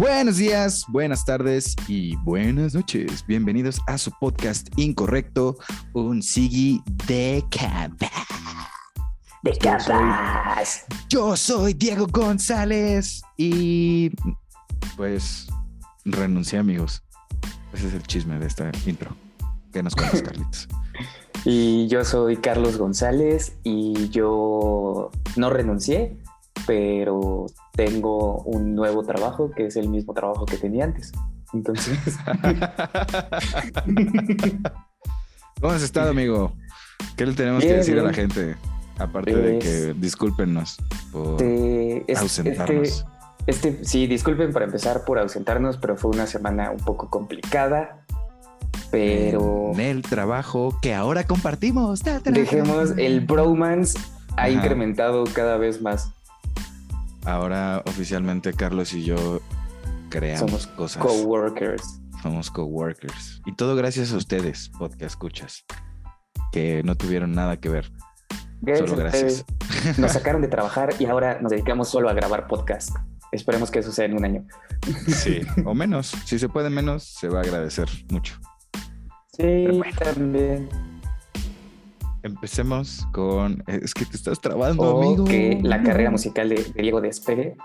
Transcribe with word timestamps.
Buenos 0.00 0.38
días, 0.38 0.86
buenas 0.88 1.26
tardes 1.26 1.76
y 1.86 2.16
buenas 2.16 2.74
noches. 2.74 3.22
Bienvenidos 3.26 3.82
a 3.86 3.98
su 3.98 4.10
podcast 4.18 4.66
incorrecto, 4.76 5.58
un 5.92 6.22
Sigi 6.22 6.80
de 7.06 7.44
Capa. 7.50 8.10
De. 9.42 9.52
Yo 11.10 11.36
soy 11.36 11.74
Diego 11.74 12.06
González 12.10 13.20
y 13.36 14.10
pues 14.96 15.48
renuncié, 16.06 16.60
amigos. 16.60 17.02
Ese 17.74 17.88
es 17.88 17.92
el 17.92 18.02
chisme 18.04 18.38
de 18.38 18.46
esta 18.46 18.72
intro. 18.86 19.14
¿Qué 19.70 19.82
nos 19.82 19.94
cuentas, 19.94 20.22
Carlitos? 20.24 20.66
Y 21.44 21.88
yo 21.88 22.06
soy 22.06 22.38
Carlos 22.38 22.78
González 22.78 23.58
y 23.64 24.08
yo 24.08 25.10
no 25.36 25.50
renuncié, 25.50 26.16
pero 26.66 27.46
tengo 27.74 28.42
un 28.42 28.74
nuevo 28.74 29.02
trabajo 29.04 29.50
que 29.50 29.66
es 29.66 29.76
el 29.76 29.88
mismo 29.88 30.12
trabajo 30.14 30.44
que 30.46 30.56
tenía 30.56 30.84
antes. 30.84 31.12
Entonces, 31.52 31.98
¿Cómo 35.60 35.72
has 35.72 35.82
estado, 35.82 36.10
amigo? 36.10 36.52
¿Qué 37.16 37.26
le 37.26 37.32
tenemos 37.34 37.60
que 37.60 37.66
Bien, 37.68 37.78
decir 37.78 37.94
a 37.98 38.02
la 38.02 38.10
bien. 38.10 38.28
gente? 38.30 38.56
Aparte 38.98 39.34
de 39.34 39.54
Pues, 39.58 39.64
que 39.64 39.94
discúlpenos 39.94 40.76
por 41.12 41.42
este, 41.42 42.04
es- 42.12 42.18
ausentarnos. 42.18 43.04
este, 43.46 43.70
este- 43.70 43.84
sí, 43.84 44.06
disculpen 44.06 44.52
para 44.52 44.66
empezar 44.66 45.04
por 45.04 45.18
ausentarnos, 45.18 45.76
pero 45.78 45.96
fue 45.96 46.10
una 46.10 46.26
semana 46.26 46.70
un 46.70 46.78
poco 46.80 47.08
complicada. 47.08 48.04
Pero 48.90 49.70
En 49.74 49.80
el 49.80 50.02
trabajo 50.02 50.76
que 50.82 50.94
ahora 50.94 51.24
compartimos. 51.24 52.02
Dejemos 52.24 52.90
el 52.96 53.20
bromance 53.20 53.98
ha 54.36 54.42
Ajá. 54.42 54.50
incrementado 54.50 55.24
cada 55.32 55.56
vez 55.56 55.80
más. 55.80 56.10
Ahora 57.24 57.82
oficialmente 57.86 58.52
Carlos 58.52 58.92
y 58.94 59.04
yo 59.04 59.40
creamos 60.08 60.50
Somos 60.50 60.66
cosas. 60.68 61.02
Coworkers. 61.02 62.00
Somos 62.22 62.50
coworkers. 62.50 63.40
Y 63.46 63.54
todo 63.54 63.76
gracias 63.76 64.12
a 64.12 64.16
ustedes, 64.16 64.68
podcast 64.70 65.02
escuchas, 65.02 65.64
que 66.52 66.82
no 66.82 66.94
tuvieron 66.94 67.32
nada 67.32 67.58
que 67.58 67.68
ver. 67.68 67.90
Solo 68.76 68.96
gracias. 68.96 69.44
Nos 69.96 70.12
sacaron 70.12 70.42
de 70.42 70.48
trabajar 70.48 70.90
y 70.98 71.06
ahora 71.06 71.40
nos 71.40 71.50
dedicamos 71.50 71.88
solo 71.88 72.10
a 72.10 72.12
grabar 72.12 72.46
podcast. 72.46 72.94
Esperemos 73.32 73.70
que 73.70 73.78
eso 73.78 73.92
sea 73.92 74.04
en 74.04 74.16
un 74.16 74.24
año. 74.24 74.46
Sí. 75.06 75.40
o 75.64 75.72
menos. 75.72 76.08
Si 76.24 76.38
se 76.38 76.48
puede 76.48 76.68
menos, 76.68 77.04
se 77.04 77.28
va 77.28 77.38
a 77.38 77.42
agradecer 77.42 77.88
mucho. 78.10 78.38
Sí, 79.32 79.66
bueno. 79.66 79.96
también. 79.98 80.68
Empecemos 82.22 83.06
con. 83.12 83.62
Es 83.66 83.94
que 83.94 84.04
te 84.04 84.16
estás 84.16 84.40
trabando, 84.40 84.82
O 84.82 85.02
amigo. 85.02 85.24
que 85.24 85.58
la 85.62 85.82
carrera 85.82 86.10
musical 86.10 86.48
de, 86.48 86.56
de 86.62 86.82
Diego 86.82 87.00
despegue. 87.00 87.56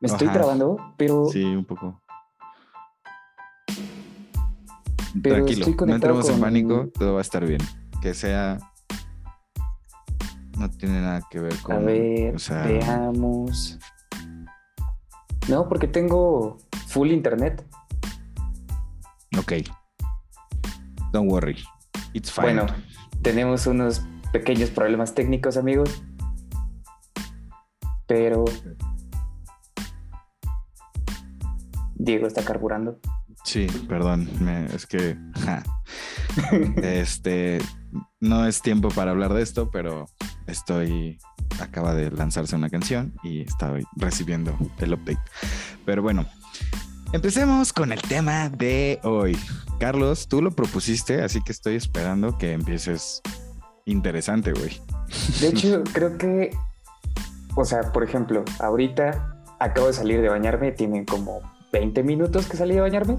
Me 0.00 0.08
estoy 0.08 0.26
Ajá. 0.28 0.38
trabando, 0.38 0.76
pero, 0.96 1.26
Sí, 1.28 1.42
un 1.44 1.64
poco. 1.64 2.00
pero 5.22 5.36
Tranquilo, 5.44 5.66
no 5.86 5.94
entremos 5.94 6.28
en 6.28 6.40
pánico, 6.40 6.88
todo 6.98 7.14
va 7.14 7.18
a 7.18 7.22
estar 7.22 7.46
bien. 7.46 7.60
Que 8.02 8.14
sea. 8.14 8.58
No 10.58 10.68
tiene 10.70 11.00
nada 11.00 11.22
que 11.30 11.40
ver 11.40 11.54
con. 11.62 11.76
A 11.76 11.78
ver, 11.78 12.34
o 12.34 12.38
sea, 12.38 12.64
veamos. 12.66 13.78
No, 15.48 15.68
porque 15.68 15.88
tengo 15.88 16.58
full 16.88 17.10
internet. 17.10 17.64
Ok. 19.38 19.52
Don't 21.12 21.30
worry. 21.30 21.56
It's 22.12 22.30
fine. 22.30 22.54
Bueno, 22.54 22.66
tenemos 23.22 23.66
unos 23.66 24.02
pequeños 24.32 24.70
problemas 24.70 25.14
técnicos, 25.14 25.56
amigos. 25.56 26.02
Pero 28.06 28.44
Diego 31.94 32.26
está 32.26 32.44
carburando. 32.44 32.98
Sí, 33.44 33.66
perdón, 33.88 34.28
es 34.72 34.86
que 34.86 35.16
este 36.82 37.58
no 38.20 38.46
es 38.46 38.62
tiempo 38.62 38.88
para 38.88 39.12
hablar 39.12 39.32
de 39.32 39.42
esto, 39.42 39.70
pero 39.70 40.06
estoy 40.46 41.18
acaba 41.60 41.94
de 41.94 42.10
lanzarse 42.10 42.56
una 42.56 42.70
canción 42.70 43.14
y 43.22 43.42
estoy 43.42 43.84
recibiendo 43.96 44.56
el 44.78 44.94
update. 44.94 45.20
Pero 45.84 46.02
bueno, 46.02 46.26
empecemos 47.12 47.72
con 47.72 47.92
el 47.92 48.00
tema 48.02 48.48
de 48.48 49.00
hoy. 49.02 49.36
Carlos, 49.78 50.28
tú 50.28 50.42
lo 50.42 50.50
propusiste, 50.50 51.22
así 51.22 51.42
que 51.42 51.52
estoy 51.52 51.76
esperando 51.76 52.36
que 52.38 52.52
empieces 52.52 53.22
interesante, 53.86 54.52
güey. 54.52 54.80
De 55.40 55.48
hecho, 55.48 55.82
creo 55.92 56.18
que, 56.18 56.50
o 57.56 57.64
sea, 57.64 57.92
por 57.92 58.04
ejemplo, 58.04 58.44
ahorita 58.58 59.36
acabo 59.58 59.88
de 59.88 59.92
salir 59.94 60.20
de 60.20 60.28
bañarme, 60.28 60.72
tienen 60.72 61.04
como 61.04 61.40
20 61.72 62.02
minutos 62.02 62.46
que 62.46 62.56
salí 62.56 62.74
de 62.74 62.80
bañarme 62.80 63.18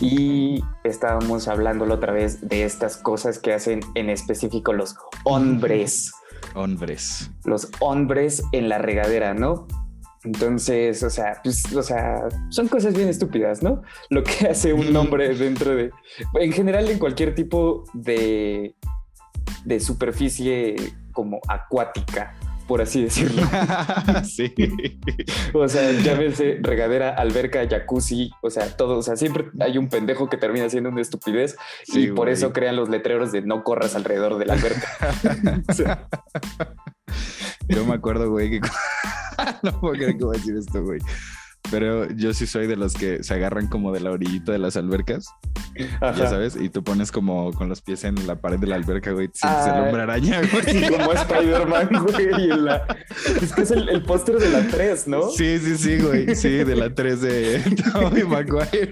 y 0.00 0.64
estábamos 0.84 1.48
hablando 1.48 1.86
la 1.86 1.94
otra 1.94 2.12
vez 2.12 2.48
de 2.48 2.64
estas 2.64 2.96
cosas 2.96 3.38
que 3.38 3.52
hacen 3.52 3.80
en 3.94 4.10
específico 4.10 4.72
los 4.72 4.96
hombres, 5.24 6.12
Hombres. 6.54 7.30
los 7.44 7.68
hombres 7.80 8.42
en 8.52 8.68
la 8.68 8.78
regadera, 8.78 9.34
¿no? 9.34 9.66
Entonces, 10.24 11.02
o 11.02 11.10
sea, 11.10 11.40
pues, 11.42 11.74
o 11.74 11.82
sea, 11.82 12.28
son 12.50 12.68
cosas 12.68 12.94
bien 12.94 13.08
estúpidas, 13.08 13.62
¿no? 13.62 13.82
Lo 14.10 14.22
que 14.22 14.46
hace 14.50 14.72
un 14.72 14.94
hombre 14.96 15.34
dentro 15.34 15.74
de, 15.74 15.90
en 16.40 16.52
general, 16.52 16.88
en 16.88 16.98
cualquier 16.98 17.34
tipo 17.34 17.84
de, 17.92 18.76
de 19.64 19.80
superficie 19.80 20.76
como 21.12 21.40
acuática, 21.48 22.34
por 22.66 22.80
así 22.82 23.02
decirlo. 23.02 23.42
sí. 24.24 24.54
O 25.52 25.68
sea, 25.68 25.92
llámese 25.92 26.58
regadera, 26.60 27.10
alberca, 27.10 27.66
jacuzzi, 27.68 28.30
o 28.42 28.50
sea, 28.50 28.76
todo, 28.76 28.98
o 28.98 29.02
sea, 29.02 29.16
siempre 29.16 29.46
hay 29.60 29.78
un 29.78 29.88
pendejo 29.88 30.28
que 30.28 30.36
termina 30.36 30.68
siendo 30.68 30.90
una 30.90 31.00
estupidez 31.00 31.56
Sí, 31.84 32.04
y 32.04 32.06
por 32.08 32.26
güey. 32.26 32.32
eso 32.34 32.52
crean 32.52 32.76
los 32.76 32.88
letreros 32.88 33.32
de 33.32 33.42
no 33.42 33.64
corras 33.64 33.94
alrededor 33.94 34.38
de 34.38 34.46
la 34.46 34.54
alberca. 34.54 34.88
O 35.68 35.72
sea, 35.72 36.08
Yo 37.68 37.84
me 37.84 37.94
acuerdo, 37.94 38.30
güey, 38.30 38.50
que 38.50 38.60
no 39.62 39.80
puedo 39.80 39.94
creer 39.94 40.16
que 40.18 40.24
voy 40.24 40.36
a 40.36 40.38
decir 40.38 40.56
esto, 40.56 40.82
güey. 40.82 41.00
Pero 41.70 42.10
yo 42.10 42.34
sí 42.34 42.46
soy 42.46 42.66
de 42.66 42.76
los 42.76 42.94
que 42.94 43.22
se 43.22 43.34
agarran 43.34 43.68
como 43.68 43.92
de 43.92 44.00
la 44.00 44.10
orillita 44.10 44.52
de 44.52 44.58
las 44.58 44.76
albercas, 44.76 45.26
ya 46.00 46.26
sabes, 46.28 46.56
y 46.56 46.68
tú 46.68 46.82
pones 46.84 47.10
como 47.12 47.52
con 47.52 47.68
los 47.68 47.80
pies 47.82 48.04
en 48.04 48.26
la 48.26 48.36
pared 48.40 48.58
de 48.58 48.66
la 48.66 48.76
alberca, 48.76 49.12
güey, 49.12 49.28
te 49.28 49.38
el 49.42 49.48
Ah, 49.50 49.82
hombre 49.86 50.02
araña, 50.02 50.40
güey. 50.52 50.90
como 50.90 51.12
Spider-Man, 51.12 51.88
güey. 52.04 52.46
la- 52.48 52.86
Es 53.40 53.52
que 53.52 53.62
es 53.62 53.70
el, 53.70 53.88
el 53.88 54.02
póster 54.02 54.36
de 54.36 54.50
la 54.50 54.66
3, 54.68 55.08
¿no? 55.08 55.28
Sí, 55.30 55.58
sí, 55.58 55.76
sí, 55.76 55.98
güey. 56.00 56.34
Sí, 56.34 56.48
de 56.64 56.76
la 56.76 56.94
3 56.94 57.20
de 57.20 57.60
Tobey 57.92 58.24
Maguire. 58.24 58.90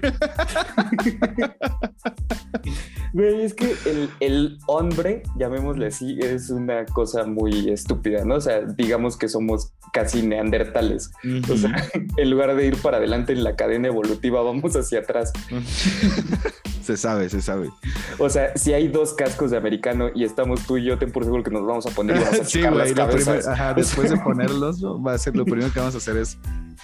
Güey, 3.13 3.41
es 3.43 3.53
que 3.53 3.75
el, 3.85 4.09
el 4.19 4.57
hombre, 4.67 5.23
llamémosle 5.37 5.87
así, 5.87 6.17
es 6.21 6.49
una 6.49 6.85
cosa 6.85 7.25
muy 7.25 7.69
estúpida, 7.69 8.23
¿no? 8.25 8.35
O 8.35 8.41
sea, 8.41 8.61
digamos 8.61 9.17
que 9.17 9.27
somos 9.27 9.73
casi 9.91 10.21
neandertales. 10.23 11.11
O 11.51 11.57
sea, 11.57 11.87
en 12.17 12.29
lugar 12.29 12.55
de 12.55 12.65
ir 12.67 12.77
para 12.77 12.97
adelante 12.97 13.33
en 13.33 13.43
la 13.43 13.55
cadena 13.55 13.87
evolutiva, 13.87 14.41
vamos 14.41 14.75
hacia 14.75 14.99
atrás. 14.99 15.31
se 16.83 16.97
sabe, 16.97 17.29
se 17.29 17.41
sabe. 17.41 17.69
O 18.17 18.29
sea, 18.29 18.55
si 18.57 18.73
hay 18.73 18.87
dos 18.87 19.13
cascos 19.13 19.51
de 19.51 19.57
americano 19.57 20.09
y 20.15 20.23
estamos 20.23 20.61
tú 20.65 20.77
y 20.77 20.83
yo, 20.85 20.97
ten 20.97 21.11
por 21.11 21.23
seguro 21.23 21.43
que 21.43 21.51
nos 21.51 21.65
vamos 21.65 21.85
a 21.85 21.89
poner 21.91 22.19
vamos 22.19 22.39
a 22.39 22.43
Sí, 22.45 22.61
las 22.61 22.71
güey. 22.73 22.93
cabezas. 22.93 23.23
primer- 23.25 23.49
ajá, 23.49 23.73
después 23.73 24.09
de 24.09 24.17
ponerlos, 24.17 24.83
va 24.83 25.13
a 25.13 25.17
ser 25.17 25.35
lo 25.35 25.45
primero 25.45 25.71
que 25.71 25.79
vamos 25.79 25.95
a 25.95 25.97
hacer 25.99 26.17
es 26.17 26.37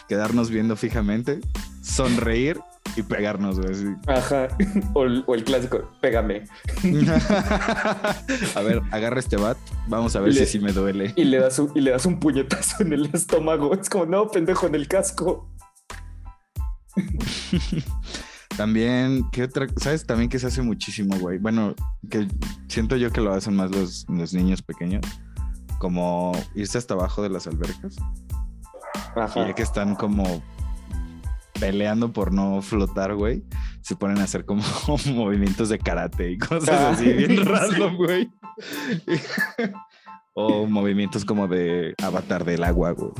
quedarnos 0.08 0.50
viendo 0.50 0.76
fijamente, 0.76 1.40
sonreír 1.82 2.60
y 2.96 3.02
pegarnos, 3.04 3.60
güey. 3.60 3.72
así. 3.72 3.86
Ajá. 4.08 4.48
O, 4.94 5.04
el- 5.04 5.24
o 5.28 5.36
el 5.36 5.44
clásico, 5.44 5.92
pégame. 6.02 6.44
a 8.56 8.62
ver, 8.62 8.82
agarra 8.92 9.20
este 9.20 9.38
bat. 9.38 9.58
Vamos 9.88 10.16
a 10.16 10.20
ver 10.20 10.34
Le- 10.34 10.46
si 10.46 10.54
sí 10.54 10.60
me 10.60 10.72
duele. 10.74 11.14
Y 11.16 11.26
le, 11.26 11.40
das 11.40 11.60
un, 11.60 11.72
y 11.76 11.82
le 11.82 11.92
das 11.92 12.06
un 12.06 12.20
puñetazo 12.20 12.84
en 12.84 12.94
el 12.98 13.10
estómago. 13.14 13.74
Es 13.74 13.90
como, 13.90 14.06
no, 14.06 14.28
pendejo, 14.28 14.68
en 14.68 14.76
el 14.76 14.88
casco. 14.88 15.50
También, 18.58 19.30
¿qué 19.32 19.44
otra? 19.44 19.68
¿Sabes? 19.78 20.06
También 20.06 20.30
que 20.30 20.40
se 20.40 20.48
hace 20.48 20.62
muchísimo, 20.62 21.18
güey. 21.20 21.38
Bueno, 21.38 21.76
que 22.10 22.28
siento 22.68 22.96
yo 22.96 23.12
que 23.12 23.22
lo 23.22 23.34
hacen 23.34 23.56
más 23.56 23.70
los, 23.72 24.06
los 24.10 24.34
niños 24.34 24.62
pequeños. 24.62 25.06
Como 25.80 26.32
irse 26.56 26.78
hasta 26.78 26.96
abajo 26.96 27.22
de 27.22 27.30
las 27.30 27.46
albercas. 27.46 27.96
Y 29.16 29.20
Ajá. 29.20 29.48
ya 29.48 29.54
que 29.54 29.62
están 29.62 29.96
como 29.96 30.42
peleando 31.60 32.12
por 32.14 32.34
no 32.34 32.62
flotar, 32.62 33.16
güey, 33.16 33.44
se 33.82 33.96
ponen 33.96 34.20
a 34.20 34.24
hacer 34.24 34.46
como 34.46 34.64
movimientos 35.14 35.70
de 35.70 35.80
karate 35.80 36.32
y 36.32 36.38
cosas 36.38 36.70
Ah, 36.70 36.90
así, 36.92 37.12
bien 37.14 37.46
random, 37.46 37.96
güey. 37.96 38.30
O 40.40 40.68
movimientos 40.68 41.26
como 41.26 41.48
de 41.48 41.96
avatar 42.02 42.46
del 42.46 42.64
agua, 42.64 42.92
güey. 42.92 43.12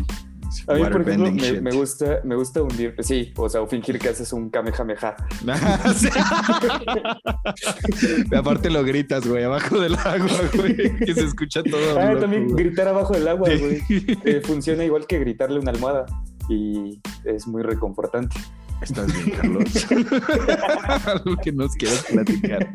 A 0.68 0.76
mí, 0.76 0.84
por 0.84 1.02
ejemplo, 1.02 1.62
me, 1.62 1.72
gusta, 1.72 2.20
me 2.24 2.36
gusta 2.36 2.62
hundir. 2.62 2.96
Sí, 3.00 3.34
o 3.36 3.50
sea, 3.50 3.62
o 3.62 3.68
fingir 3.68 3.98
que 3.98 4.10
haces 4.10 4.32
un 4.34 4.50
kamehameha. 4.50 5.16
Aparte 8.38 8.70
lo 8.70 8.84
gritas, 8.84 9.28
güey, 9.28 9.44
abajo 9.44 9.80
del 9.80 9.96
agua, 9.96 10.30
güey, 10.54 10.96
que 10.98 11.14
se 11.14 11.26
escucha 11.26 11.64
todo. 11.64 12.00
Ah, 12.00 12.12
loco, 12.12 12.22
también 12.22 12.50
güey. 12.50 12.66
gritar 12.66 12.88
abajo 12.88 13.14
del 13.14 13.28
agua, 13.28 13.50
güey. 13.50 13.82
Eh, 14.24 14.42
funciona 14.46 14.86
igual 14.86 15.08
que 15.08 15.20
gritarle 15.20 15.60
una 15.60 15.72
almohada 15.72 16.06
y 16.50 17.02
es 17.26 17.48
muy 17.48 17.64
reconfortante. 17.64 18.38
¿Estás 18.82 19.14
bien, 19.14 19.38
Carlos? 19.38 19.88
Algo 21.06 21.38
que 21.38 21.52
nos 21.52 21.76
quieras 21.76 22.06
platicar. 22.10 22.70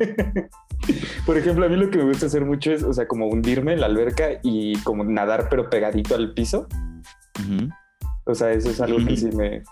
Por 1.25 1.37
ejemplo, 1.37 1.65
a 1.65 1.69
mí 1.69 1.77
lo 1.77 1.89
que 1.89 1.97
me 1.97 2.05
gusta 2.05 2.25
hacer 2.25 2.45
mucho 2.45 2.71
es, 2.71 2.83
o 2.83 2.93
sea, 2.93 3.07
como 3.07 3.27
hundirme 3.27 3.73
en 3.73 3.81
la 3.81 3.87
alberca 3.87 4.39
y 4.43 4.77
como 4.79 5.03
nadar, 5.03 5.47
pero 5.49 5.69
pegadito 5.69 6.15
al 6.15 6.33
piso. 6.33 6.67
O 8.25 8.35
sea, 8.35 8.51
eso 8.51 8.69
es 8.69 8.79
algo 8.81 9.05
que 9.05 9.17
sí 9.17 9.27
me. 9.27 9.63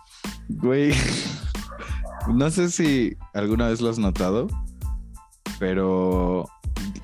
Güey, 0.49 0.93
no 2.33 2.49
sé 2.49 2.69
si 2.69 3.17
alguna 3.33 3.67
vez 3.69 3.81
lo 3.81 3.89
has 3.89 3.99
notado, 3.99 4.47
pero 5.59 6.47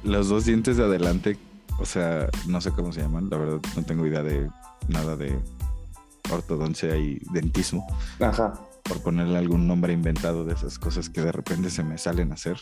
los 0.03 0.30
dos 0.30 0.45
dientes 0.45 0.77
de 0.77 0.83
adelante, 0.83 1.38
o 1.80 1.85
sea, 1.85 2.27
no 2.47 2.62
sé 2.62 2.71
cómo 2.71 2.91
se 2.91 3.01
llaman, 3.01 3.30
la 3.30 3.38
verdad 3.38 3.59
no 3.75 3.83
tengo 3.83 4.06
idea 4.06 4.23
de 4.23 4.50
nada 4.88 5.15
de 5.15 5.38
ortodoncia 6.31 6.97
y 6.97 7.19
dentismo, 7.31 7.85
Ajá. 8.19 8.53
Por 8.87 9.01
ponerle 9.01 9.37
algún 9.37 9.67
nombre 9.67 9.93
inventado 9.93 10.45
de 10.45 10.53
esas 10.53 10.79
cosas 10.79 11.09
que 11.09 11.21
de 11.21 11.31
repente 11.31 11.69
se 11.69 11.83
me 11.83 11.97
salen 11.97 12.31
a 12.31 12.35
hacer. 12.35 12.57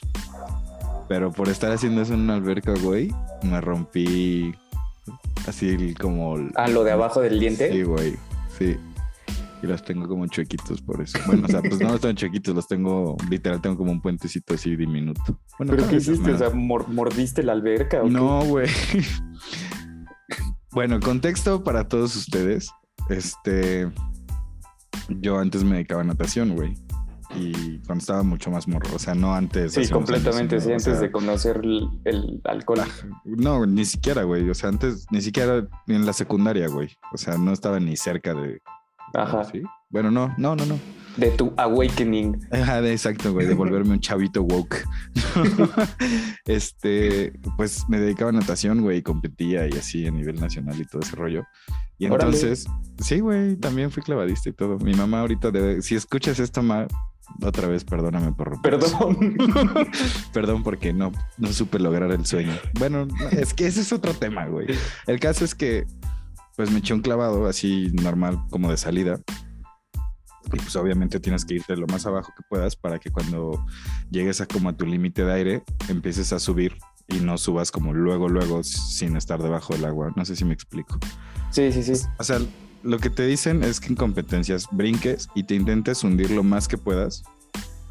Pero 1.08 1.32
por 1.32 1.50
estar 1.50 1.72
haciendo 1.72 2.02
eso 2.02 2.14
en 2.16 2.22
una 2.22 2.34
alberca, 2.36 2.74
güey, 2.82 3.14
me 3.44 3.62
rompí 3.62 4.54
así 5.48 5.94
como... 5.94 6.36
Ah, 6.56 6.68
lo 6.68 6.84
de 6.84 6.92
abajo 6.92 7.22
del 7.22 7.40
diente. 7.40 7.72
Sí, 7.72 7.84
güey, 7.84 8.16
sí. 8.58 8.76
Y 9.62 9.68
los 9.68 9.84
tengo 9.84 10.08
como 10.08 10.26
chuequitos 10.28 10.82
por 10.82 11.02
eso. 11.02 11.18
Bueno, 11.28 11.46
o 11.46 11.50
sea, 11.50 11.62
pues 11.62 11.80
no 11.80 11.90
los 11.92 12.02
tengo 12.02 12.16
chuequitos, 12.16 12.56
los 12.56 12.68
tengo, 12.68 13.16
literal, 13.30 13.62
tengo 13.62 13.78
como 13.78 13.92
un 13.92 14.02
puentecito 14.02 14.56
así 14.56 14.76
diminuto. 14.76 15.40
Bueno, 15.58 15.74
¿Pero 15.76 15.88
qué 15.88 15.98
hiciste? 15.98 16.22
O 16.24 16.26
menos. 16.26 16.40
sea, 16.40 16.50
mor- 16.50 16.88
¿mordiste 16.88 17.44
la 17.44 17.54
alberca? 17.54 18.02
o 18.02 18.06
qué? 18.06 18.10
No, 18.12 18.44
güey. 18.46 18.68
bueno, 20.72 21.00
contexto 21.00 21.64
para 21.64 21.88
todos 21.88 22.16
ustedes. 22.16 22.70
Este, 23.10 23.92
yo 25.10 25.40
antes 25.40 25.64
me 25.64 25.76
dedicaba 25.76 26.02
a 26.02 26.06
natación, 26.06 26.56
güey. 26.56 26.76
Y 27.36 27.80
cuando 27.80 28.02
estaba 28.02 28.24
mucho 28.24 28.52
más 28.52 28.68
morro, 28.68 28.96
o 28.96 29.00
sea, 29.00 29.16
no 29.16 29.34
antes. 29.34 29.74
Sí, 29.74 29.80
años, 29.80 29.92
completamente, 29.92 30.62
sí, 30.62 30.72
antes 30.72 30.86
sea, 30.86 31.00
de 31.00 31.12
conocer 31.12 31.60
el, 31.64 31.90
el 32.06 32.42
alcohol. 32.46 32.82
No, 33.26 33.66
ni 33.66 33.84
siquiera, 33.84 34.24
güey. 34.24 34.50
O 34.50 34.54
sea, 34.54 34.70
antes, 34.70 35.08
ni 35.12 35.22
siquiera 35.22 35.68
en 35.88 36.06
la 36.06 36.14
secundaria, 36.14 36.68
güey. 36.68 36.90
O 37.14 37.18
sea, 37.18 37.38
no 37.38 37.52
estaba 37.52 37.80
ni 37.80 37.98
cerca 37.98 38.34
de. 38.34 38.62
Ajá. 39.14 39.44
¿Sí? 39.46 39.62
Bueno, 39.90 40.12
no, 40.12 40.34
no, 40.38 40.56
no, 40.56 40.66
no. 40.66 40.80
De 41.18 41.32
tu 41.32 41.54
awakening. 41.58 42.40
Ajá, 42.52 42.82
de- 42.82 42.92
exacto, 42.92 43.32
güey, 43.34 43.48
de 43.48 43.54
volverme 43.54 43.92
un 43.92 44.00
chavito 44.00 44.44
woke. 44.44 44.84
este, 46.46 47.34
pues 47.58 47.88
me 47.88 48.00
dedicaba 48.00 48.30
a 48.30 48.34
natación, 48.34 48.82
güey, 48.82 49.02
competía 49.02 49.68
y 49.68 49.72
así 49.78 50.06
a 50.08 50.12
nivel 50.12 50.40
nacional 50.40 50.80
y 50.80 50.86
todo 50.86 51.02
ese 51.02 51.16
rollo. 51.16 51.44
Y 51.98 52.08
Órale. 52.08 52.36
entonces, 52.36 52.66
sí, 53.00 53.20
güey, 53.20 53.56
también 53.56 53.92
fui 53.92 54.04
clavadista 54.04 54.50
y 54.50 54.54
todo. 54.54 54.78
Mi 54.80 54.94
mamá 54.94 55.22
ahorita 55.22 55.52
debe, 55.52 55.82
si 55.82 55.96
escuchas 55.96 56.40
esto, 56.40 56.62
ma, 56.62 56.88
otra 57.42 57.68
vez 57.68 57.84
perdóname 57.86 58.34
por. 58.34 58.62
Perdón. 58.62 59.38
Perdón 60.34 60.64
porque 60.64 60.94
no, 60.94 61.12
no 61.38 61.54
supe 61.54 61.80
lograr 61.80 62.12
el 62.12 62.26
sueño. 62.26 62.54
Bueno, 62.78 63.06
no, 63.06 63.30
es 63.30 63.54
que 63.54 63.68
ese 63.68 63.82
es 63.82 63.94
otro 63.94 64.14
tema, 64.14 64.46
güey. 64.48 64.68
El 65.08 65.20
caso 65.20 65.46
es 65.46 65.56
que, 65.56 65.86
pues 66.56 66.72
me 66.72 66.80
eché 66.80 66.94
un 66.94 67.02
clavado 67.02 67.48
así 67.48 67.90
normal, 67.94 68.40
como 68.50 68.70
de 68.70 68.78
salida. 68.78 69.20
Y 70.54 70.58
pues 70.58 70.76
obviamente 70.76 71.20
tienes 71.20 71.46
que 71.46 71.56
irte 71.56 71.76
lo 71.76 71.88
más 71.88 72.06
abajo 72.06 72.34
que 72.36 72.44
puedas 72.50 72.76
para 72.76 73.00
que 73.00 73.12
cuando 73.12 73.66
llegues 74.10 74.42
a 74.42 74.46
como 74.46 74.70
a 74.70 74.74
tu 74.74 74.86
límite 74.86 75.26
de 75.26 75.34
aire, 75.34 75.64
empieces 75.90 76.34
a 76.34 76.40
subir 76.40 76.78
y 77.08 77.18
no 77.18 77.38
subas 77.38 77.72
como 77.72 77.94
luego, 77.94 78.30
luego 78.30 78.64
sin 78.64 79.16
estar 79.16 79.42
debajo 79.42 79.74
del 79.74 79.86
agua. 79.86 80.12
No 80.16 80.26
sé 80.26 80.36
si 80.36 80.46
me 80.46 80.54
explico. 80.54 81.00
Sí, 81.52 81.72
sí, 81.72 81.84
sí. 81.84 81.94
O 82.18 82.24
sea, 82.24 82.40
lo 82.84 83.00
que 83.00 83.10
te 83.10 83.26
dicen 83.26 83.64
es 83.64 83.80
que 83.80 83.88
en 83.88 83.96
competencias 83.96 84.68
brinques 84.72 85.30
y 85.36 85.44
te 85.44 85.56
intentes 85.56 86.04
hundir 86.04 86.32
lo 86.32 86.44
más 86.44 86.68
que 86.68 86.78
puedas 86.78 87.24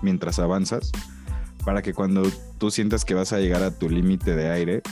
mientras 0.02 0.38
avanzas 0.38 0.92
para 1.64 1.82
que 1.82 1.94
cuando 1.94 2.22
tú 2.58 2.70
sientas 2.70 3.04
que 3.04 3.14
vas 3.14 3.32
a 3.32 3.38
llegar 3.38 3.62
a 3.62 3.70
tu 3.70 3.88
límite 3.88 4.36
de 4.36 4.50
aire, 4.50 4.82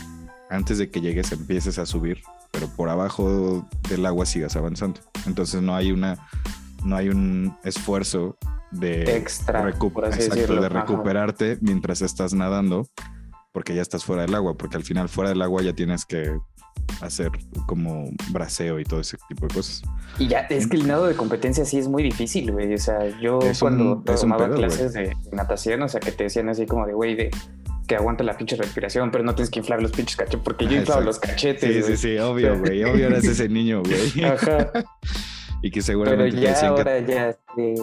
antes 0.50 0.78
de 0.78 0.90
que 0.90 1.00
llegues 1.00 1.32
empieces 1.32 1.78
a 1.78 1.86
subir, 1.86 2.22
pero 2.50 2.68
por 2.68 2.88
abajo 2.88 3.68
del 3.88 4.06
agua 4.06 4.26
sigas 4.26 4.56
avanzando. 4.56 5.00
Entonces 5.26 5.62
no 5.62 5.74
hay 5.74 5.92
una 5.92 6.28
no 6.84 6.96
hay 6.96 7.08
un 7.08 7.56
esfuerzo 7.64 8.36
de 8.70 9.16
Extra, 9.16 9.62
recu- 9.70 9.92
exacto, 10.06 10.54
de 10.60 10.66
Ajá. 10.66 10.80
recuperarte 10.80 11.58
mientras 11.60 12.00
estás 12.02 12.32
nadando, 12.34 12.86
porque 13.52 13.74
ya 13.74 13.82
estás 13.82 14.04
fuera 14.04 14.22
del 14.22 14.34
agua, 14.34 14.56
porque 14.56 14.76
al 14.76 14.82
final 14.84 15.08
fuera 15.08 15.30
del 15.30 15.42
agua 15.42 15.62
ya 15.62 15.74
tienes 15.74 16.04
que 16.06 16.38
hacer 17.02 17.30
como 17.66 18.10
braceo 18.30 18.80
y 18.80 18.84
todo 18.84 19.00
ese 19.00 19.18
tipo 19.28 19.46
de 19.46 19.54
cosas. 19.54 19.82
Y 20.18 20.26
ya, 20.28 20.40
es 20.40 20.66
que 20.66 20.76
el 20.76 20.86
nado 20.86 21.06
de 21.06 21.14
competencia 21.14 21.64
sí 21.66 21.78
es 21.78 21.86
muy 21.88 22.02
difícil, 22.02 22.50
güey. 22.50 22.72
O 22.74 22.78
sea, 22.78 23.08
yo 23.20 23.40
Es 23.40 23.60
cuando 23.60 23.96
un 23.96 24.04
tomaba 24.04 24.46
pedo, 24.46 24.56
clases 24.56 24.92
de 24.94 25.14
natación, 25.32 25.82
o 25.82 25.88
sea, 25.88 26.00
que 26.00 26.12
te 26.12 26.24
decían 26.24 26.48
así 26.48 26.64
como 26.66 26.86
de, 26.86 26.94
güey, 26.94 27.14
de 27.14 27.30
que 27.86 27.96
aguanta 27.96 28.24
la 28.24 28.36
pinche 28.38 28.56
respiración, 28.56 29.10
pero 29.10 29.22
no 29.24 29.34
tienes 29.34 29.50
que 29.50 29.58
inflar 29.58 29.82
los 29.82 29.92
pinches 29.92 30.16
cachetes, 30.16 30.40
porque 30.42 30.66
yo 30.66 30.72
inflaba 30.78 31.02
los 31.02 31.18
cachetes. 31.18 31.84
Sí, 31.86 31.92
sí, 31.92 31.96
sí, 32.14 32.18
obvio, 32.18 32.58
güey. 32.58 32.82
Obvio 32.84 33.06
eras 33.08 33.24
ese 33.24 33.48
niño, 33.50 33.82
güey. 33.82 34.24
Ajá. 34.24 34.70
Y 35.62 35.70
que 35.70 35.80
Pero 35.80 35.86
seguramente 35.86 36.36
te 36.40 36.48
decían 36.48 36.74
que, 36.74 36.80
ahora 36.80 36.98
ya, 37.00 37.30
eh, 37.56 37.74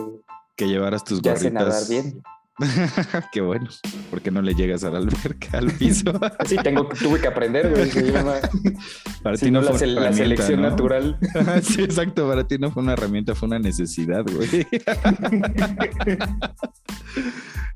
que 0.56 0.68
llevaras 0.68 1.04
tus 1.04 1.22
ya 1.22 1.36
sé 1.36 1.50
nadar 1.52 1.84
gorritas. 1.84 1.90
bien. 1.90 2.22
Qué 3.31 3.40
bueno. 3.42 3.70
Porque 4.10 4.31
no 4.31 4.42
le 4.42 4.54
llegas 4.54 4.84
a 4.84 4.90
la 4.90 4.98
alberca, 4.98 5.60
al 5.60 5.72
piso. 5.72 6.12
Sí, 6.46 6.58
tengo, 6.62 6.90
tuve 6.90 7.22
que 7.22 7.28
aprender, 7.28 7.70
güey. 7.70 7.90
Se 7.90 8.12
llama, 8.12 8.36
Para 9.24 9.38
si 9.38 9.46
ti 9.46 9.52
no, 9.52 9.62
no 9.62 9.68
la, 9.68 9.74
fue 9.74 9.88
la 9.88 10.02
herramienta, 10.02 10.24
selección 10.24 10.62
¿no? 10.62 10.70
natural. 10.70 11.18
sí, 11.64 11.81
exacto. 11.81 12.28
Para 12.28 12.46
ti 12.48 12.58
no 12.58 12.70
fue 12.72 12.84
una 12.84 12.94
herramienta, 12.94 13.34
fue 13.34 13.48
una 13.48 13.60
necesidad, 13.60 14.26
güey. 14.26 14.68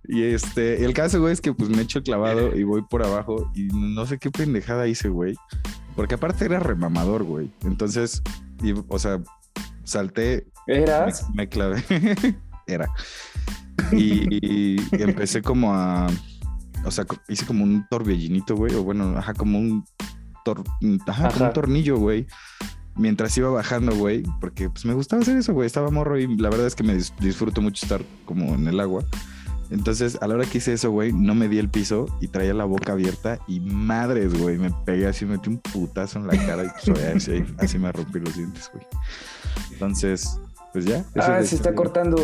y 0.06 0.24
este, 0.24 0.84
el 0.84 0.94
caso, 0.94 1.22
güey, 1.22 1.32
es 1.34 1.42
que 1.42 1.54
pues 1.54 1.70
me 1.70 1.82
echo 1.82 2.00
el 2.00 2.04
clavado 2.04 2.56
y 2.56 2.64
voy 2.64 2.82
por 2.82 3.04
abajo 3.04 3.50
y 3.56 3.68
no 3.68 4.06
sé 4.06 4.18
qué 4.20 4.32
pendejada 4.32 4.88
hice, 4.88 5.08
güey. 5.08 5.36
Porque 5.96 6.16
aparte 6.16 6.44
era 6.46 6.60
remamador, 6.60 7.24
güey. 7.24 7.52
Entonces, 7.64 8.22
y, 8.62 8.74
o 8.88 9.00
sea, 9.00 9.22
salté, 9.83 10.47
me, 10.68 10.75
¿Eras? 10.77 11.27
me 11.33 11.47
clavé. 11.50 11.83
era. 12.68 12.89
Y, 13.91 14.27
y 14.41 14.77
empecé 14.91 15.41
como 15.41 15.74
a. 15.74 16.07
O 16.85 16.91
sea, 16.91 17.06
hice 17.30 17.45
como 17.45 17.63
un 17.63 17.85
torbellinito, 17.89 18.56
güey. 18.56 18.74
O 18.75 18.83
bueno, 18.83 19.18
ajá, 19.18 19.33
como 19.33 19.59
un. 19.59 19.85
tor- 20.45 20.63
ajá, 21.07 21.30
como 21.31 21.45
un 21.45 21.53
tornillo, 21.53 21.97
güey. 21.97 22.27
Mientras 22.95 23.35
iba 23.38 23.50
bajando, 23.50 23.95
güey. 23.95 24.23
Porque 24.40 24.69
pues 24.69 24.85
me 24.85 24.94
gustaba 24.94 25.21
hacer 25.21 25.37
eso, 25.37 25.54
güey. 25.54 25.66
Estaba 25.68 25.90
morro 25.92 26.19
y 26.19 26.28
la 26.37 26.49
verdad 26.49 26.68
es 26.68 26.75
que 26.75 26.83
me 26.83 26.95
dis- 26.95 27.13
disfruto 27.19 27.61
mucho 27.61 27.85
estar 27.85 28.02
como 28.25 28.54
en 28.56 28.68
el 28.68 28.80
agua. 28.80 29.04
Entonces, 29.73 30.19
a 30.21 30.27
la 30.27 30.35
hora 30.35 30.45
que 30.45 30.59
hice 30.59 30.73
eso, 30.73 30.92
güey, 30.92 31.11
no 31.11 31.33
me 31.33 31.47
di 31.47 31.57
el 31.57 31.68
piso 31.68 32.06
y 32.21 32.27
traía 32.27 32.53
la 32.53 32.63
boca 32.65 32.92
abierta 32.92 33.39
y 33.47 33.59
madres, 33.59 34.39
güey, 34.39 34.59
me 34.59 34.69
pegué 34.85 35.07
así, 35.07 35.25
me 35.25 35.37
metí 35.37 35.49
un 35.49 35.57
putazo 35.57 36.19
en 36.19 36.27
la 36.27 36.37
cara 36.45 36.63
y 36.65 36.68
pues, 36.92 37.03
así, 37.15 37.44
así 37.57 37.80
me 37.80 37.92
rompí 37.92 38.19
los 38.19 38.35
dientes, 38.35 38.69
güey. 38.71 38.85
Entonces, 39.71 40.39
pues 40.73 40.85
ya. 40.85 41.03
Ah, 41.15 41.42
se 41.44 41.56
está 41.56 41.73
cortando. 41.73 42.23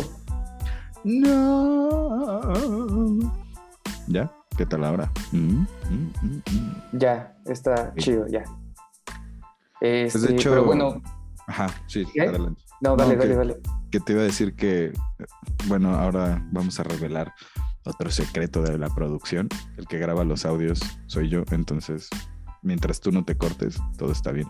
No. 1.02 2.40
¿Ya? 4.06 4.30
¿Qué 4.56 4.64
tal 4.66 4.84
ahora? 4.84 5.10
Mm, 5.32 5.38
mm, 5.38 5.66
mm, 5.90 6.42
mm. 6.52 6.74
Ya, 6.92 7.34
está 7.46 7.92
Sí. 7.96 8.02
chido, 8.04 8.26
ya. 8.28 8.44
Este, 9.80 10.18
Pues, 10.18 10.22
de 10.28 10.34
hecho- 10.36 10.50
pero 10.50 10.64
bueno, 10.64 11.02
Ajá, 11.48 11.66
sí, 11.88 12.04
¿Qué? 12.14 12.22
adelante. 12.22 12.62
No, 12.80 12.96
dale, 12.96 13.16
No, 13.16 13.36
dale, 13.36 13.56
que- 13.90 14.00
te 14.00 14.12
iba 14.12 14.22
a 14.22 14.24
decir 14.24 14.54
que, 14.54 14.92
bueno, 15.66 15.94
ahora 15.96 16.42
vamos 16.52 16.78
a 16.80 16.82
revelar 16.84 17.32
otro 17.84 18.10
secreto 18.10 18.62
de 18.62 18.78
la 18.78 18.88
producción. 18.94 19.48
El 19.76 19.86
que 19.86 19.98
graba 19.98 20.24
los 20.24 20.44
audios 20.44 20.80
soy 21.06 21.28
yo, 21.28 21.42
entonces, 21.50 22.08
mientras 22.62 23.00
tú 23.00 23.10
no 23.12 23.24
te 23.24 23.36
cortes, 23.36 23.78
todo 23.98 24.12
está 24.12 24.32
bien. 24.32 24.48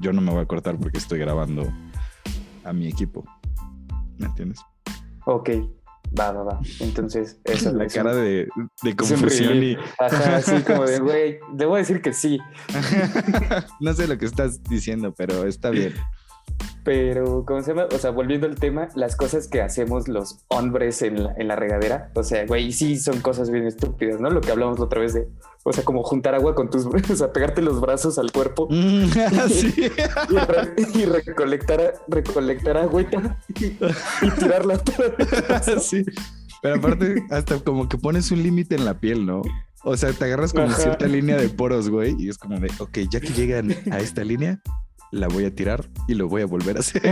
Yo 0.00 0.12
no 0.12 0.20
me 0.20 0.32
voy 0.32 0.42
a 0.42 0.46
cortar 0.46 0.78
porque 0.78 0.98
estoy 0.98 1.18
grabando 1.20 1.72
a 2.64 2.72
mi 2.72 2.88
equipo. 2.88 3.24
¿Me 4.18 4.26
entiendes? 4.26 4.58
Ok, 5.26 5.50
va, 6.18 6.32
va, 6.32 6.42
va. 6.42 6.60
Entonces, 6.80 7.40
esa 7.44 7.68
es 7.68 7.74
La 7.74 7.84
es 7.84 7.94
cara 7.94 8.10
un- 8.10 8.16
de, 8.16 8.48
de 8.82 8.96
confusión 8.96 9.62
y. 9.62 9.76
Ajá, 10.00 10.36
así 10.36 10.60
como 10.62 10.84
de, 10.84 10.98
güey, 11.00 11.38
debo 11.54 11.76
decir 11.76 12.02
que 12.02 12.12
sí, 12.12 12.38
no 13.80 13.92
sé 13.94 14.08
lo 14.08 14.18
que 14.18 14.26
estás 14.26 14.62
diciendo, 14.64 15.14
pero 15.16 15.46
está 15.46 15.70
bien. 15.70 15.94
Pero, 16.84 17.44
¿cómo 17.46 17.62
se 17.62 17.68
llama? 17.72 17.86
O 17.94 17.98
sea, 17.98 18.10
volviendo 18.10 18.46
al 18.48 18.56
tema, 18.56 18.88
las 18.96 19.14
cosas 19.14 19.46
que 19.46 19.62
hacemos 19.62 20.08
los 20.08 20.40
hombres 20.48 21.00
en 21.02 21.22
la, 21.22 21.34
en 21.36 21.46
la 21.46 21.54
regadera, 21.54 22.10
o 22.14 22.24
sea, 22.24 22.44
güey, 22.44 22.72
sí 22.72 22.96
son 22.98 23.20
cosas 23.20 23.50
bien 23.50 23.66
estúpidas, 23.66 24.20
¿no? 24.20 24.30
Lo 24.30 24.40
que 24.40 24.50
hablamos 24.50 24.80
la 24.80 24.86
otra 24.86 25.00
vez 25.00 25.14
de, 25.14 25.28
o 25.62 25.72
sea, 25.72 25.84
como 25.84 26.02
juntar 26.02 26.34
agua 26.34 26.56
con 26.56 26.70
tus, 26.70 26.86
o 27.10 27.16
sea, 27.16 27.32
pegarte 27.32 27.62
los 27.62 27.80
brazos 27.80 28.18
al 28.18 28.32
cuerpo 28.32 28.66
sí. 29.48 29.72
y, 30.30 30.36
re- 30.38 30.74
y 30.94 31.04
recolectar, 31.04 31.94
recolectar 32.08 32.76
agüita 32.76 33.38
y, 33.60 33.66
y 33.66 34.30
tirarla 34.38 34.80
sí. 35.80 36.04
Pero 36.62 36.76
aparte, 36.76 37.24
hasta 37.30 37.58
como 37.60 37.88
que 37.88 37.96
pones 37.98 38.30
un 38.32 38.42
límite 38.42 38.74
en 38.74 38.84
la 38.84 38.98
piel, 38.98 39.24
¿no? 39.24 39.42
O 39.84 39.96
sea, 39.96 40.12
te 40.12 40.24
agarras 40.24 40.52
como 40.52 40.66
Ajá. 40.66 40.76
cierta 40.80 41.06
línea 41.06 41.36
de 41.36 41.48
poros, 41.48 41.90
güey, 41.90 42.14
y 42.18 42.28
es 42.28 42.38
como 42.38 42.58
de, 42.60 42.70
ok, 42.78 42.98
ya 43.10 43.20
que 43.20 43.28
llegan 43.32 43.72
a 43.90 43.98
esta 43.98 44.22
línea, 44.22 44.60
la 45.12 45.28
voy 45.28 45.44
a 45.44 45.54
tirar 45.54 45.88
y 46.08 46.14
lo 46.14 46.26
voy 46.28 46.42
a 46.42 46.46
volver 46.46 46.76
a 46.78 46.80
hacer. 46.80 47.02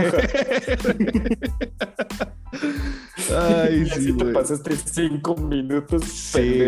Ay, 3.37 3.83
Y 3.87 3.89
así 3.89 4.01
sí, 4.07 4.13
te 4.13 4.23
güey. 4.23 4.33
pasaste 4.33 4.75
cinco 4.75 5.35
minutos 5.37 6.03
Sí, 6.05 6.59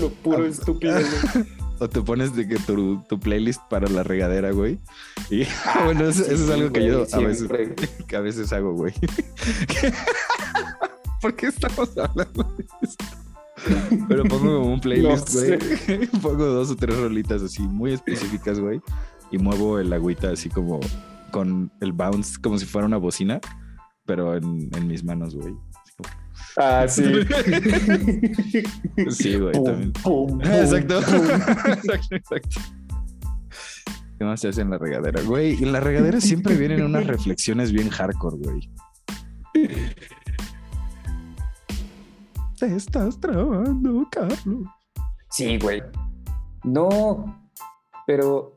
lo 0.00 0.10
puro 0.10 0.44
Ah. 0.44 0.48
estúpido. 0.48 0.94
O 1.80 1.88
te 1.88 2.00
pones 2.00 2.36
de 2.36 2.46
que 2.46 2.54
tu, 2.56 3.02
tu 3.08 3.18
playlist 3.18 3.60
para 3.68 3.88
la 3.88 4.04
regadera, 4.04 4.52
güey. 4.52 4.78
Y 5.28 5.42
bueno, 5.84 6.06
eso, 6.08 6.22
eso 6.24 6.44
es 6.44 6.50
algo 6.50 6.72
que 6.72 6.86
yo 6.86 7.04
a 7.12 7.18
veces, 7.18 7.48
que 8.06 8.16
a 8.16 8.20
veces 8.20 8.52
hago, 8.52 8.74
güey. 8.74 8.94
¿Por 11.20 11.34
qué 11.34 11.48
estamos 11.48 11.90
hablando 11.98 12.44
de 12.56 12.64
esto? 12.82 13.04
Pero 14.08 14.22
pongo 14.24 14.60
como 14.60 14.72
un 14.74 14.80
playlist, 14.80 15.34
No 15.34 15.40
güey. 15.40 16.06
pongo 16.22 16.44
dos 16.46 16.70
o 16.70 16.76
tres 16.76 16.96
rolitas 16.96 17.42
así 17.42 17.62
muy 17.62 17.92
específicas, 17.92 18.60
güey. 18.60 18.80
Y 19.34 19.38
muevo 19.38 19.80
el 19.80 19.92
agüita 19.92 20.30
así 20.30 20.48
como 20.48 20.78
con 21.32 21.72
el 21.80 21.90
bounce, 21.92 22.40
como 22.40 22.56
si 22.56 22.66
fuera 22.66 22.86
una 22.86 22.98
bocina, 22.98 23.40
pero 24.06 24.36
en, 24.36 24.70
en 24.76 24.86
mis 24.86 25.02
manos, 25.02 25.34
güey. 25.34 25.52
Así 25.74 25.92
como- 25.96 26.08
Ah, 26.56 26.86
sí. 26.86 27.02
Sí, 29.10 29.34
güey, 29.36 29.52
Pum, 29.54 29.64
también. 29.64 29.92
pum, 29.94 30.38
pum, 30.38 30.40
Exacto. 30.42 31.00
exacto, 31.00 32.14
exacto. 32.14 32.60
¿Qué 34.16 34.24
más 34.24 34.40
se 34.40 34.46
hace 34.50 34.60
en 34.60 34.70
la 34.70 34.78
regadera? 34.78 35.20
Güey, 35.22 35.60
en 35.60 35.72
la 35.72 35.80
regadera 35.80 36.20
siempre 36.20 36.54
vienen 36.56 36.84
unas 36.84 37.08
reflexiones 37.08 37.72
bien 37.72 37.90
hardcore, 37.90 38.36
güey. 38.36 38.70
Te 42.60 42.76
estás 42.76 43.18
trabando, 43.20 44.06
Carlos. 44.12 44.68
Sí, 45.30 45.58
güey. 45.58 45.82
No, 46.62 47.50
pero. 48.06 48.53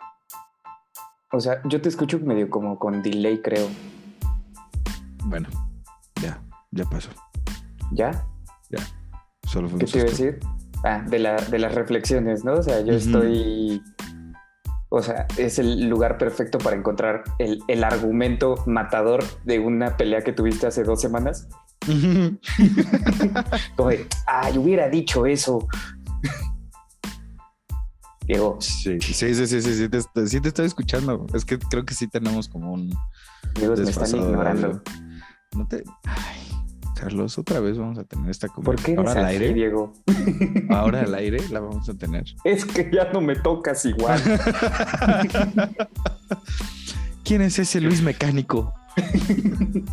O 1.31 1.39
sea, 1.39 1.61
yo 1.65 1.81
te 1.81 1.89
escucho 1.89 2.19
medio 2.19 2.49
como 2.49 2.79
con 2.79 3.01
delay, 3.01 3.41
creo. 3.41 3.67
Bueno, 5.25 5.49
ya, 6.21 6.41
ya 6.71 6.85
pasó. 6.85 7.09
¿Ya? 7.91 8.25
Solo 9.43 9.69
fue 9.69 9.79
¿Qué 9.79 9.85
te 9.85 9.97
iba 9.97 10.07
a 10.07 10.09
decir? 10.09 10.39
Ah, 10.83 11.03
de, 11.07 11.19
la, 11.19 11.35
de 11.35 11.59
las 11.59 11.73
reflexiones, 11.73 12.45
¿no? 12.45 12.53
O 12.53 12.63
sea, 12.63 12.81
yo 12.81 12.93
estoy. 12.93 13.81
O 14.89 15.01
sea, 15.01 15.27
es 15.37 15.59
el 15.59 15.89
lugar 15.89 16.17
perfecto 16.17 16.59
para 16.59 16.77
encontrar 16.77 17.23
el, 17.39 17.61
el 17.67 17.83
argumento 17.83 18.55
matador 18.65 19.23
de 19.43 19.59
una 19.59 19.97
pelea 19.97 20.21
que 20.21 20.31
tuviste 20.31 20.67
hace 20.67 20.83
dos 20.83 21.01
semanas. 21.01 21.49
Como 23.75 23.89
de, 23.89 24.07
ay, 24.27 24.57
hubiera 24.57 24.87
dicho 24.89 25.25
eso. 25.25 25.67
Diego, 28.27 28.57
Sí, 28.59 28.99
sí, 28.99 29.13
sí, 29.33 29.47
sí, 29.47 29.61
sí, 29.61 29.73
sí, 29.75 29.89
te, 29.89 30.27
sí 30.27 30.41
te 30.41 30.47
estoy 30.49 30.65
escuchando. 30.65 31.25
Es 31.33 31.45
que 31.45 31.57
creo 31.57 31.85
que 31.85 31.93
sí 31.93 32.07
tenemos 32.07 32.49
como 32.49 32.73
un 32.73 32.93
Diego 33.55 33.75
me 33.75 33.89
están 33.89 34.09
ignorando. 34.15 34.81
No 35.55 35.67
te. 35.67 35.83
Ay, 36.03 36.37
Carlos, 36.95 37.37
otra 37.37 37.59
vez 37.61 37.77
vamos 37.77 37.97
a 37.99 38.03
tener 38.03 38.29
esta 38.29 38.47
¿Por 38.49 38.75
qué 38.75 38.95
conversación. 38.95 38.97
eres 38.97 39.07
Ahora 39.15 39.19
al 39.21 39.25
aire. 39.27 39.53
Diego? 39.53 39.93
Ahora 40.69 41.01
al 41.01 41.15
aire 41.15 41.47
la 41.49 41.59
vamos 41.61 41.87
a 41.87 41.93
tener. 41.93 42.25
Es 42.43 42.65
que 42.65 42.89
ya 42.93 43.11
no 43.13 43.21
me 43.21 43.35
tocas 43.35 43.85
igual. 43.85 44.21
¿Quién 47.23 47.41
es 47.41 47.59
ese 47.59 47.79
Luis 47.81 48.01
Mecánico? 48.01 48.73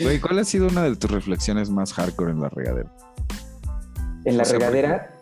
Güey, 0.00 0.18
¿cuál 0.20 0.40
ha 0.40 0.44
sido 0.44 0.66
una 0.66 0.82
de 0.82 0.96
tus 0.96 1.08
reflexiones 1.08 1.70
más 1.70 1.92
hardcore 1.92 2.32
en 2.32 2.40
la 2.40 2.48
regadera? 2.48 2.92
En 4.24 4.36
la 4.36 4.42
O 4.42 4.46
sea, 4.46 4.58
regadera 4.58 5.14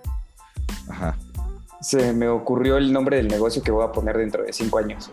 Ajá. 0.89 1.19
Se 1.83 2.13
me 2.13 2.29
ocurrió 2.29 2.77
el 2.79 2.93
nombre 2.93 3.17
del 3.19 3.29
negocio 3.29 3.63
que 3.63 3.71
voy 3.71 3.85
a 3.85 3.93
poner 3.93 4.17
dentro 4.17 4.43
de 4.45 4.53
cinco 4.53 4.79
años. 4.79 5.11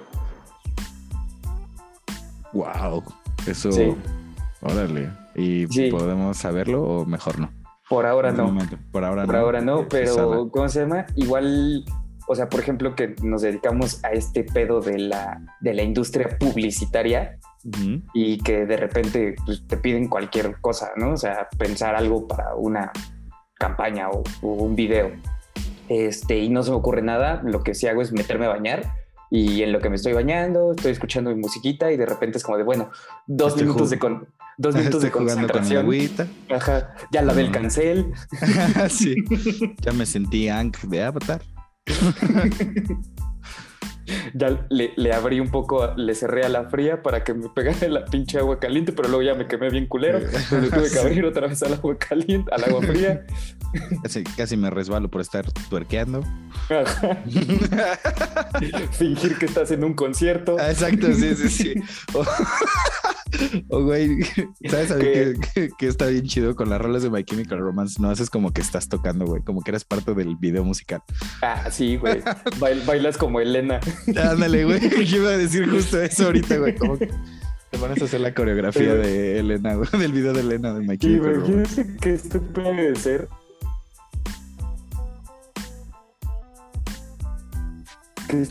Wow. 2.53 3.03
Eso. 3.47 3.71
Sí. 3.71 3.95
Órale. 4.61 5.09
¿Y 5.35 5.67
Sí. 5.67 5.89
podemos 5.89 6.37
saberlo 6.37 6.83
o 6.83 7.05
mejor 7.05 7.39
no? 7.39 7.51
Por 7.89 8.05
ahora 8.05 8.31
no. 8.31 8.45
momento. 8.45 8.77
Por 8.91 9.03
ahora 9.03 9.25
Por 9.25 9.35
no. 9.35 9.41
ahora 9.41 9.61
no, 9.61 9.81
es 9.81 9.87
pero 9.89 10.49
¿cómo 10.51 10.69
se 10.69 10.81
llama? 10.81 11.05
Igual, 11.15 11.85
o 12.27 12.35
sea, 12.35 12.49
por 12.49 12.59
ejemplo, 12.59 12.95
que 12.95 13.15
nos 13.23 13.41
dedicamos 13.41 14.03
a 14.03 14.09
este 14.11 14.43
pedo 14.43 14.79
de 14.81 14.99
la, 14.99 15.41
de 15.61 15.73
la 15.73 15.81
industria 15.83 16.37
publicitaria 16.39 17.39
y 18.13 18.37
que 18.39 18.65
de 18.65 18.77
repente 18.77 19.35
pues, 19.45 19.65
te 19.67 19.77
piden 19.77 20.07
cualquier 20.07 20.59
cosa, 20.61 20.91
¿no? 20.97 21.11
O 21.13 21.17
sea, 21.17 21.47
pensar 21.57 21.95
algo 21.95 22.27
para 22.27 22.55
una 22.55 22.91
campaña 23.55 24.09
o, 24.09 24.23
o 24.41 24.47
un 24.53 24.75
video. 24.75 25.11
Este, 25.89 26.37
y 26.39 26.49
no 26.49 26.63
se 26.63 26.69
me 26.71 26.77
ocurre 26.77 27.01
nada, 27.01 27.41
lo 27.43 27.63
que 27.63 27.73
sí 27.73 27.87
hago 27.87 28.01
es 28.01 28.11
meterme 28.11 28.45
a 28.45 28.49
bañar 28.49 28.93
y 29.31 29.61
en 29.63 29.71
lo 29.71 29.79
que 29.79 29.89
me 29.89 29.95
estoy 29.95 30.13
bañando, 30.13 30.71
estoy 30.71 30.91
escuchando 30.91 31.29
mi 31.31 31.39
musiquita 31.41 31.91
y 31.91 31.97
de 31.97 32.05
repente 32.05 32.37
es 32.37 32.43
como 32.43 32.57
de, 32.57 32.63
bueno, 32.63 32.89
dos 33.27 33.49
Estoy 33.53 33.63
minutos 33.67 33.89
de 33.89 33.99
con, 33.99 34.27
dos 34.57 34.75
minutos 34.75 35.03
Estoy 35.03 35.09
de 35.09 35.11
con 35.11 35.25
concentración. 35.25 35.83
agüita. 35.83 36.27
Ajá, 36.51 36.95
ya 37.11 37.21
lavé 37.21 37.41
el 37.41 37.47
Ah. 37.49 37.51
cancel. 37.51 38.13
sí. 38.89 39.15
Ya 39.81 39.91
me 39.93 40.05
sentí 40.05 40.47
Ank 40.49 40.77
de 40.81 41.03
Avatar. 41.03 41.41
Ya 44.33 44.65
le, 44.69 44.93
le 44.95 45.13
abrí 45.13 45.39
un 45.39 45.49
poco, 45.49 45.93
le 45.95 46.15
cerré 46.15 46.45
a 46.45 46.49
la 46.49 46.69
fría 46.69 47.01
para 47.01 47.23
que 47.23 47.33
me 47.33 47.49
pegara 47.49 47.87
la 47.87 48.05
pinche 48.05 48.39
agua 48.39 48.59
caliente, 48.59 48.91
pero 48.91 49.09
luego 49.09 49.23
ya 49.23 49.35
me 49.35 49.47
quemé 49.47 49.69
bien 49.69 49.87
culero. 49.87 50.19
Entonces 50.19 50.51
le 50.51 50.69
tuve 50.69 50.91
que 50.91 50.99
abrir 51.07 51.25
otra 51.25 51.47
vez 51.47 51.61
al 51.63 51.73
agua 51.73 51.97
caliente, 51.97 52.51
al 52.53 52.63
agua 52.63 52.81
fría. 52.81 53.25
Casi, 54.03 54.23
casi 54.23 54.57
me 54.57 54.69
resbalo 54.69 55.09
por 55.09 55.21
estar 55.21 55.45
tuerqueando. 55.69 56.23
Fingir 58.91 59.37
que 59.37 59.45
estás 59.45 59.71
en 59.71 59.83
un 59.83 59.93
concierto. 59.93 60.57
Ah, 60.59 60.71
Exacto, 60.71 61.07
sí, 61.13 61.35
sí, 61.35 61.49
sí. 61.49 61.73
O, 63.69 63.77
o, 63.77 63.83
güey, 63.83 64.23
¿sabes 64.69 64.91
a 64.91 64.95
mí 64.95 65.03
¿Qué? 65.03 65.33
que, 65.53 65.61
que- 65.61 65.69
que 65.77 65.87
está 65.87 66.07
bien 66.07 66.25
chido 66.25 66.55
con 66.55 66.69
las 66.69 66.81
rolas 66.81 67.03
de 67.03 67.09
My 67.09 67.23
Chemical 67.23 67.59
Romance? 67.59 68.01
No 68.01 68.09
haces 68.09 68.29
como 68.29 68.51
que 68.51 68.61
estás 68.61 68.89
tocando, 68.89 69.25
güey, 69.25 69.41
como 69.43 69.61
que 69.61 69.71
eres 69.71 69.85
parte 69.85 70.13
del 70.13 70.35
video 70.37 70.63
musical. 70.63 71.03
Ah, 71.41 71.69
sí, 71.71 71.97
güey. 71.97 72.21
Bail- 72.59 72.83
bailas 72.85 73.17
como 73.17 73.39
Elena. 73.39 73.79
Ándale, 74.07 74.65
güey, 74.65 74.79
yo 75.05 75.17
iba 75.17 75.29
a 75.29 75.37
decir 75.37 75.69
justo 75.69 76.01
eso 76.01 76.25
ahorita, 76.25 76.57
güey. 76.57 76.75
Como 76.75 76.97
que 76.97 77.07
te 77.71 77.77
pones 77.77 78.01
a 78.01 78.05
hacer 78.05 78.21
la 78.21 78.33
coreografía 78.33 78.95
de 78.95 79.39
Elena, 79.39 79.75
güey, 79.75 79.89
del 79.99 80.11
video 80.11 80.33
de 80.33 80.39
Elena 80.41 80.73
de 80.73 80.79
My 80.81 80.95
Sí, 80.95 80.97
Chemical 80.99 81.35
Romance. 81.35 81.81
imagínate 81.81 81.97
que 82.01 82.13
esto 82.13 82.41
puede 82.41 82.95
ser. 82.95 83.29
Que 88.27 88.47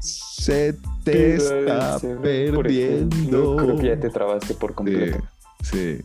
Se 0.00 0.74
te 1.04 1.34
está 1.36 1.98
perdiendo. 2.00 3.56
Creo 3.56 3.76
que 3.78 3.86
ya 3.88 4.00
te 4.00 4.10
trabaste 4.10 4.54
por 4.54 4.74
completo. 4.74 5.18
sí. 5.62 5.98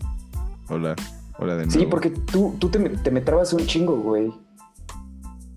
Hola, 0.69 0.95
hola 1.39 1.55
de 1.55 1.65
nuevo. 1.65 1.79
Sí, 1.79 1.85
porque 1.89 2.09
tú, 2.09 2.55
tú 2.59 2.67
te, 2.69 2.79
me- 2.79 2.89
te 2.89 3.09
me 3.11 3.21
trabas 3.21 3.53
un 3.53 3.65
chingo, 3.65 3.95
güey. 3.97 4.33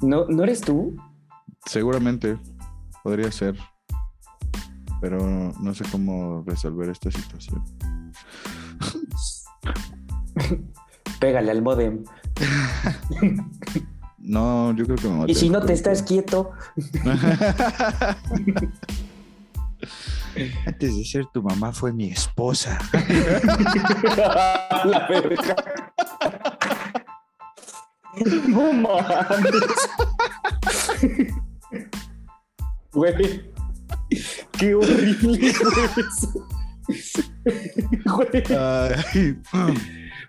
¿No, 0.00 0.26
¿No 0.26 0.44
eres 0.44 0.60
tú? 0.60 0.96
Seguramente 1.66 2.38
podría 3.02 3.30
ser, 3.32 3.56
pero 5.00 5.18
no 5.60 5.74
sé 5.74 5.84
cómo 5.90 6.44
resolver 6.46 6.88
esta 6.90 7.10
situación. 7.10 7.64
Pégale 11.20 11.50
al 11.50 11.62
modem. 11.62 12.04
No, 14.22 14.76
yo 14.76 14.84
creo 14.84 14.96
que 14.96 15.08
me 15.08 15.32
Y 15.32 15.34
si 15.34 15.48
no 15.48 15.62
te 15.62 15.72
estás 15.72 16.02
quieto, 16.02 16.50
Antes 20.66 20.96
de 20.96 21.04
ser 21.04 21.26
tu 21.32 21.42
mamá 21.42 21.72
fue 21.72 21.92
mi 21.92 22.10
esposa. 22.10 22.78
la 24.84 25.06
verga. 25.08 25.56
No 28.48 28.72
mames. 28.72 29.88
Güey. 32.92 33.52
Qué 34.58 34.74
horrible 34.74 35.52
fue 35.54 35.84
eso. 36.02 36.46
Güey. 38.04 38.42
Ay, 38.58 39.38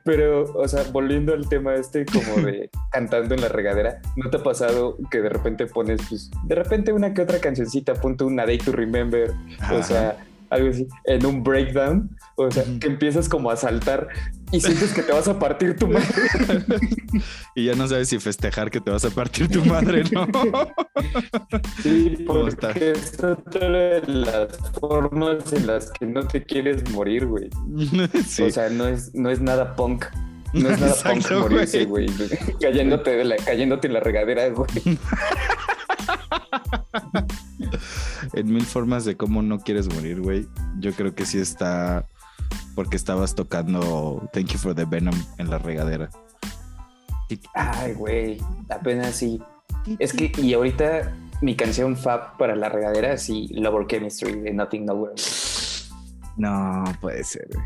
Pero, 0.04 0.44
o 0.54 0.68
sea, 0.68 0.84
volviendo 0.92 1.34
al 1.34 1.48
tema 1.48 1.76
este 1.76 2.06
como 2.06 2.46
de 2.46 2.70
cantando 2.92 3.36
en 3.36 3.42
la 3.42 3.50
regadera, 3.50 4.02
¿no 4.16 4.30
te 4.30 4.38
ha 4.38 4.44
pasado 4.44 4.98
que 5.10 5.22
de 5.22 5.30
repente 5.30 5.68
pones, 5.68 6.02
pues, 6.10 6.32
de 6.46 6.56
repente 6.56 6.92
una 6.94 7.14
que 7.14 7.22
otra 7.22 7.40
cancioncita, 7.40 7.94
ponte 7.96 8.24
una 8.24 8.46
Day 8.46 8.58
to 8.58 8.72
Remember, 8.72 9.32
o 9.72 9.84
sea, 9.84 10.18
algo 10.52 10.70
así, 10.70 10.88
en 11.06 11.26
un 11.26 11.44
breakdown, 11.44 12.16
o 12.36 12.52
sea, 12.52 12.64
que 12.80 12.88
empiezas 12.88 13.30
como 13.30 13.50
a 13.50 13.56
saltar 13.56 14.10
y 14.52 14.60
sientes 14.60 14.92
que 14.92 15.02
te 15.02 15.14
vas 15.14 15.28
a 15.30 15.40
partir 15.40 15.78
tu 15.78 15.88
madre. 15.88 16.08
y 17.56 17.66
ya 17.66 17.74
no 17.74 17.88
sabes 17.88 18.10
si 18.10 18.20
festejar 18.20 18.70
que 18.70 18.82
te 18.82 18.92
vas 18.92 19.06
a 19.06 19.10
partir 19.10 19.48
tu 19.48 19.64
madre, 19.66 20.04
¿no? 20.12 20.28
Sí, 21.82 22.18
porque 22.28 22.92
es 22.92 23.24
otra 23.24 23.70
de 23.70 24.02
las 24.08 24.58
formas 24.80 25.52
en 25.54 25.68
las 25.68 25.90
que 25.92 26.06
no 26.06 26.28
te 26.28 26.44
quieres 26.44 26.90
morir, 26.92 27.26
güey. 27.28 27.50
sí. 28.28 28.44
O 28.44 28.52
sea, 28.52 28.70
no 28.70 28.88
es, 28.88 29.16
no 29.16 29.30
es 29.30 29.40
nada 29.40 29.76
punk. 29.76 30.06
No 30.54 30.70
es 30.70 30.80
nada 30.80 30.92
Exacto, 30.92 31.30
punk 31.30 31.52
morirse, 31.52 31.86
güey. 31.86 32.08
Cayéndote, 32.60 33.12
de 33.12 33.24
la, 33.24 33.38
cayéndote 33.38 33.88
en 33.88 33.94
la 33.94 34.02
regadera, 34.02 34.50
güey. 34.50 34.70
En 38.34 38.54
mil 38.54 38.66
formas 38.66 39.06
de 39.06 39.18
cómo 39.18 39.42
no 39.42 39.60
quieres 39.60 39.94
morir, 39.94 40.22
güey. 40.22 40.48
Yo 40.80 40.94
creo 40.94 41.14
que 41.14 41.26
sí 41.26 41.40
está 41.40 42.06
porque 42.76 42.96
estabas 42.96 43.36
tocando 43.36 44.28
Thank 44.34 44.48
You 44.48 44.58
for 44.58 44.76
the 44.76 44.86
Venom 44.86 45.16
en 45.38 45.50
la 45.50 45.58
regadera. 45.58 46.10
Ay, 47.54 47.94
güey, 47.94 48.38
apenas 48.70 49.16
sí. 49.16 49.42
Es 50.00 50.14
que, 50.14 50.32
y 50.38 50.54
ahorita 50.54 51.14
mi 51.42 51.56
canción 51.56 51.96
fab 51.98 52.38
para 52.38 52.56
la 52.56 52.70
regadera 52.70 53.14
es 53.14 53.24
sí, 53.24 53.48
Lover 53.54 53.88
Chemistry 53.88 54.42
de 54.42 54.54
Nothing 54.54 54.86
Nowhere. 54.86 55.16
No, 56.38 56.84
puede 57.00 57.24
ser, 57.24 57.48
güey. 57.54 57.66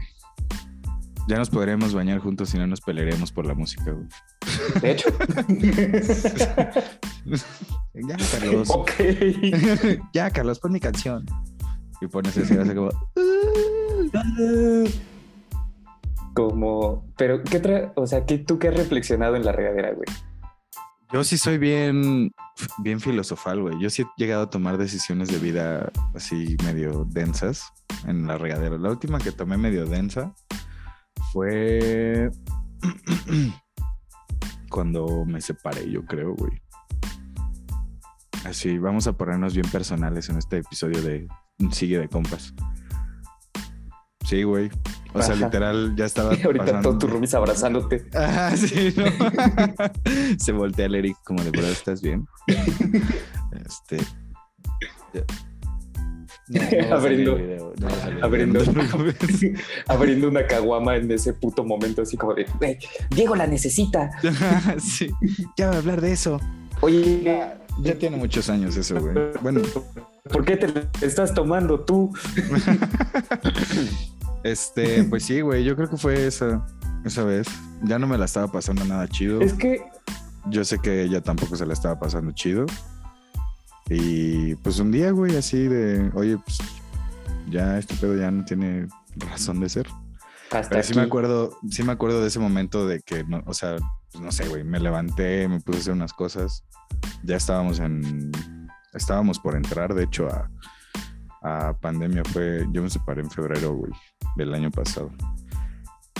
Ya 1.27 1.37
nos 1.37 1.49
podremos 1.49 1.93
bañar 1.93 2.19
juntos 2.19 2.53
y 2.53 2.57
no 2.57 2.67
nos 2.67 2.81
pelearemos 2.81 3.31
por 3.31 3.47
la 3.47 3.55
música, 3.55 3.91
güey. 3.91 4.07
De 4.81 4.91
hecho. 4.91 5.09
ya, 7.93 8.17
Carlos. 8.31 8.69
ok. 8.69 8.91
ya, 10.13 10.29
Carlos, 10.29 10.59
pon 10.59 10.71
mi 10.71 10.79
canción. 10.79 11.25
Y 12.01 12.07
pones 12.07 12.35
ese 12.37 12.59
hace 12.59 12.75
como. 12.75 12.89
Como, 16.35 17.07
pero, 17.15 17.41
¿qué 17.45 17.57
otra? 17.57 17.93
O 17.95 18.05
sea, 18.05 18.25
¿qué, 18.25 18.37
¿tú 18.37 18.59
qué 18.59 18.67
has 18.67 18.75
reflexionado 18.75 19.37
en 19.37 19.45
la 19.45 19.53
regadera, 19.53 19.93
güey? 19.93 20.05
Yo 21.13 21.23
sí 21.23 21.37
soy 21.37 21.57
bien, 21.57 22.33
bien 22.79 22.99
filosofal, 22.99 23.61
güey. 23.61 23.79
Yo 23.79 23.89
sí 23.89 24.01
he 24.01 24.05
llegado 24.17 24.43
a 24.43 24.49
tomar 24.49 24.77
decisiones 24.77 25.29
de 25.29 25.39
vida 25.39 25.93
así 26.13 26.57
medio 26.65 27.05
densas 27.05 27.71
en 28.05 28.27
la 28.27 28.37
regadera. 28.37 28.77
La 28.77 28.89
última 28.89 29.19
que 29.19 29.31
tomé 29.31 29.55
medio 29.55 29.85
densa 29.85 30.35
fue 31.31 32.29
cuando 34.69 35.23
me 35.25 35.39
separé, 35.39 35.89
yo 35.89 36.03
creo, 36.03 36.33
güey. 36.33 36.61
Así, 38.45 38.77
vamos 38.77 39.07
a 39.07 39.13
ponernos 39.13 39.53
bien 39.55 39.69
personales 39.71 40.29
en 40.29 40.37
este 40.37 40.57
episodio 40.59 41.01
de 41.01 41.27
Sigue 41.71 41.99
de 41.99 42.07
Compas. 42.07 42.53
Sí, 44.23 44.43
güey. 44.43 44.69
O 45.13 45.21
sea, 45.21 45.35
literal, 45.35 45.93
ya 45.95 46.05
estaba. 46.05 46.35
Y 46.37 46.41
ahorita 46.43 46.65
pasando- 46.65 46.81
todos 46.89 46.99
tus 46.99 47.09
roomies 47.09 47.33
abrazándote. 47.33 48.05
Ajá, 48.13 48.55
sí, 48.57 48.93
¿no? 48.95 49.05
Se 50.39 50.51
voltea 50.51 50.85
el 50.87 50.95
Eric 50.95 51.17
como 51.23 51.43
de 51.43 51.51
verdad, 51.51 51.71
¿estás 51.71 52.01
bien? 52.01 52.25
Este. 53.65 53.97
No, 56.47 56.59
no 56.89 56.95
Abriendo- 56.95 57.35
video, 57.37 57.73
no 57.79 57.87
abriendo- 59.87 60.27
una 60.29 60.45
caguama 60.45 60.95
en 60.97 61.09
ese 61.11 61.33
puto 61.33 61.63
momento, 61.63 62.03
así 62.03 62.17
como 62.17 62.35
de, 62.35 62.45
"Güey, 62.59 62.77
Diego 63.09 63.35
la 63.35 63.47
necesita. 63.47 64.11
sí, 64.79 65.09
ya 65.57 65.69
va 65.69 65.75
a 65.75 65.77
hablar 65.79 66.01
de 66.01 66.11
eso. 66.11 66.39
Oye, 66.81 67.47
Ya 67.79 67.95
tiene 67.95 68.17
muchos 68.17 68.49
años 68.49 68.75
eso, 68.77 68.99
güey. 68.99 69.13
Bueno, 69.41 69.61
¿por 70.31 70.45
qué 70.45 70.57
te 70.57 71.05
estás 71.05 71.33
tomando 71.33 71.81
tú? 71.81 72.13
este, 74.43 75.03
pues 75.03 75.23
sí, 75.23 75.41
güey, 75.41 75.63
yo 75.63 75.75
creo 75.75 75.89
que 75.89 75.97
fue 75.97 76.27
esa, 76.27 76.65
esa 77.03 77.23
vez. 77.23 77.47
Ya 77.83 77.99
no 77.99 78.07
me 78.07 78.17
la 78.17 78.25
estaba 78.25 78.51
pasando 78.51 78.83
nada 78.85 79.07
chido. 79.07 79.41
Es 79.41 79.53
que 79.53 79.83
Yo 80.49 80.63
sé 80.63 80.79
que 80.79 81.03
ella 81.03 81.21
tampoco 81.21 81.55
se 81.55 81.65
la 81.65 81.73
estaba 81.73 81.99
pasando 81.99 82.31
chido. 82.31 82.65
Y 83.89 84.55
pues 84.55 84.79
un 84.79 84.91
día, 84.91 85.11
güey, 85.11 85.35
así 85.35 85.67
de, 85.67 86.09
oye, 86.15 86.37
pues 86.37 86.57
ya 87.49 87.77
este 87.77 87.95
pedo 87.95 88.15
ya 88.15 88.31
no 88.31 88.43
tiene 88.45 88.87
razón 89.15 89.59
de 89.59 89.69
ser. 89.69 89.87
hasta 90.51 90.69
Pero 90.69 90.83
sí 90.83 90.91
aquí. 90.91 90.99
me 90.99 91.05
acuerdo, 91.05 91.57
sí 91.69 91.83
me 91.83 91.91
acuerdo 91.91 92.21
de 92.21 92.27
ese 92.27 92.39
momento 92.39 92.87
de 92.87 93.01
que, 93.01 93.23
no, 93.25 93.43
o 93.45 93.53
sea, 93.53 93.75
pues 94.11 94.23
no 94.23 94.31
sé, 94.31 94.47
güey, 94.47 94.63
me 94.63 94.79
levanté, 94.79 95.47
me 95.47 95.59
puse 95.59 95.77
a 95.77 95.81
hacer 95.81 95.93
unas 95.93 96.13
cosas. 96.13 96.63
Ya 97.23 97.37
estábamos 97.37 97.79
en, 97.79 98.31
estábamos 98.93 99.39
por 99.39 99.55
entrar, 99.55 99.93
de 99.93 100.03
hecho, 100.03 100.27
a, 100.27 100.49
a 101.41 101.77
pandemia 101.79 102.23
fue, 102.25 102.65
yo 102.71 102.81
me 102.83 102.89
separé 102.89 103.21
en 103.21 103.29
febrero, 103.31 103.73
güey, 103.73 103.91
del 104.35 104.53
año 104.53 104.71
pasado. 104.71 105.11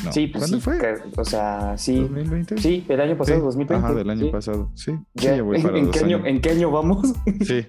No, 0.04 0.12
Sí, 0.12 0.28
pues 0.28 0.41
¿cuándo 0.43 0.58
sí, 0.58 0.63
fue? 0.63 0.78
que- 0.78 0.95
o 1.19 1.25
sea, 1.25 1.78
sí. 1.78 1.97
¿2020? 1.99 2.58
Sí, 2.60 2.86
el 2.89 3.01
año 3.01 3.17
pasado, 3.17 3.39
Sí, 3.39 3.43
2020. 3.45 3.86
Ajá, 3.86 3.93
del 3.95 4.10
año 4.10 4.25
sí. 4.25 4.30
pasado, 4.32 4.71
sí. 4.75 4.91
Ya, 5.13 5.36
ya 5.38 5.41
voy 5.41 5.62
para 5.62 5.78
¿en, 5.78 5.89
qué 5.91 5.99
año. 5.99 6.25
¿En 6.25 6.41
qué 6.41 6.49
año 6.51 6.69
vamos? 6.71 7.13
Sí. 7.45 7.65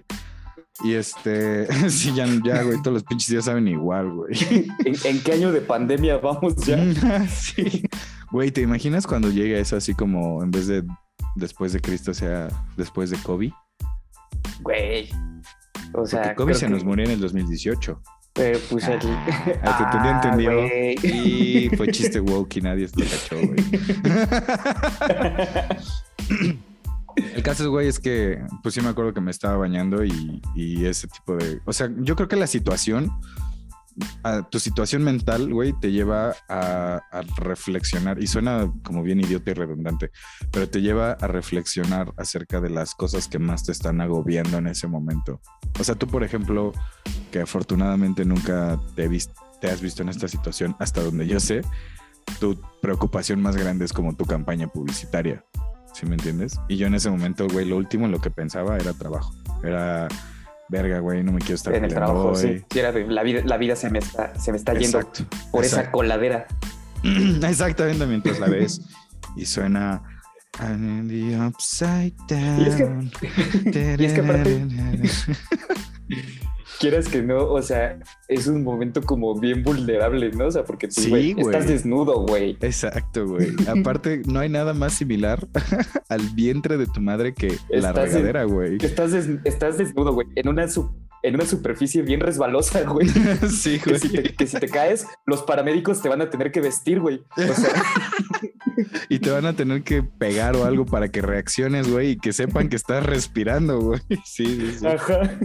Y 0.84 0.92
este, 0.92 1.66
sí, 1.90 2.12
ya, 2.14 2.26
ya, 2.44 2.62
güey, 2.62 2.76
todos 2.82 2.92
los 2.94 3.04
pinches 3.04 3.28
días 3.30 3.44
saben 3.46 3.66
igual, 3.68 4.10
güey. 4.12 4.32
¿En, 4.84 4.94
en 5.04 5.22
qué 5.22 5.32
año 5.32 5.50
de 5.52 5.60
pandemia 5.62 6.18
vamos 6.18 6.56
ya? 6.66 7.26
sí. 7.28 7.84
Güey, 8.32 8.50
¿te 8.50 8.60
imaginas 8.60 9.06
cuando 9.06 9.30
llegue 9.30 9.58
eso 9.58 9.76
así 9.76 9.94
como 9.94 10.42
en 10.42 10.50
vez 10.50 10.66
de 10.66 10.82
después 11.36 11.72
de 11.72 11.80
Cristo 11.80 12.12
sea 12.14 12.48
después 12.76 13.10
de 13.10 13.16
Kobe? 13.18 13.52
Güey. 14.62 15.08
O 15.94 16.04
sea, 16.06 16.22
Porque 16.22 16.34
Kobe 16.34 16.54
se 16.54 16.66
que- 16.66 16.72
nos 16.72 16.82
murió 16.84 17.04
en 17.04 17.12
el 17.12 17.20
2018. 17.20 18.02
Pero 18.32 18.58
pues 18.70 18.88
el. 18.88 18.98
Ah, 19.62 19.70
el 19.70 19.76
que 19.76 19.84
entendió, 20.10 20.50
entendió. 20.52 21.06
Y 21.16 21.70
fue 21.76 21.88
chiste 21.92 22.18
woke 22.20 22.56
y 22.56 22.60
nadie 22.60 22.88
lo 22.94 23.04
cachó, 23.04 23.36
güey. 23.36 23.56
El 27.34 27.42
caso, 27.42 27.62
es, 27.62 27.68
güey, 27.70 27.88
es 27.88 27.98
que, 27.98 28.42
pues 28.62 28.74
sí 28.74 28.82
me 28.82 28.88
acuerdo 28.88 29.14
que 29.14 29.22
me 29.22 29.30
estaba 29.30 29.56
bañando 29.56 30.04
y, 30.04 30.42
y 30.54 30.84
ese 30.84 31.08
tipo 31.08 31.34
de... 31.36 31.62
O 31.64 31.72
sea, 31.72 31.88
yo 31.98 32.14
creo 32.14 32.28
que 32.28 32.36
la 32.36 32.46
situación, 32.46 33.10
tu 34.50 34.58
situación 34.58 35.02
mental, 35.02 35.52
güey, 35.52 35.72
te 35.72 35.92
lleva 35.92 36.34
a, 36.48 37.00
reflexionar, 37.36 38.22
y 38.22 38.26
suena 38.26 38.72
como 38.82 39.02
bien 39.02 39.20
idiota 39.20 39.50
y 39.50 39.54
redundante, 39.54 40.10
pero 40.50 40.68
te 40.68 40.80
lleva 40.80 41.12
a 41.12 41.26
reflexionar 41.26 42.12
acerca 42.16 42.60
de 42.60 42.70
las 42.70 42.94
cosas 42.94 43.28
que 43.28 43.38
más 43.38 43.64
te 43.64 43.72
están 43.72 44.00
agobiando 44.00 44.58
en 44.58 44.66
ese 44.66 44.86
momento. 44.86 45.40
O 45.78 45.84
sea, 45.84 45.94
tú, 45.94 46.06
por 46.06 46.24
ejemplo, 46.24 46.72
que 47.30 47.40
afortunadamente 47.40 48.24
nunca 48.24 48.80
te, 48.94 49.08
te 49.60 49.70
has 49.70 49.80
visto 49.80 50.02
en 50.02 50.08
esta 50.08 50.28
situación, 50.28 50.76
hasta 50.78 51.02
donde 51.02 51.26
yo 51.26 51.40
sé, 51.40 51.62
tu 52.40 52.60
preocupación 52.82 53.40
más 53.40 53.56
grande 53.56 53.84
es 53.84 53.92
como 53.92 54.14
tu 54.14 54.24
campaña 54.24 54.68
publicitaria. 54.68 55.44
¿Sí 55.94 56.04
me 56.04 56.16
entiendes? 56.16 56.60
Y 56.68 56.76
yo 56.76 56.86
en 56.86 56.94
ese 56.94 57.08
momento, 57.08 57.46
güey, 57.48 57.64
lo 57.64 57.76
último 57.76 58.04
en 58.04 58.12
lo 58.12 58.20
que 58.20 58.30
pensaba 58.30 58.76
era 58.76 58.92
trabajo. 58.92 59.34
Era, 59.64 60.08
verga, 60.68 60.98
güey, 61.00 61.22
no 61.22 61.32
me 61.32 61.38
quiero 61.40 61.54
estar 61.54 61.74
en 61.74 61.84
el 61.84 61.92
trabajo, 61.94 62.30
hoy". 62.32 62.64
sí. 62.70 62.78
La 63.08 63.22
vida, 63.22 63.42
la 63.44 63.56
vida 63.56 63.76
se 63.76 63.90
me 63.90 63.98
está, 64.00 64.34
se 64.38 64.50
me 64.52 64.58
está 64.58 64.74
yendo 64.74 64.98
Exacto. 65.00 65.24
por 65.50 65.64
esa 65.64 65.90
coladera. 65.90 66.46
Exactamente, 67.02 68.06
mientras 68.06 68.38
la 68.40 68.46
ves 68.48 68.80
y 69.36 69.44
suena 69.46 70.02
I'm 70.58 70.84
in 71.00 71.08
the 71.08 71.38
upside 71.38 72.14
down. 72.28 72.60
Y 72.62 72.68
es 72.68 72.74
que- 72.76 73.96
y 73.98 74.04
es 74.04 74.12
que 74.12 74.20
aparte- 74.22 74.66
Quieras 76.80 77.08
que 77.08 77.22
no, 77.22 77.38
o 77.48 77.62
sea, 77.62 77.98
es 78.28 78.46
un 78.46 78.62
momento 78.62 79.00
como 79.02 79.38
bien 79.38 79.62
vulnerable, 79.62 80.30
¿no? 80.32 80.46
O 80.46 80.50
sea, 80.50 80.64
porque 80.64 80.88
tú, 80.88 81.00
Sí, 81.00 81.08
güey, 81.10 81.32
güey. 81.32 81.46
estás 81.46 81.66
desnudo, 81.68 82.20
güey. 82.26 82.56
Exacto, 82.60 83.26
güey. 83.26 83.48
Aparte, 83.80 84.22
no 84.26 84.40
hay 84.40 84.48
nada 84.48 84.74
más 84.74 84.92
similar 84.94 85.46
al 86.08 86.20
vientre 86.34 86.76
de 86.76 86.86
tu 86.86 87.00
madre 87.00 87.34
que 87.34 87.56
la 87.70 87.90
en- 87.90 87.96
regadera, 87.96 88.44
güey. 88.44 88.78
Estás, 88.80 89.12
des- 89.12 89.28
estás 89.44 89.78
desnudo, 89.78 90.12
güey, 90.12 90.26
en 90.34 90.48
una, 90.48 90.68
su- 90.68 90.94
en 91.22 91.34
una 91.34 91.46
superficie 91.46 92.02
bien 92.02 92.20
resbalosa, 92.20 92.82
güey. 92.82 93.08
Sí, 93.50 93.78
Que 93.80 93.90
güey. 93.90 94.00
si, 94.00 94.08
te, 94.10 94.22
que 94.34 94.46
si 94.46 94.58
te 94.60 94.68
caes, 94.68 95.06
los 95.26 95.42
paramédicos 95.42 96.02
te 96.02 96.08
van 96.08 96.20
a 96.20 96.30
tener 96.30 96.52
que 96.52 96.60
vestir, 96.60 97.00
güey. 97.00 97.22
O 97.36 97.54
sea, 97.54 97.70
Y 99.08 99.18
te 99.20 99.30
van 99.30 99.46
a 99.46 99.54
tener 99.54 99.82
que 99.82 100.02
pegar 100.02 100.54
o 100.56 100.64
algo 100.66 100.84
para 100.84 101.08
que 101.10 101.22
reacciones, 101.22 101.90
güey, 101.90 102.10
y 102.10 102.16
que 102.18 102.32
sepan 102.32 102.68
que 102.68 102.76
estás 102.76 103.04
respirando, 103.04 103.80
güey. 103.80 104.00
Sí, 104.24 104.44
sí, 104.46 104.76
sí. 104.80 104.86
ajá. 104.86 105.38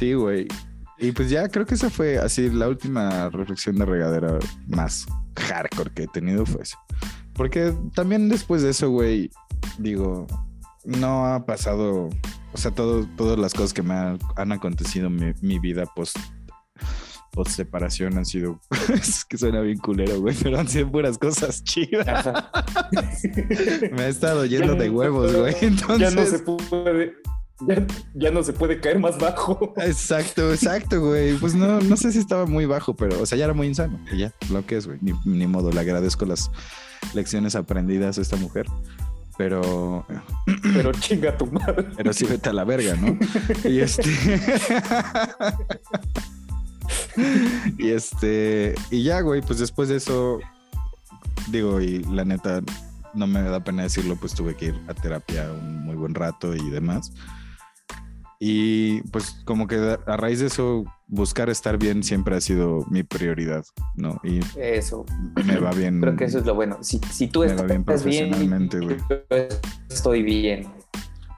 Sí, 0.00 0.14
güey. 0.14 0.48
Y 0.98 1.12
pues 1.12 1.28
ya 1.28 1.46
creo 1.50 1.66
que 1.66 1.74
esa 1.74 1.90
fue 1.90 2.16
así 2.16 2.48
la 2.48 2.68
última 2.68 3.28
reflexión 3.28 3.76
de 3.76 3.84
regadera 3.84 4.38
más 4.66 5.04
hardcore 5.36 5.90
que 5.92 6.02
he 6.04 6.08
tenido 6.08 6.46
fue 6.46 6.62
eso. 6.62 6.78
Porque 7.34 7.74
también 7.94 8.30
después 8.30 8.62
de 8.62 8.70
eso, 8.70 8.88
güey, 8.88 9.30
digo, 9.78 10.26
no 10.86 11.26
ha 11.26 11.44
pasado, 11.44 12.08
o 12.54 12.56
sea, 12.56 12.70
todo, 12.70 13.06
todas 13.18 13.38
las 13.38 13.52
cosas 13.52 13.74
que 13.74 13.82
me 13.82 13.92
han, 13.92 14.18
han 14.36 14.52
acontecido 14.52 15.08
en 15.08 15.16
mi, 15.16 15.32
mi 15.42 15.58
vida 15.58 15.84
post, 15.94 16.16
post 17.32 17.50
separación 17.50 18.16
han 18.16 18.24
sido, 18.24 18.58
es 18.94 19.26
que 19.26 19.36
suena 19.36 19.60
bien 19.60 19.76
culero, 19.76 20.18
güey, 20.18 20.34
pero 20.42 20.58
han 20.58 20.68
sido 20.68 20.90
puras 20.90 21.18
cosas 21.18 21.62
chidas. 21.62 22.24
Me 23.92 24.02
ha 24.02 24.08
estado 24.08 24.46
yendo 24.46 24.74
de 24.76 24.88
huevos, 24.88 25.36
güey. 25.36 25.54
Entonces, 25.60 26.14
Ya 26.14 26.18
no 26.18 26.26
se 26.26 26.38
puede. 26.38 27.16
Ya, 27.66 27.86
ya 28.14 28.30
no 28.30 28.42
se 28.42 28.52
puede 28.52 28.80
caer 28.80 28.98
más 28.98 29.18
bajo. 29.18 29.74
Exacto, 29.78 30.52
exacto, 30.52 31.00
güey. 31.00 31.36
Pues 31.36 31.54
no, 31.54 31.80
no 31.80 31.96
sé 31.96 32.12
si 32.12 32.18
estaba 32.18 32.46
muy 32.46 32.66
bajo, 32.66 32.94
pero, 32.94 33.20
o 33.20 33.26
sea, 33.26 33.36
ya 33.36 33.44
era 33.44 33.54
muy 33.54 33.66
insano. 33.66 34.00
Y 34.12 34.18
ya, 34.18 34.32
lo 34.50 34.64
que 34.64 34.76
es, 34.76 34.86
güey. 34.86 34.98
Ni, 35.02 35.12
ni 35.24 35.46
modo, 35.46 35.70
le 35.70 35.80
agradezco 35.80 36.24
las 36.24 36.50
lecciones 37.14 37.54
aprendidas 37.54 38.18
a 38.18 38.22
esta 38.22 38.36
mujer. 38.36 38.66
Pero, 39.36 40.06
Pero 40.74 40.92
chinga 40.92 41.36
tu 41.36 41.46
madre. 41.46 41.86
pero 41.96 42.12
sí 42.12 42.26
vete 42.26 42.50
a 42.50 42.52
la 42.52 42.64
verga, 42.64 42.94
¿no? 42.96 43.18
Y 43.64 43.80
este. 43.80 44.10
y 47.78 47.88
este. 47.90 48.74
Y 48.90 49.02
ya, 49.02 49.20
güey, 49.20 49.40
pues 49.40 49.58
después 49.58 49.88
de 49.88 49.96
eso, 49.96 50.40
digo, 51.48 51.80
y 51.80 52.04
la 52.04 52.24
neta, 52.24 52.60
no 53.14 53.26
me 53.26 53.40
da 53.42 53.64
pena 53.64 53.82
decirlo, 53.84 54.16
pues 54.16 54.34
tuve 54.34 54.54
que 54.56 54.66
ir 54.66 54.80
a 54.88 54.94
terapia 54.94 55.50
un 55.50 55.84
muy 55.84 55.96
buen 55.96 56.14
rato 56.14 56.54
y 56.54 56.70
demás. 56.70 57.12
Y 58.42 59.02
pues 59.10 59.42
como 59.44 59.66
que 59.66 59.76
a 60.06 60.16
raíz 60.16 60.40
de 60.40 60.46
eso, 60.46 60.84
buscar 61.06 61.50
estar 61.50 61.76
bien 61.76 62.02
siempre 62.02 62.34
ha 62.34 62.40
sido 62.40 62.86
mi 62.90 63.02
prioridad, 63.02 63.66
¿no? 63.96 64.18
Y 64.24 64.40
Eso. 64.58 65.04
me 65.44 65.58
va 65.58 65.72
bien. 65.72 66.00
Creo 66.00 66.16
que 66.16 66.24
eso 66.24 66.38
es 66.38 66.46
lo 66.46 66.54
bueno. 66.54 66.78
Si, 66.80 66.98
si 67.12 67.28
tú 67.28 67.44
estás 67.44 67.66
bien 67.66 67.84
profesionalmente, 67.84 68.78
yo 68.80 68.96
estoy 69.90 70.22
bien. 70.22 70.66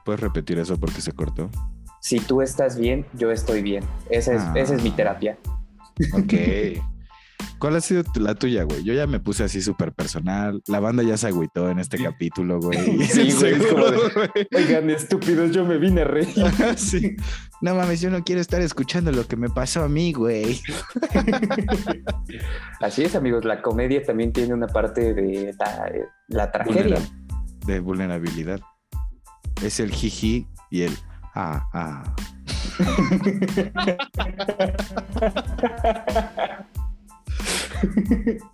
¿Puedes 0.05 0.21
repetir 0.21 0.59
eso 0.59 0.79
porque 0.79 1.01
se 1.01 1.11
cortó? 1.11 1.49
Si 1.99 2.21
tú 2.21 2.41
estás 2.41 2.77
bien, 2.77 3.05
yo 3.13 3.31
estoy 3.31 3.61
bien. 3.61 3.83
Esa 4.09 4.33
es, 4.35 4.41
Ah. 4.41 4.53
esa 4.55 4.75
es 4.75 4.81
mi 4.83 4.91
terapia. 4.91 5.37
Ok. 6.13 6.33
¿Cuál 7.63 7.77
ha 7.77 7.79
sido 7.79 8.03
la 8.15 8.35
tuya, 8.35 8.63
güey? 8.63 8.83
Yo 8.83 8.93
ya 8.93 9.07
me 9.07 9.21
puse 9.21 9.45
así 9.45 9.61
súper 9.61 9.93
personal. 9.93 10.61
La 10.67 10.81
banda 10.81 11.01
ya 11.01 11.15
se 11.15 11.27
agüitó 11.27 11.69
en 11.69 11.79
este 11.79 11.97
capítulo, 11.97 12.59
güey. 12.59 12.77
Sí, 13.07 13.31
güey, 13.39 13.53
es 13.53 13.67
como 13.67 13.85
de- 13.85 13.97
Seguro, 13.99 14.09
güey. 14.35 14.47
Oigan, 14.53 14.89
estúpidos, 14.89 15.51
yo 15.51 15.63
me 15.63 15.77
vine 15.77 16.01
a 16.01 16.03
reír. 16.03 16.27
sí. 16.75 17.15
No 17.61 17.73
mames, 17.73 18.01
yo 18.01 18.09
no 18.09 18.21
quiero 18.25 18.41
estar 18.41 18.59
escuchando 18.59 19.13
lo 19.13 19.25
que 19.29 19.37
me 19.37 19.47
pasó 19.47 19.81
a 19.81 19.87
mí, 19.87 20.11
güey. 20.11 20.59
Así 22.81 23.05
es, 23.05 23.15
amigos. 23.15 23.45
La 23.45 23.61
comedia 23.61 24.03
también 24.03 24.33
tiene 24.33 24.53
una 24.53 24.67
parte 24.67 25.13
de 25.13 25.55
la, 25.57 25.89
la 26.27 26.51
tragedia. 26.51 26.97
Vulnera- 26.97 27.65
De 27.65 27.79
vulnerabilidad. 27.79 28.59
Es 29.63 29.79
el 29.79 29.89
jiji 29.93 30.49
y 30.69 30.81
el 30.81 30.97
ah, 31.33 31.65
ah. 31.71 32.13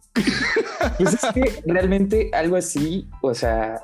Pues 0.97 1.13
es 1.13 1.25
que 1.33 1.61
realmente 1.65 2.29
algo 2.33 2.55
así, 2.55 3.07
o 3.21 3.33
sea, 3.33 3.81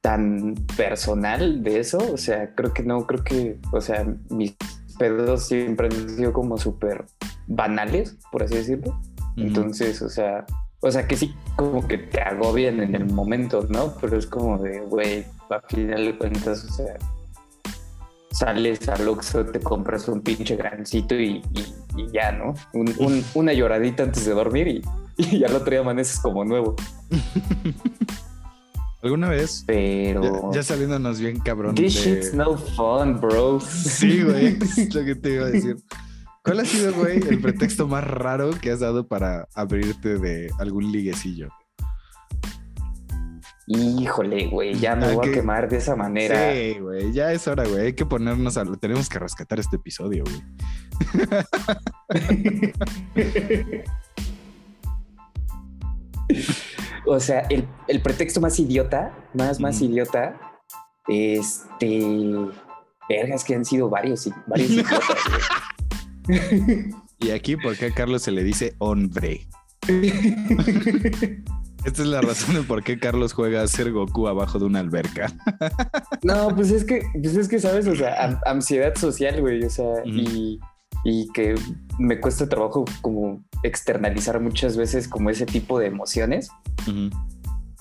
tan 0.00 0.54
personal 0.76 1.62
de 1.62 1.80
eso, 1.80 1.98
o 1.98 2.16
sea, 2.16 2.54
creo 2.54 2.72
que 2.72 2.82
no, 2.82 3.06
creo 3.06 3.24
que, 3.24 3.58
o 3.72 3.80
sea, 3.80 4.06
mis 4.30 4.56
pedos 4.98 5.46
siempre 5.46 5.86
han 5.86 6.08
sido 6.08 6.32
como 6.32 6.58
súper 6.58 7.06
banales, 7.46 8.16
por 8.30 8.42
así 8.42 8.56
decirlo. 8.56 9.00
Entonces, 9.36 10.02
o 10.02 10.08
sea, 10.08 10.44
o 10.80 10.90
sea, 10.90 11.06
que 11.06 11.16
sí, 11.16 11.34
como 11.56 11.86
que 11.86 11.98
te 11.98 12.20
agobian 12.20 12.80
en 12.80 12.94
el 12.94 13.06
momento, 13.06 13.66
¿no? 13.68 13.94
Pero 14.00 14.18
es 14.18 14.26
como 14.26 14.58
de, 14.58 14.80
güey, 14.80 15.24
a 15.50 15.60
final 15.68 16.04
de 16.04 16.18
cuentas, 16.18 16.64
o 16.64 16.72
sea, 16.72 16.96
sales 18.30 18.88
al 18.88 19.06
Oxxo, 19.08 19.44
te 19.46 19.60
compras 19.60 20.08
un 20.08 20.20
pinche 20.22 20.56
grancito 20.56 21.14
y, 21.14 21.42
y- 21.54 21.74
y 21.96 22.06
ya, 22.12 22.32
¿no? 22.32 22.54
Un- 22.72 22.94
un- 22.98 23.24
una 23.34 23.52
lloradita 23.52 24.02
antes 24.04 24.24
de 24.26 24.32
dormir 24.32 24.68
y, 24.68 24.82
y 25.36 25.44
al 25.44 25.54
otro 25.54 25.70
día 25.70 25.80
amaneces 25.80 26.20
como 26.20 26.44
nuevo. 26.44 26.76
¿Alguna 29.02 29.30
vez? 29.30 29.64
Pero... 29.66 30.52
Ya, 30.52 30.58
ya 30.58 30.62
saliéndonos 30.62 31.18
bien 31.20 31.40
cabrón. 31.40 31.74
This 31.74 31.94
de- 32.04 32.14
shit's 32.20 32.34
no 32.34 32.56
fun, 32.58 33.18
bro. 33.18 33.58
Sí, 33.60 34.22
güey, 34.22 34.58
es 34.60 34.94
lo 34.94 35.04
que 35.04 35.14
te 35.14 35.34
iba 35.34 35.46
a 35.46 35.50
decir. 35.50 35.76
¿Cuál 36.44 36.60
ha 36.60 36.64
sido, 36.64 36.92
güey, 36.94 37.18
el 37.26 37.40
pretexto 37.40 37.86
más 37.88 38.04
raro 38.04 38.50
que 38.60 38.70
has 38.70 38.80
dado 38.80 39.06
para 39.06 39.46
abrirte 39.54 40.18
de 40.18 40.50
algún 40.58 40.92
liguecillo? 40.92 41.48
Híjole, 43.72 44.48
güey, 44.48 44.74
ya 44.74 44.96
me 44.96 45.06
Ah, 45.06 45.12
voy 45.14 45.28
a 45.28 45.32
quemar 45.32 45.68
de 45.68 45.76
esa 45.76 45.94
manera. 45.94 46.52
Sí, 46.52 46.78
güey, 46.80 47.12
ya 47.12 47.32
es 47.32 47.46
hora, 47.46 47.64
güey. 47.68 47.86
Hay 47.86 47.92
que 47.92 48.04
ponernos 48.04 48.56
a... 48.56 48.64
Tenemos 48.64 49.08
que 49.08 49.20
rescatar 49.20 49.60
este 49.60 49.76
episodio, 49.76 50.24
güey. 50.24 50.42
o 57.06 57.18
sea, 57.20 57.40
el, 57.50 57.66
el 57.88 58.00
pretexto 58.02 58.40
más 58.40 58.58
idiota, 58.58 59.12
más, 59.34 59.60
más 59.60 59.80
idiota, 59.80 60.38
este. 61.08 62.04
Vergas 63.08 63.42
que 63.42 63.56
han 63.56 63.64
sido 63.64 63.88
varios, 63.88 64.26
y- 64.28 64.32
varios 64.46 64.70
idiotas, 64.70 65.00
güey. 66.28 66.90
Y 67.22 67.32
aquí, 67.32 67.56
¿por 67.56 67.76
qué 67.76 67.86
a 67.86 67.90
Carlos 67.92 68.22
se 68.22 68.30
le 68.30 68.42
dice 68.42 68.74
hombre? 68.78 69.46
Esta 71.84 72.02
es 72.02 72.08
la 72.08 72.20
razón 72.20 72.54
de 72.54 72.62
por 72.62 72.82
qué 72.82 72.98
Carlos 72.98 73.32
juega 73.32 73.62
a 73.62 73.66
ser 73.66 73.90
Goku 73.92 74.28
abajo 74.28 74.58
de 74.58 74.66
una 74.66 74.80
alberca. 74.80 75.32
No, 76.22 76.54
pues 76.54 76.70
es 76.70 76.84
que, 76.84 77.00
pues 77.14 77.34
es 77.34 77.48
que, 77.48 77.58
¿sabes? 77.58 77.86
O 77.86 77.96
sea, 77.96 78.22
an- 78.22 78.38
ansiedad 78.44 78.94
social, 78.94 79.40
güey. 79.40 79.64
O 79.64 79.70
sea, 79.70 79.86
y, 80.04 80.60
y 81.02 81.28
que 81.32 81.54
me 81.98 82.20
cuesta 82.20 82.46
trabajo 82.46 82.84
como 83.00 83.42
externalizar 83.62 84.38
muchas 84.38 84.76
veces 84.76 85.08
como 85.08 85.30
ese 85.30 85.46
tipo 85.46 85.78
de 85.78 85.86
emociones. 85.86 86.50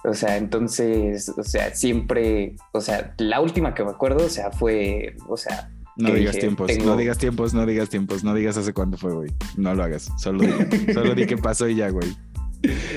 O 0.06 0.14
sea, 0.14 0.38
entonces, 0.38 1.28
o 1.38 1.44
sea, 1.44 1.76
siempre, 1.76 2.56
o 2.72 2.80
sea, 2.80 3.14
la 3.18 3.42
última 3.42 3.74
que 3.74 3.84
me 3.84 3.90
acuerdo, 3.92 4.26
o 4.26 4.30
sea, 4.30 4.52
fue, 4.52 5.18
o 5.28 5.36
sea, 5.36 5.70
No 5.98 6.14
digas 6.14 6.36
dije, 6.36 6.48
tiempos, 6.48 6.68
tengo- 6.68 6.86
no 6.86 6.96
digas 6.96 7.18
tiempos, 7.18 7.54
no 7.54 7.66
digas 7.66 7.90
tiempos, 7.90 8.24
no 8.24 8.34
digas 8.34 8.56
hace 8.56 8.72
cuándo 8.72 8.98
fue, 8.98 9.14
güey. 9.14 9.30
No 9.58 9.76
lo 9.76 9.84
hagas, 9.84 10.10
solo 10.18 10.40
di, 10.46 10.48
solo 10.94 11.14
di 11.14 11.26
qué 11.26 11.36
pasó 11.38 11.68
y 11.68 11.76
ya, 11.76 11.90
güey. 11.90 12.08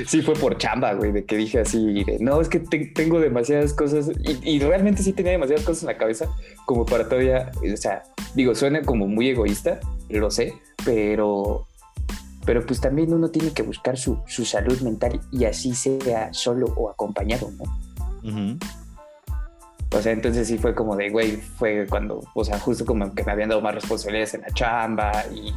Sí 0.06 0.22
fue 0.22 0.34
por 0.34 0.58
chamba, 0.58 0.92
güey, 0.94 1.12
de 1.12 1.24
que 1.24 1.36
dije 1.36 1.60
así, 1.60 2.04
de, 2.04 2.18
no, 2.20 2.40
es 2.40 2.48
que 2.48 2.58
te- 2.60 2.86
tengo 2.86 3.20
demasiadas 3.20 3.72
cosas 3.74 4.10
y, 4.24 4.50
y 4.56 4.58
realmente 4.58 5.02
sí 5.02 5.12
tenía 5.12 5.32
demasiadas 5.32 5.64
cosas 5.64 5.84
en 5.84 5.86
la 5.88 5.98
cabeza 5.98 6.26
como 6.66 6.84
para 6.84 7.08
todavía, 7.08 7.50
o 7.72 7.76
sea, 7.76 8.02
digo, 8.34 8.54
suena 8.54 8.82
como 8.82 9.06
muy 9.06 9.28
egoísta, 9.28 9.78
lo 10.08 10.30
sé, 10.30 10.54
pero, 10.84 11.66
pero 12.44 12.66
pues 12.66 12.80
también 12.80 13.12
uno 13.12 13.28
tiene 13.30 13.52
que 13.52 13.62
buscar 13.62 13.96
su, 13.96 14.18
su 14.26 14.44
salud 14.44 14.80
mental 14.80 15.20
y 15.30 15.44
así 15.44 15.74
sea 15.74 16.32
solo 16.34 16.66
o 16.76 16.90
acompañado, 16.90 17.50
¿no? 17.52 17.64
O 19.94 20.00
sea, 20.00 20.12
entonces 20.12 20.48
sí 20.48 20.56
fue 20.58 20.74
como 20.74 20.96
de, 20.96 21.10
güey, 21.10 21.36
fue 21.36 21.86
cuando, 21.88 22.20
o 22.34 22.44
sea, 22.44 22.58
justo 22.58 22.86
como 22.86 23.14
que 23.14 23.24
me 23.24 23.32
habían 23.32 23.50
dado 23.50 23.60
más 23.60 23.74
responsabilidades 23.74 24.32
en 24.34 24.40
la 24.40 24.48
chamba 24.50 25.12
y, 25.34 25.52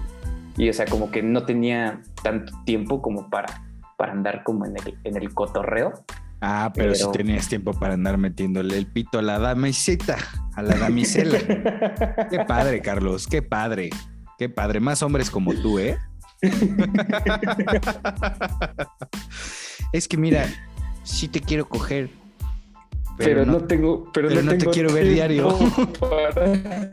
y 0.61 0.69
o 0.69 0.73
sea, 0.73 0.85
como 0.85 1.09
que 1.09 1.23
no 1.23 1.45
tenía 1.45 2.01
tanto 2.21 2.51
tiempo 2.65 3.01
como 3.01 3.29
para, 3.29 3.63
para 3.97 4.11
andar 4.11 4.43
como 4.43 4.65
en 4.65 4.75
el, 4.77 4.97
en 5.03 5.17
el 5.17 5.33
cotorreo. 5.33 5.93
Ah, 6.41 6.71
pero, 6.73 6.93
si 6.93 7.01
Pero- 7.01 7.11
tenías 7.11 7.47
tiempo 7.47 7.73
para 7.73 7.93
andar 7.93 8.17
metiéndole 8.17 8.77
el 8.77 8.87
pito 8.87 9.19
a 9.19 9.21
la 9.21 9.39
damiseta, 9.39 10.17
a 10.53 10.61
la 10.61 10.75
damisela. 10.75 11.39
qué 12.29 12.39
padre, 12.47 12.81
Carlos, 12.81 13.27
qué 13.27 13.41
padre. 13.41 13.89
Qué 14.37 14.49
padre. 14.49 14.79
Más 14.81 15.01
hombres 15.01 15.31
como 15.31 15.53
tú, 15.53 15.79
¿eh? 15.79 15.97
es 19.93 20.07
que 20.07 20.17
mira, 20.17 20.45
sí 21.03 21.27
te 21.27 21.39
quiero 21.39 21.67
coger. 21.67 22.09
Pero, 23.17 23.45
no, 23.45 23.61
tengo, 23.61 24.11
pero, 24.13 24.27
pero 24.27 24.41
no, 24.41 24.51
no 24.51 24.57
te 24.57 24.65
quiero 24.67 24.91
ver 24.91 25.07
diario. 25.07 25.57
Para, 25.99 26.91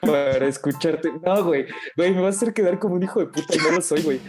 para 0.00 0.46
escucharte. 0.46 1.10
No, 1.24 1.44
güey, 1.44 1.66
güey, 1.96 2.12
me 2.14 2.20
vas 2.20 2.34
a 2.34 2.38
hacer 2.38 2.52
quedar 2.54 2.78
como 2.78 2.94
un 2.94 3.02
hijo 3.02 3.20
de 3.20 3.26
puta 3.26 3.54
y 3.54 3.58
no 3.58 3.70
lo 3.72 3.80
soy, 3.82 4.02
güey. 4.02 4.20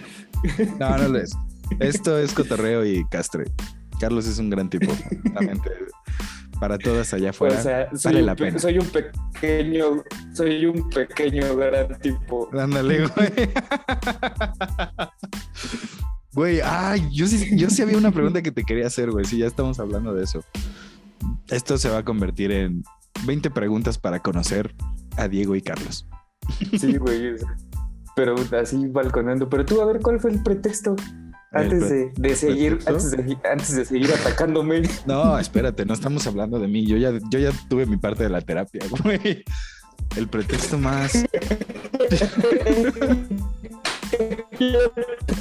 No, 0.80 0.98
no 0.98 1.08
lo 1.10 1.20
es. 1.20 1.32
Esto 1.80 2.18
es 2.20 2.34
cotorreo 2.34 2.86
y 2.86 3.04
castre. 3.10 3.46
Carlos 4.00 4.28
es 4.28 4.38
un 4.40 4.50
gran 4.50 4.70
tipo. 4.70 4.92
Realmente, 5.24 5.72
para 6.60 6.78
todas 6.78 7.14
allá 7.14 7.32
afuera. 7.32 7.58
o 7.60 7.62
sea, 7.64 7.90
soy, 7.96 8.12
vale 8.14 8.20
un 8.20 8.26
la 8.28 8.36
pe- 8.36 8.46
pena. 8.46 8.60
soy 8.60 8.78
un 8.78 8.88
pequeño, 8.88 10.04
soy 10.34 10.66
un 10.66 10.90
pequeño 10.90 11.56
gran 11.56 12.00
tipo. 12.00 12.50
Ándale, 12.58 13.08
güey. 13.08 13.30
Güey, 16.34 16.60
ay, 16.62 17.08
yo 17.14 17.28
sí, 17.28 17.58
yo 17.58 17.70
sí 17.70 17.82
había 17.82 17.98
una 17.98 18.12
pregunta 18.12 18.42
que 18.42 18.52
te 18.52 18.64
quería 18.64 18.88
hacer, 18.88 19.10
güey. 19.10 19.24
Sí, 19.26 19.38
ya 19.38 19.48
estamos 19.48 19.80
hablando 19.80 20.14
de 20.14 20.24
eso. 20.26 20.44
Esto 21.48 21.78
se 21.78 21.90
va 21.90 22.00
a 22.00 22.04
convertir 22.04 22.52
en 22.52 22.84
20 23.26 23.50
preguntas 23.52 23.98
para 23.98 24.20
conocer 24.22 24.76
a 25.18 25.28
Diego 25.28 25.56
y 25.56 25.62
Carlos. 25.62 26.08
Sí, 26.80 26.98
güey. 26.98 27.36
Pero 28.16 28.36
así 28.60 28.88
balconeando. 28.88 29.50
Pero 29.50 29.66
tú, 29.66 29.82
a 29.82 29.86
ver, 29.86 30.00
¿cuál 30.02 30.20
fue 30.20 30.32
el 30.32 30.42
pretexto? 30.42 30.96
Antes 31.52 31.90
de, 31.90 32.12
de 32.16 32.36
seguir, 32.36 32.78
pretexto? 32.80 32.92
antes 32.92 33.12
de, 33.12 33.38
antes 33.50 33.76
de 33.76 33.86
seguir 33.86 34.12
atacándome. 34.14 34.84
No, 35.06 35.40
espérate, 35.40 35.86
no 35.86 35.94
estamos 35.94 36.28
hablando 36.28 36.60
de 36.60 36.68
mí. 36.68 36.86
Yo 36.86 36.98
ya, 36.98 37.12
yo 37.30 37.40
ya 37.40 37.52
tuve 37.70 37.86
mi 37.86 37.98
parte 37.98 38.24
de 38.24 38.30
la 38.30 38.42
terapia, 38.42 38.82
güey. 39.04 39.44
El 40.16 40.28
pretexto 40.28 40.78
más. 40.78 41.26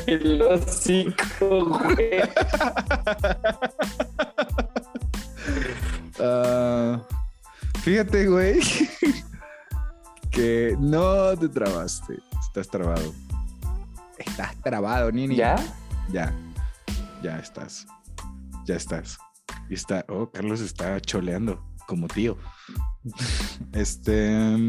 El 0.06 0.42
hocico, 0.42 1.64
güey. 1.66 2.20
Ah, 6.20 7.02
fíjate, 7.82 8.26
güey, 8.26 8.60
que 10.34 10.76
no 10.80 11.36
te 11.38 11.48
trabaste. 11.48 12.18
Estás 12.40 12.68
trabado. 12.68 13.14
Estás 14.18 14.56
trabado, 14.62 15.12
Nini. 15.12 15.36
¿Ya? 15.36 15.56
Ya. 16.10 16.34
Ya 17.22 17.38
estás. 17.38 17.86
Ya 18.64 18.74
estás. 18.74 19.16
Y 19.70 19.74
está. 19.74 20.04
Oh, 20.08 20.28
Carlos 20.30 20.60
está 20.60 21.00
choleando 21.00 21.64
como 21.86 22.08
tío. 22.08 22.36
este. 23.72 24.68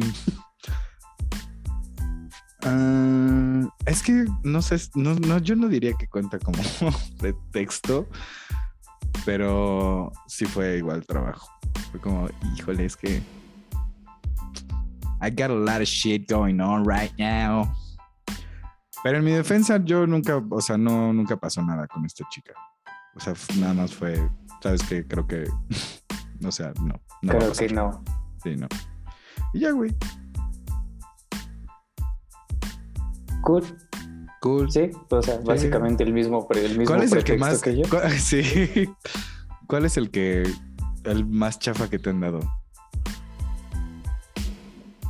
ah, 2.64 3.68
es 3.88 4.04
que 4.04 4.26
no 4.44 4.62
sé, 4.62 4.78
no, 4.94 5.16
no, 5.16 5.40
yo 5.40 5.56
no 5.56 5.68
diría 5.68 5.94
que 5.94 6.08
cuenta 6.08 6.38
como 6.38 6.60
pretexto, 7.18 8.08
pero 9.26 10.12
sí 10.28 10.46
fue 10.46 10.78
igual 10.78 11.06
trabajo. 11.06 11.50
Fue 11.92 12.00
como, 12.00 12.30
híjole, 12.56 12.86
es 12.86 12.96
que 12.96 13.24
I 15.22 15.30
got 15.30 15.50
a 15.50 15.56
lot 15.56 15.82
of 15.82 15.88
shit 15.88 16.28
going 16.28 16.60
on 16.60 16.86
right 16.86 17.12
now. 17.18 17.74
Pero 19.04 19.20
en 19.20 19.24
mi 19.24 19.32
defensa, 19.32 19.80
yo 19.84 20.08
nunca, 20.08 20.44
o 20.50 20.62
sea, 20.62 20.78
no, 20.78 21.14
nunca 21.14 21.38
pasó 21.38 21.62
nada 21.62 21.88
con 21.88 22.06
esta 22.06 22.26
chica. 22.30 22.54
O 23.16 23.20
sea, 23.20 23.34
nada 23.60 23.74
más 23.74 23.94
fue, 23.94 24.18
¿sabes 24.62 24.82
qué? 24.84 25.06
Creo 25.06 25.28
que, 25.28 25.46
o 26.46 26.52
sea, 26.52 26.74
no. 26.82 27.00
no 27.22 27.38
Creo 27.38 27.54
que 27.54 27.70
no. 27.70 28.04
Sí, 28.44 28.56
no. 28.56 28.68
Y 29.54 29.60
ya, 29.60 29.72
güey. 29.72 29.96
Cool. 33.42 33.64
Cool. 34.42 34.72
Sí, 34.72 34.90
o 35.10 35.22
sea, 35.22 35.40
básicamente 35.44 36.04
el 36.04 36.14
mismo, 36.14 36.48
el 36.50 36.78
mismo 36.78 36.86
¿Cuál 36.86 37.04
es 37.04 37.12
el 37.12 37.24
que 37.24 37.38
más? 37.38 37.62
Que 37.62 37.78
yo? 37.78 37.84
¿cuál, 37.90 38.12
sí. 38.20 38.90
¿Cuál 39.68 39.86
es 39.86 39.98
el 39.98 40.12
que, 40.12 40.44
el 41.04 41.26
más 41.26 41.60
chafa 41.60 41.90
que 41.90 42.00
te 42.00 42.10
han 42.10 42.22
dado? 42.22 42.40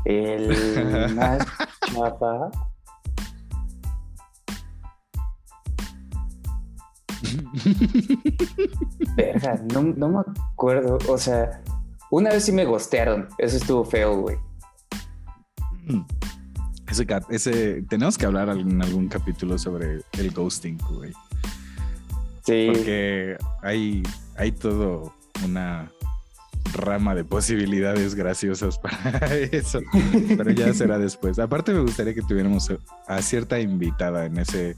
El 0.06 1.16
más 1.16 1.46
chafa. 1.82 2.52
Verga, 9.16 9.62
no, 9.74 9.82
no, 9.82 10.10
me 10.10 10.20
acuerdo. 10.54 11.00
O 11.10 11.18
sea, 11.18 11.62
una 12.12 12.30
vez 12.30 12.46
sí 12.46 12.52
me 12.52 12.66
gostearon. 12.66 13.28
Eso 13.38 13.58
estuvo 13.58 13.84
feo, 13.84 14.22
güey. 14.22 14.38
Ese, 16.88 17.08
ese, 17.30 17.82
tenemos 17.84 18.18
que 18.18 18.26
hablar 18.26 18.50
en 18.50 18.82
algún 18.82 19.08
capítulo 19.08 19.58
sobre 19.58 20.02
el 20.18 20.32
ghosting, 20.32 20.78
güey. 20.92 21.12
Sí. 22.46 22.70
Porque 22.72 23.38
hay, 23.64 24.04
hay 24.38 24.52
todo 24.52 25.14
una 25.44 25.92
rama 26.74 27.16
de 27.16 27.24
posibilidades 27.24 28.16
graciosas 28.16 28.78
para 28.80 29.20
eso. 29.52 29.80
Pero 30.38 30.52
ya 30.52 30.74
será 30.74 30.98
después. 30.98 31.40
Aparte 31.40 31.74
me 31.74 31.82
gustaría 31.82 32.14
que 32.14 32.22
tuviéramos 32.22 32.72
a 33.08 33.22
cierta 33.22 33.60
invitada 33.60 34.26
en 34.26 34.38
ese 34.38 34.76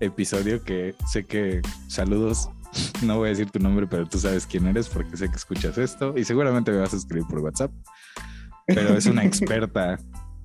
episodio 0.00 0.62
que 0.64 0.94
sé 1.06 1.24
que 1.24 1.60
saludos, 1.88 2.48
no 3.02 3.18
voy 3.18 3.28
a 3.28 3.30
decir 3.30 3.50
tu 3.50 3.58
nombre, 3.58 3.86
pero 3.86 4.06
tú 4.06 4.18
sabes 4.18 4.46
quién 4.46 4.66
eres 4.66 4.88
porque 4.88 5.16
sé 5.16 5.28
que 5.28 5.36
escuchas 5.36 5.78
esto 5.78 6.14
y 6.16 6.24
seguramente 6.24 6.70
me 6.70 6.78
vas 6.78 6.94
a 6.94 6.96
escribir 6.96 7.26
por 7.28 7.40
WhatsApp. 7.40 7.70
Pero 8.66 8.96
es 8.96 9.06
una 9.06 9.24
experta 9.24 9.98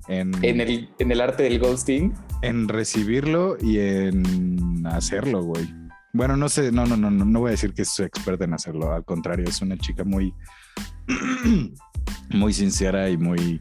en, 0.08 0.32
¿En, 0.44 0.60
el, 0.60 0.90
en 0.98 1.12
el 1.12 1.20
arte 1.20 1.44
del 1.44 1.60
ghosting. 1.60 2.12
En 2.42 2.68
recibirlo 2.68 3.56
y 3.60 3.78
en 3.78 4.84
hacerlo, 4.86 5.42
güey. 5.42 5.72
Bueno, 6.12 6.36
no 6.36 6.48
sé, 6.48 6.72
no, 6.72 6.86
no, 6.86 6.96
no, 6.96 7.10
no 7.10 7.40
voy 7.40 7.48
a 7.48 7.50
decir 7.52 7.72
que 7.72 7.82
es 7.82 8.00
experta 8.00 8.44
en 8.44 8.54
hacerlo, 8.54 8.92
al 8.92 9.04
contrario, 9.04 9.44
es 9.46 9.60
una 9.60 9.76
chica 9.76 10.02
muy, 10.02 10.32
muy 12.30 12.52
sincera 12.52 13.08
y 13.08 13.16
muy, 13.16 13.60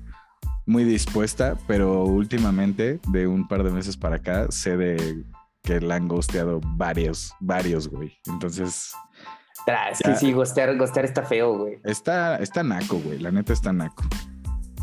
muy 0.65 0.83
dispuesta, 0.83 1.57
pero 1.67 2.03
últimamente, 2.03 2.99
de 3.09 3.27
un 3.27 3.47
par 3.47 3.63
de 3.63 3.71
meses 3.71 3.97
para 3.97 4.17
acá, 4.17 4.47
sé 4.49 4.77
de 4.77 5.23
que 5.63 5.81
la 5.81 5.95
han 5.95 6.07
gosteado 6.07 6.61
varios, 6.63 7.33
varios, 7.39 7.87
güey. 7.87 8.17
Entonces. 8.27 8.93
Ah, 9.67 9.89
es 9.91 9.99
que 9.99 10.15
sí, 10.15 10.31
gostear, 10.31 10.77
gostear 10.77 11.05
está 11.05 11.23
feo, 11.23 11.57
güey. 11.57 11.79
Está, 11.83 12.37
está 12.37 12.63
naco, 12.63 12.99
güey. 12.99 13.19
La 13.19 13.31
neta 13.31 13.51
está 13.51 13.73
naco. 13.73 14.03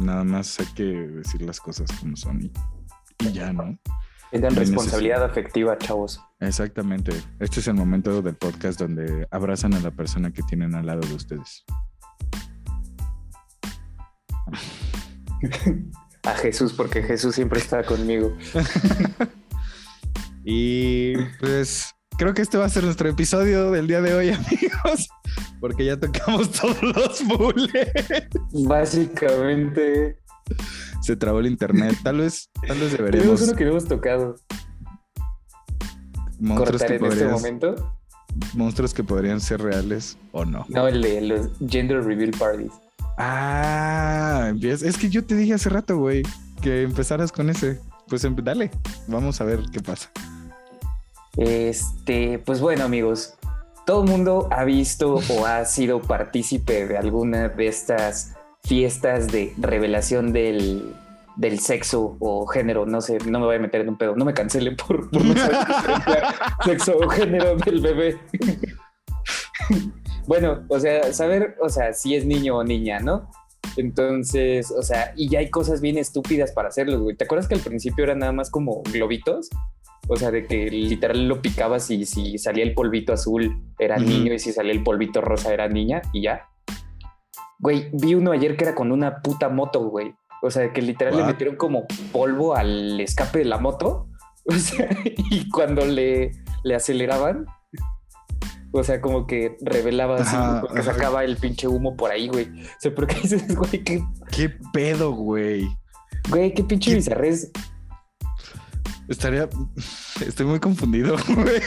Nada 0.01 0.25
más 0.25 0.59
hay 0.59 0.67
que 0.75 0.83
decir 0.83 1.43
las 1.43 1.61
cosas 1.61 1.91
como 2.01 2.17
son 2.17 2.43
y, 2.43 3.33
ya, 3.33 3.53
¿no? 3.53 3.79
Tengan 4.33 4.57
responsabilidad 4.57 5.23
afectiva, 5.23 5.77
chavos. 5.79 6.21
Exactamente. 6.41 7.13
Este 7.39 7.61
es 7.61 7.69
el 7.69 7.75
momento 7.75 8.23
del 8.23 8.35
podcast 8.35 8.81
donde 8.81 9.29
abrazan 9.31 9.75
a 9.75 9.81
la 9.81 9.91
persona 9.91 10.33
que 10.33 10.43
tienen 10.43 10.75
al 10.75 10.87
lado 10.87 11.01
de 11.01 11.15
ustedes. 11.15 11.65
a 16.25 16.35
Jesús, 16.35 16.73
porque 16.73 17.03
Jesús 17.03 17.35
siempre 17.35 17.59
está 17.59 17.83
conmigo. 17.83 18.37
Y 20.45 21.15
pues 21.39 21.95
creo 22.19 22.35
que 22.35 22.43
este 22.43 22.59
va 22.59 22.65
a 22.65 22.69
ser 22.69 22.85
nuestro 22.85 23.09
episodio 23.09 23.71
del 23.71 23.87
día 23.87 24.01
de 24.01 24.15
hoy, 24.15 24.31
amigos, 24.31 25.09
porque 25.61 25.85
ya 25.85 25.99
tocamos 25.99 26.51
todos 26.51 26.83
los 26.83 27.25
bullets. 27.27 28.37
Básicamente. 28.67 30.19
Se 31.01 31.17
trabó 31.17 31.41
el 31.41 31.47
internet. 31.47 31.97
Tal 32.03 32.19
vez, 32.19 32.51
tal 32.67 32.79
vez 32.79 32.93
deberíamos. 32.93 33.41
Tenemos 33.41 33.43
uno 33.43 33.55
que 33.57 33.65
no 33.65 33.71
hemos 33.71 33.85
tocado. 33.87 34.37
Monstruos 36.41 36.83
que 36.83 36.95
en 36.97 37.05
este 37.05 37.27
momento. 37.27 37.97
Monstruos 38.55 38.95
que 38.95 39.05
podrían 39.05 39.41
ser 39.41 39.61
reales 39.61 40.17
o 40.33 40.45
no. 40.45 40.67
No, 40.69 40.89
el 40.89 41.03
de 41.03 41.21
los 41.21 41.51
gender 41.69 42.03
reveal 42.03 42.33
parties. 42.33 42.73
Ah, 43.19 44.53
es 44.63 44.97
que 44.97 45.09
yo 45.09 45.25
te 45.25 45.35
dije 45.35 45.55
hace 45.55 45.69
rato, 45.69 45.99
güey, 45.99 46.23
que 46.61 46.83
empezaras 46.83 47.33
con 47.33 47.51
ese. 47.51 47.81
Pues 48.09 48.25
em, 48.25 48.35
dale, 48.37 48.71
vamos 49.07 49.41
a 49.41 49.45
ver 49.45 49.61
qué 49.73 49.81
pasa. 49.81 50.11
Este, 51.37 52.39
pues 52.39 52.61
bueno, 52.61 52.85
amigos, 52.85 53.35
todo 53.87 54.05
el 54.05 54.11
mundo 54.11 54.49
ha 54.51 54.65
visto 54.65 55.21
o 55.29 55.47
ha 55.47 55.65
sido 55.65 56.01
partícipe 56.01 56.87
de 56.87 56.99
alguna 56.99 57.49
de 57.49 57.67
estas 57.67 58.35
fiestas 58.65 59.29
de 59.29 59.55
revelación 59.59 60.33
del, 60.33 60.95
sexo 61.59 62.17
o 62.21 62.47
género, 62.47 62.87
no 62.87 63.01
sé, 63.01 63.19
no 63.27 63.41
me 63.41 63.47
voy 63.47 63.57
a 63.57 63.59
meter 63.59 63.81
en 63.81 63.89
un 63.89 63.99
pedo, 63.99 64.15
no 64.15 64.25
me 64.25 64.35
cancelen 64.35 64.77
por, 64.77 65.13
no 65.13 65.35
saber 65.35 65.57
sexo 66.65 66.97
o 66.99 67.09
género 67.09 67.57
del 67.57 67.81
bebé. 67.81 68.19
bueno, 70.27 70.65
o 70.69 70.79
sea, 70.79 71.13
saber, 71.13 71.57
o 71.61 71.69
sea, 71.69 71.93
si 71.93 72.15
es 72.15 72.25
niño 72.25 72.59
o 72.59 72.65
niña, 72.65 73.01
¿no? 73.01 73.29
Entonces, 73.77 74.71
o 74.71 74.83
sea, 74.83 75.13
y 75.17 75.29
ya 75.29 75.39
hay 75.39 75.51
cosas 75.51 75.81
bien 75.81 75.99
estúpidas 75.99 76.53
para 76.53 76.69
hacerlo, 76.69 77.01
güey. 77.01 77.17
¿Te 77.17 77.25
acuerdas 77.25 77.49
que 77.49 77.55
al 77.55 77.61
principio 77.61 78.05
eran 78.05 78.19
nada 78.19 78.33
más 78.33 78.51
como 78.51 78.83
globitos? 78.83 79.49
O 80.09 80.17
sea, 80.17 80.31
de 80.31 80.47
que 80.47 80.69
literal 80.69 81.29
lo 81.29 81.41
picabas 81.41 81.91
y 81.91 82.05
si 82.05 82.37
salía 82.39 82.65
el 82.65 82.75
polvito 82.75 83.13
azul 83.13 83.63
era 83.79 83.99
niño 83.99 84.35
y 84.35 84.39
si 84.39 84.53
salía 84.53 84.73
el 84.73 84.83
polvito 84.83 85.21
rosa 85.21 85.53
era 85.55 85.69
niña 85.69 86.03
y 86.13 86.23
ya. 86.23 86.49
Güey, 87.61 87.91
vi 87.93 88.15
uno 88.15 88.33
ayer 88.33 88.57
que 88.57 88.65
era 88.65 88.75
con 88.75 88.91
una 88.91 89.23
puta 89.23 89.49
moto, 89.49 89.89
güey. 89.89 90.15
O 90.43 90.51
sea, 90.51 90.73
que 90.73 90.83
literal 90.83 91.17
le 91.17 91.25
metieron 91.25 91.55
como 91.55 91.87
polvo 92.11 92.57
al 92.57 93.01
escape 93.01 93.41
de 93.41 93.45
la 93.45 93.59
moto. 93.59 94.09
O 94.45 94.55
sea, 94.55 94.89
y 95.05 95.49
cuando 95.51 95.87
le, 95.87 96.33
le 96.65 96.75
aceleraban, 96.75 97.47
o 98.73 98.83
sea, 98.83 99.01
como 99.01 99.27
que 99.27 99.57
revelaba 99.61 100.17
así, 100.17 100.37
porque 100.63 100.83
sacaba 100.83 101.25
el 101.25 101.37
pinche 101.37 101.69
humo 101.69 101.95
por 101.97 102.11
ahí, 102.11 102.29
güey. 102.29 102.47
O 102.47 102.81
sea, 102.81 102.95
porque 102.95 103.15
dices, 103.23 103.55
güey, 103.55 103.85
qué. 103.85 104.03
¿Qué 104.31 104.51
pedo, 104.73 105.13
güey? 105.13 105.69
Güey, 106.31 106.55
qué 106.55 106.65
pinche 106.65 106.95
bizarrés. 106.95 107.51
Estaría. 109.09 109.49
Estoy 110.27 110.47
muy 110.47 110.59
confundido, 110.59 111.17
güey. 111.29 111.61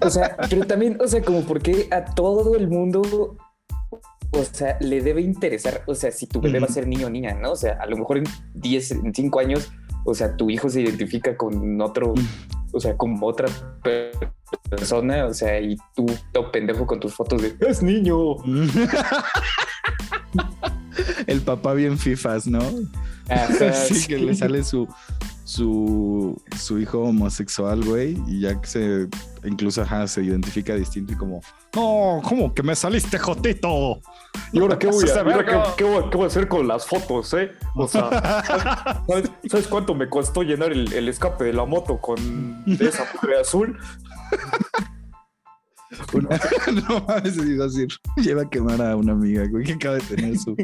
O 0.00 0.10
sea, 0.10 0.36
pero 0.48 0.66
también, 0.66 0.96
o 1.00 1.08
sea, 1.08 1.22
como 1.22 1.42
porque 1.42 1.88
a 1.90 2.04
todo 2.04 2.54
el 2.56 2.68
mundo. 2.68 3.36
O 4.30 4.44
sea, 4.44 4.76
le 4.80 5.00
debe 5.00 5.22
interesar. 5.22 5.82
O 5.86 5.94
sea, 5.94 6.12
si 6.12 6.26
tu 6.26 6.40
bebé 6.40 6.60
va 6.60 6.66
a 6.66 6.70
ser 6.70 6.86
niño 6.86 7.06
o 7.06 7.10
niña, 7.10 7.34
¿no? 7.34 7.52
O 7.52 7.56
sea, 7.56 7.78
a 7.80 7.86
lo 7.86 7.96
mejor 7.96 8.18
en 8.18 8.24
10, 8.54 8.90
en 8.90 9.14
5 9.14 9.40
años, 9.40 9.72
o 10.04 10.14
sea, 10.14 10.36
tu 10.36 10.50
hijo 10.50 10.68
se 10.68 10.82
identifica 10.82 11.36
con 11.36 11.80
otro. 11.80 12.14
O 12.78 12.80
sea, 12.80 12.96
como 12.96 13.26
otra 13.26 13.48
persona, 14.70 15.26
o 15.26 15.34
sea, 15.34 15.60
y 15.60 15.76
tú 15.96 16.06
todo 16.32 16.52
pendejo 16.52 16.86
con 16.86 17.00
tus 17.00 17.12
fotos 17.12 17.42
de 17.42 17.56
es 17.68 17.82
niño. 17.82 18.36
El 21.26 21.40
papá 21.40 21.74
bien 21.74 21.98
fifas, 21.98 22.46
¿no? 22.46 22.60
sí, 23.88 24.06
que 24.06 24.16
le 24.16 24.36
sale 24.36 24.62
su, 24.62 24.86
su, 25.48 26.38
su 26.58 26.78
hijo 26.78 26.98
homosexual, 26.98 27.82
güey, 27.82 28.22
y 28.26 28.40
ya 28.40 28.60
que 28.60 28.66
se, 28.66 29.08
incluso 29.44 29.82
se 30.06 30.22
identifica 30.22 30.74
distinto 30.74 31.14
y 31.14 31.16
como, 31.16 31.40
no, 31.74 32.20
¿cómo 32.22 32.52
que 32.52 32.62
me 32.62 32.76
saliste 32.76 33.18
jotito? 33.18 33.98
¿Y 34.52 34.60
ahora 34.60 34.78
qué 34.78 34.88
voy 34.88 35.02
a 35.02 35.06
hacer? 35.10 35.46
¿qué, 35.78 35.84
voy, 35.84 36.24
a 36.24 36.26
hacer 36.26 36.48
con 36.48 36.68
las 36.68 36.86
fotos, 36.86 37.32
eh? 37.32 37.52
O 37.74 37.88
sea, 37.88 38.44
¿sabes, 39.48 39.66
cuánto 39.68 39.94
me 39.94 40.10
costó 40.10 40.42
llenar 40.42 40.70
el, 40.70 41.08
escape 41.08 41.44
de 41.44 41.54
la 41.54 41.64
moto 41.64 41.98
con 41.98 42.18
esa 42.66 43.06
mujer 43.14 43.36
azul? 43.40 43.78
no 46.12 47.04
mames, 47.08 47.38
iba 47.38 47.64
a 47.64 47.68
decir, 47.68 47.88
lleva 48.18 48.42
a 48.42 48.50
quemar 48.50 48.82
a 48.82 48.96
una 48.96 49.12
amiga, 49.12 49.46
güey, 49.48 49.64
que 49.64 49.72
acaba 49.72 49.94
de 49.94 50.02
tener 50.02 50.36
su 50.38 50.54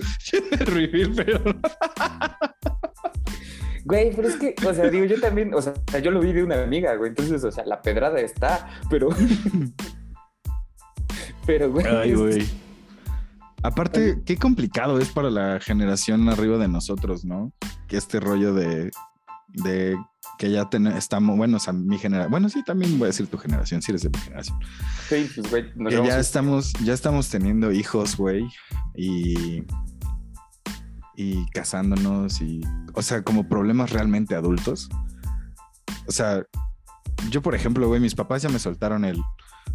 reveal, 0.66 1.10
pero. 1.16 1.42
Güey, 3.84 4.16
pero 4.16 4.28
es 4.28 4.36
que, 4.36 4.54
o 4.66 4.72
sea, 4.72 4.88
digo, 4.88 5.04
yo 5.04 5.20
también, 5.20 5.52
o 5.52 5.60
sea, 5.60 5.74
yo 6.02 6.10
lo 6.10 6.20
vi 6.20 6.32
de 6.32 6.42
una 6.42 6.62
amiga, 6.62 6.96
güey, 6.96 7.10
entonces, 7.10 7.44
o 7.44 7.52
sea, 7.52 7.64
la 7.66 7.82
pedrada 7.82 8.18
está, 8.18 8.66
pero. 8.88 9.10
pero, 11.46 11.70
güey. 11.70 11.86
Ay, 11.86 12.14
güey. 12.14 12.46
Aparte, 13.62 14.22
qué 14.24 14.36
complicado 14.36 14.98
es 14.98 15.10
para 15.10 15.30
la 15.30 15.60
generación 15.60 16.28
arriba 16.28 16.58
de 16.58 16.68
nosotros, 16.68 17.24
¿no? 17.24 17.52
Que 17.88 17.96
este 17.96 18.20
rollo 18.20 18.52
de, 18.52 18.90
de 19.48 19.96
que 20.38 20.50
ya 20.50 20.68
estamos, 20.96 21.36
bueno, 21.36 21.58
o 21.58 21.60
sea, 21.60 21.72
mi 21.72 21.98
generación, 21.98 22.30
bueno, 22.30 22.48
sí, 22.48 22.62
también 22.62 22.98
voy 22.98 23.06
a 23.06 23.08
decir 23.08 23.26
tu 23.26 23.38
generación, 23.38 23.82
si 23.82 23.92
eres 23.92 24.02
de 24.02 24.10
mi 24.10 24.18
generación. 24.18 24.58
Sí, 25.08 25.30
pues, 25.34 25.50
güey, 25.50 25.72
que 25.72 26.06
ya 26.06 26.18
estamos, 26.18 26.72
ya 26.84 26.92
estamos 26.92 27.30
teniendo 27.30 27.72
hijos, 27.72 28.16
güey, 28.16 28.46
y 28.94 29.62
y 31.16 31.46
casándonos 31.50 32.40
y, 32.40 32.60
o 32.94 33.02
sea, 33.02 33.22
como 33.22 33.48
problemas 33.48 33.90
realmente 33.90 34.34
adultos. 34.34 34.88
O 36.06 36.12
sea, 36.12 36.44
yo 37.30 37.42
por 37.42 37.54
ejemplo, 37.54 37.88
güey, 37.88 38.00
mis 38.00 38.14
papás 38.14 38.42
ya 38.42 38.48
me 38.48 38.58
soltaron 38.58 39.04
el, 39.04 39.22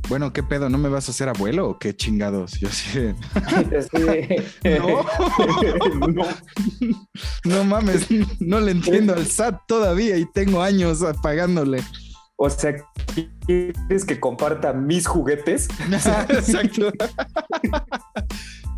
bueno, 0.07 0.33
¿qué 0.33 0.43
pedo? 0.43 0.69
¿No 0.69 0.77
me 0.77 0.89
vas 0.89 1.07
a 1.07 1.11
hacer 1.11 1.29
abuelo 1.29 1.69
o 1.69 1.79
qué 1.79 1.95
chingados? 1.95 2.59
Yo 2.59 2.67
así, 2.69 2.99
no, 4.63 6.07
no, 6.07 6.25
no 7.45 7.63
mames, 7.63 8.07
no 8.39 8.59
le 8.59 8.71
entiendo 8.71 9.13
al 9.13 9.25
SAT 9.25 9.61
todavía 9.67 10.17
y 10.17 10.25
tengo 10.25 10.61
años 10.61 11.03
pagándole. 11.21 11.83
O 12.41 12.49
sea, 12.49 12.73
¿quieres 13.45 14.05
que 14.05 14.19
comparta 14.19 14.71
mis 14.71 15.05
juguetes? 15.05 15.67
Exacto. 16.29 16.91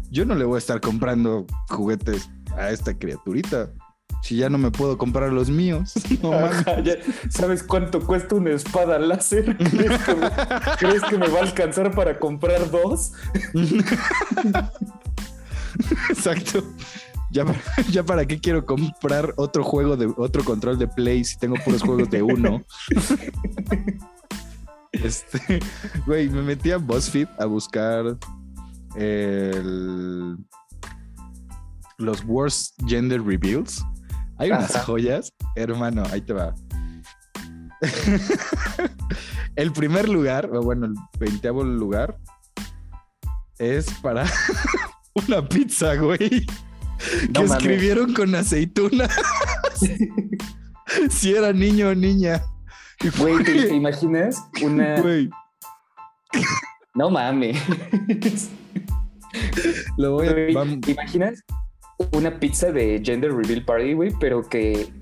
Yo 0.09 0.25
no 0.25 0.33
le 0.33 0.45
voy 0.45 0.55
a 0.55 0.57
estar 0.57 0.81
comprando 0.81 1.45
juguetes 1.69 2.27
a 2.57 2.69
esta 2.71 2.97
criaturita. 2.97 3.71
Si 4.21 4.35
ya 4.35 4.49
no 4.49 4.57
me 4.57 4.69
puedo 4.71 4.97
comprar 4.97 5.31
los 5.33 5.49
míos. 5.49 5.93
¿Sabes 7.29 7.63
cuánto 7.63 8.05
cuesta 8.05 8.35
una 8.35 8.51
espada 8.51 8.99
láser? 8.99 9.57
¿Crees 10.77 11.03
que, 11.03 11.17
me, 11.17 11.27
va 11.27 11.39
a 11.39 11.43
alcanzar 11.43 11.93
para 11.95 12.19
comprar 12.19 12.69
dos? 12.69 13.13
Exacto. 16.09 16.63
Ya, 17.31 17.45
ya 17.89 18.03
para 18.03 18.25
qué 18.25 18.39
quiero 18.39 18.65
comprar 18.65 19.33
otro 19.37 19.63
juego 19.63 19.95
de 19.95 20.13
otro 20.17 20.43
control 20.43 20.77
de 20.77 20.87
Play 20.87 21.23
si 21.23 21.37
tengo 21.39 21.55
puros 21.63 21.81
juegos 21.81 22.09
de 22.09 22.21
uno. 22.21 22.63
Este, 24.91 25.61
güey, 26.05 26.29
me 26.29 26.41
metí 26.41 26.71
a 26.71 26.77
BuzzFeed 26.77 27.29
a 27.39 27.45
buscar 27.45 28.17
el, 28.95 30.37
los 32.01 32.23
worst 32.25 32.73
gender 32.87 33.21
reveals. 33.21 33.83
Hay 34.37 34.49
unas 34.49 34.75
joyas, 34.85 35.31
hermano, 35.55 36.03
ahí 36.11 36.21
te 36.21 36.33
va. 36.33 36.53
el 39.55 39.71
primer 39.71 40.09
lugar, 40.09 40.47
bueno, 40.47 40.87
el 40.87 40.95
veinteavo 41.19 41.63
lugar, 41.63 42.17
es 43.59 43.91
para 44.01 44.25
una 45.13 45.47
pizza, 45.47 45.95
güey 45.95 46.45
que 47.33 47.43
escribieron 47.43 48.13
con 48.13 48.33
aceituna. 48.35 49.09
si 51.09 51.33
era 51.33 51.53
niño 51.53 51.89
o 51.89 51.95
niña. 51.95 52.41
Güey, 53.17 53.43
¿te, 53.43 53.75
imaginas 53.75 54.43
una. 54.61 55.01
No 56.93 57.09
mames. 57.09 57.57
Lo 59.97 60.11
voy 60.11 60.27
a... 60.27 60.35
¿Te 60.81 60.91
imaginas 60.91 61.41
una 62.13 62.39
pizza 62.39 62.71
de 62.71 63.01
gender 63.03 63.33
reveal 63.33 63.65
party, 63.65 63.93
güey? 63.93 64.13
Pero 64.19 64.47
que. 64.47 64.93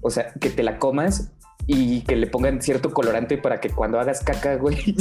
O 0.00 0.10
sea, 0.10 0.32
que 0.40 0.50
te 0.50 0.62
la 0.62 0.78
comas 0.78 1.32
y 1.66 2.02
que 2.02 2.16
le 2.16 2.26
pongan 2.26 2.62
cierto 2.62 2.92
colorante 2.92 3.36
para 3.36 3.60
que 3.60 3.70
cuando 3.70 4.00
hagas 4.00 4.24
caca, 4.24 4.56
güey, 4.56 4.76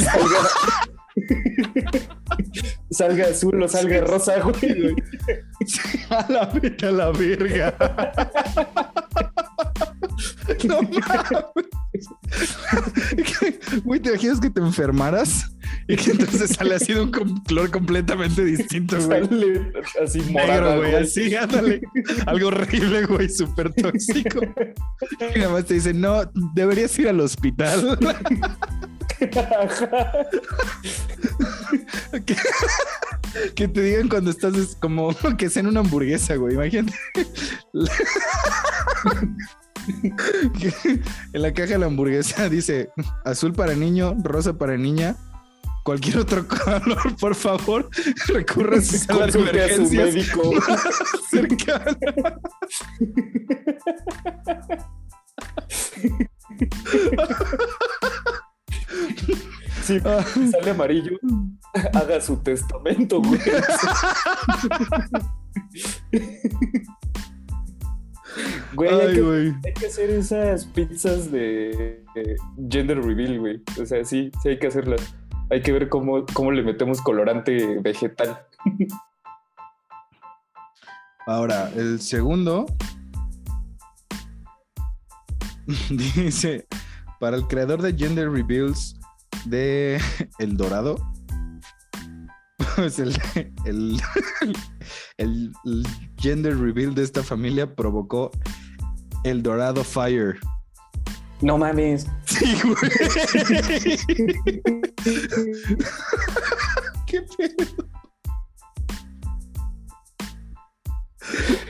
salga, 2.91 3.27
azul 3.27 3.63
o 3.63 3.67
salga 3.67 4.01
rosa, 4.01 4.41
güey. 4.41 4.95
A 6.09 6.25
la, 6.29 6.41
a 6.41 6.91
la 6.91 7.11
verga. 7.11 7.73
No 10.63 10.81
mames. 10.81 12.07
Güey, 13.83 13.99
¿te 13.99 14.09
imaginas 14.09 14.39
que 14.39 14.49
te 14.49 14.61
enfermaras? 14.61 15.51
Y 15.87 15.95
que 15.95 16.11
entonces 16.11 16.51
sale 16.51 16.75
así 16.75 16.93
de 16.93 17.01
un 17.01 17.11
color 17.11 17.71
completamente 17.71 18.43
distinto, 18.43 18.97
güey. 18.97 19.25
Sale 19.25 19.71
así 20.03 20.21
morado, 20.31 20.77
güey. 20.77 20.95
Así, 20.95 21.35
ándale. 21.35 21.81
Algo 22.25 22.47
horrible, 22.47 23.05
güey, 23.05 23.29
súper 23.29 23.73
tóxico. 23.73 24.41
Y 25.35 25.39
nada 25.39 25.53
más 25.53 25.65
te 25.65 25.75
dicen, 25.75 26.01
no, 26.01 26.21
deberías 26.53 26.97
ir 26.99 27.07
al 27.07 27.19
hospital. 27.19 27.97
que, 33.55 33.67
te 33.67 33.81
digan 33.81 34.09
cuando 34.09 34.31
estás 34.31 34.75
como 34.79 35.15
que 35.37 35.49
sea 35.49 35.61
en 35.61 35.67
una 35.67 35.79
hamburguesa, 35.81 36.35
güey. 36.35 36.53
Imagínate. 36.55 36.93
en 41.33 41.41
la 41.41 41.53
caja 41.53 41.73
de 41.73 41.79
la 41.79 41.85
hamburguesa 41.85 42.49
dice 42.49 42.89
azul 43.25 43.53
para 43.53 43.73
niño, 43.73 44.15
rosa 44.23 44.57
para 44.57 44.77
niña, 44.77 45.15
cualquier 45.83 46.17
otro 46.19 46.45
color, 46.47 47.15
por 47.19 47.35
favor, 47.35 47.89
recurra 48.27 48.77
a 48.79 48.81
su 48.81 49.39
médico 49.39 50.51
cercano. 51.29 51.97
Si 59.83 59.99
sale 60.01 60.71
amarillo, 60.71 61.17
haga 61.93 62.19
su 62.19 62.35
testamento, 62.37 63.21
güey. 63.21 63.39
Güey, 68.73 68.89
hay, 68.89 69.73
que, 69.73 69.87
hacer 69.87 70.09
esas 70.09 70.65
pizzas 70.65 71.31
de, 71.31 72.03
gender 72.69 73.01
reveal, 73.01 73.39
güey. 73.39 73.61
O 73.81 73.85
sea, 73.85 74.03
sí, 74.03 74.31
sí 74.41 74.49
hay 74.49 74.59
que 74.59 74.67
hacerlas. 74.67 75.01
Hay 75.49 75.61
que 75.61 75.71
ver 75.71 75.89
cómo, 75.89 76.25
cómo 76.33 76.51
le 76.51 76.61
metemos 76.63 77.01
colorante 77.01 77.79
vegetal. 77.79 78.45
Ahora, 81.25 81.71
el 81.75 81.99
segundo 81.99 82.65
dice, 85.89 86.67
para 87.19 87.35
el 87.35 87.47
creador 87.47 87.81
de 87.81 87.93
Gender 87.93 88.31
Reveals 88.31 88.95
de 89.45 89.99
El 90.39 90.55
Dorado, 90.55 90.97
pues 92.75 92.99
el, 92.99 93.15
el, 93.65 94.01
el, 95.17 95.53
gender 96.17 96.57
reveal 96.57 96.95
de 96.95 97.03
esta 97.03 97.23
familia 97.23 97.75
provocó 97.75 98.31
el 99.23 99.43
Dorado 99.43 99.83
Fire. 99.83 100.39
No 101.41 101.57
mames. 101.57 102.07
Sí, 102.25 102.57
güey. 102.63 102.75
¿Qué 107.05 107.21
pedo? 107.37 107.87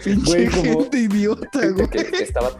Pinche 0.04 0.50
gente 0.50 0.98
idiota, 1.00 1.68
güey. 1.68 1.90
estaba... 2.22 2.58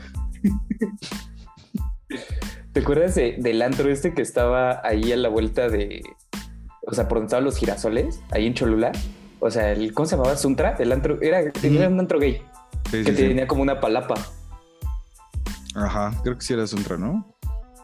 ¿Te 2.74 2.82
acuerdas 2.82 3.16
del 3.16 3.62
antro 3.64 3.90
este 3.90 4.14
que 4.14 4.22
estaba 4.22 4.86
ahí 4.86 5.12
a 5.12 5.18
la 5.18 5.30
vuelta 5.30 5.68
de. 5.68 6.04
O 6.88 6.94
sea, 6.94 7.08
por 7.08 7.18
donde 7.18 7.28
estaban 7.28 7.44
los 7.44 7.58
girasoles, 7.58 8.22
ahí 8.32 8.48
en 8.48 8.54
Cholula? 8.54 8.92
O 9.40 9.52
sea, 9.52 9.72
el, 9.72 9.94
¿cómo 9.94 10.06
se 10.06 10.16
llamaba? 10.16 10.36
Suntra, 10.38 10.76
el 10.80 10.92
antro. 10.92 11.22
Era, 11.22 11.52
tenía 11.52 11.88
un 11.90 12.00
antro 12.00 12.20
gay. 12.20 12.42
que 12.90 13.04
tenía 13.04 13.46
como 13.46 13.62
una 13.62 13.80
palapa. 13.80 14.16
Ajá, 15.76 16.14
creo 16.24 16.38
que 16.38 16.42
sí 16.42 16.54
era 16.54 16.66
Suntra, 16.66 16.98
¿no? 16.98 17.38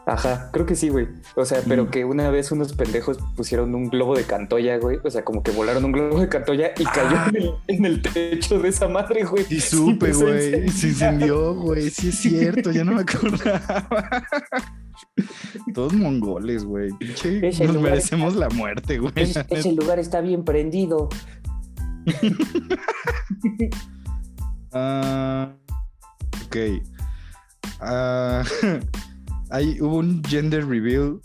Ajá, 0.06 0.50
creo 0.52 0.66
que 0.66 0.74
sí, 0.74 0.90
güey. 0.90 1.08
O 1.34 1.44
sea, 1.44 1.60
pero 1.66 1.90
que 1.90 2.04
una 2.04 2.28
vez 2.28 2.52
unos 2.52 2.74
pendejos 2.74 3.18
pusieron 3.36 3.74
un 3.74 3.88
globo 3.88 4.14
de 4.14 4.24
cantoya, 4.24 4.76
güey. 4.78 4.98
O 5.02 5.10
sea, 5.10 5.24
como 5.24 5.42
que 5.42 5.50
volaron 5.50 5.84
un 5.84 5.92
globo 5.92 6.20
de 6.20 6.28
cantoya 6.28 6.72
y 6.76 6.84
cayó 6.84 7.16
ah. 7.16 7.30
en, 7.68 7.84
el, 7.86 8.02
techo 8.02 8.58
de 8.58 8.68
esa 8.68 8.88
madre, 8.88 9.24
güey. 9.24 9.46
Y 9.48 9.60
supe, 9.60 10.12
güey. 10.12 10.68
Se 10.68 10.88
incendió, 10.88 11.54
güey. 11.54 11.88
Sí 11.90 12.08
es 12.08 12.14
cierto, 12.20 12.70
ya 12.70 12.84
no 12.84 12.92
me 12.92 13.02
acordaba. 13.02 13.88
Todos 15.74 15.92
mongoles, 15.92 16.64
güey. 16.64 16.90
Nos 17.66 17.80
merecemos 17.80 18.36
la 18.36 18.48
muerte, 18.48 18.98
güey. 18.98 19.12
ese 19.16 19.72
lugar 19.72 19.98
está 19.98 20.20
bien 20.20 20.44
prendido. 20.44 21.08
Ah, 24.76 25.54
ok. 26.46 26.56
Ah, 27.80 28.42
hay, 29.50 29.80
hubo 29.80 29.98
un 29.98 30.20
gender 30.24 30.66
reveal 30.66 31.20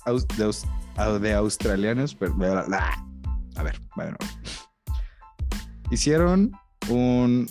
de, 1.19 1.33
australianos, 1.33 2.13
pero 2.13 2.35
a 2.35 3.63
ver, 3.63 3.81
bueno. 3.95 4.17
Hicieron 5.89 6.51
un 6.89 7.47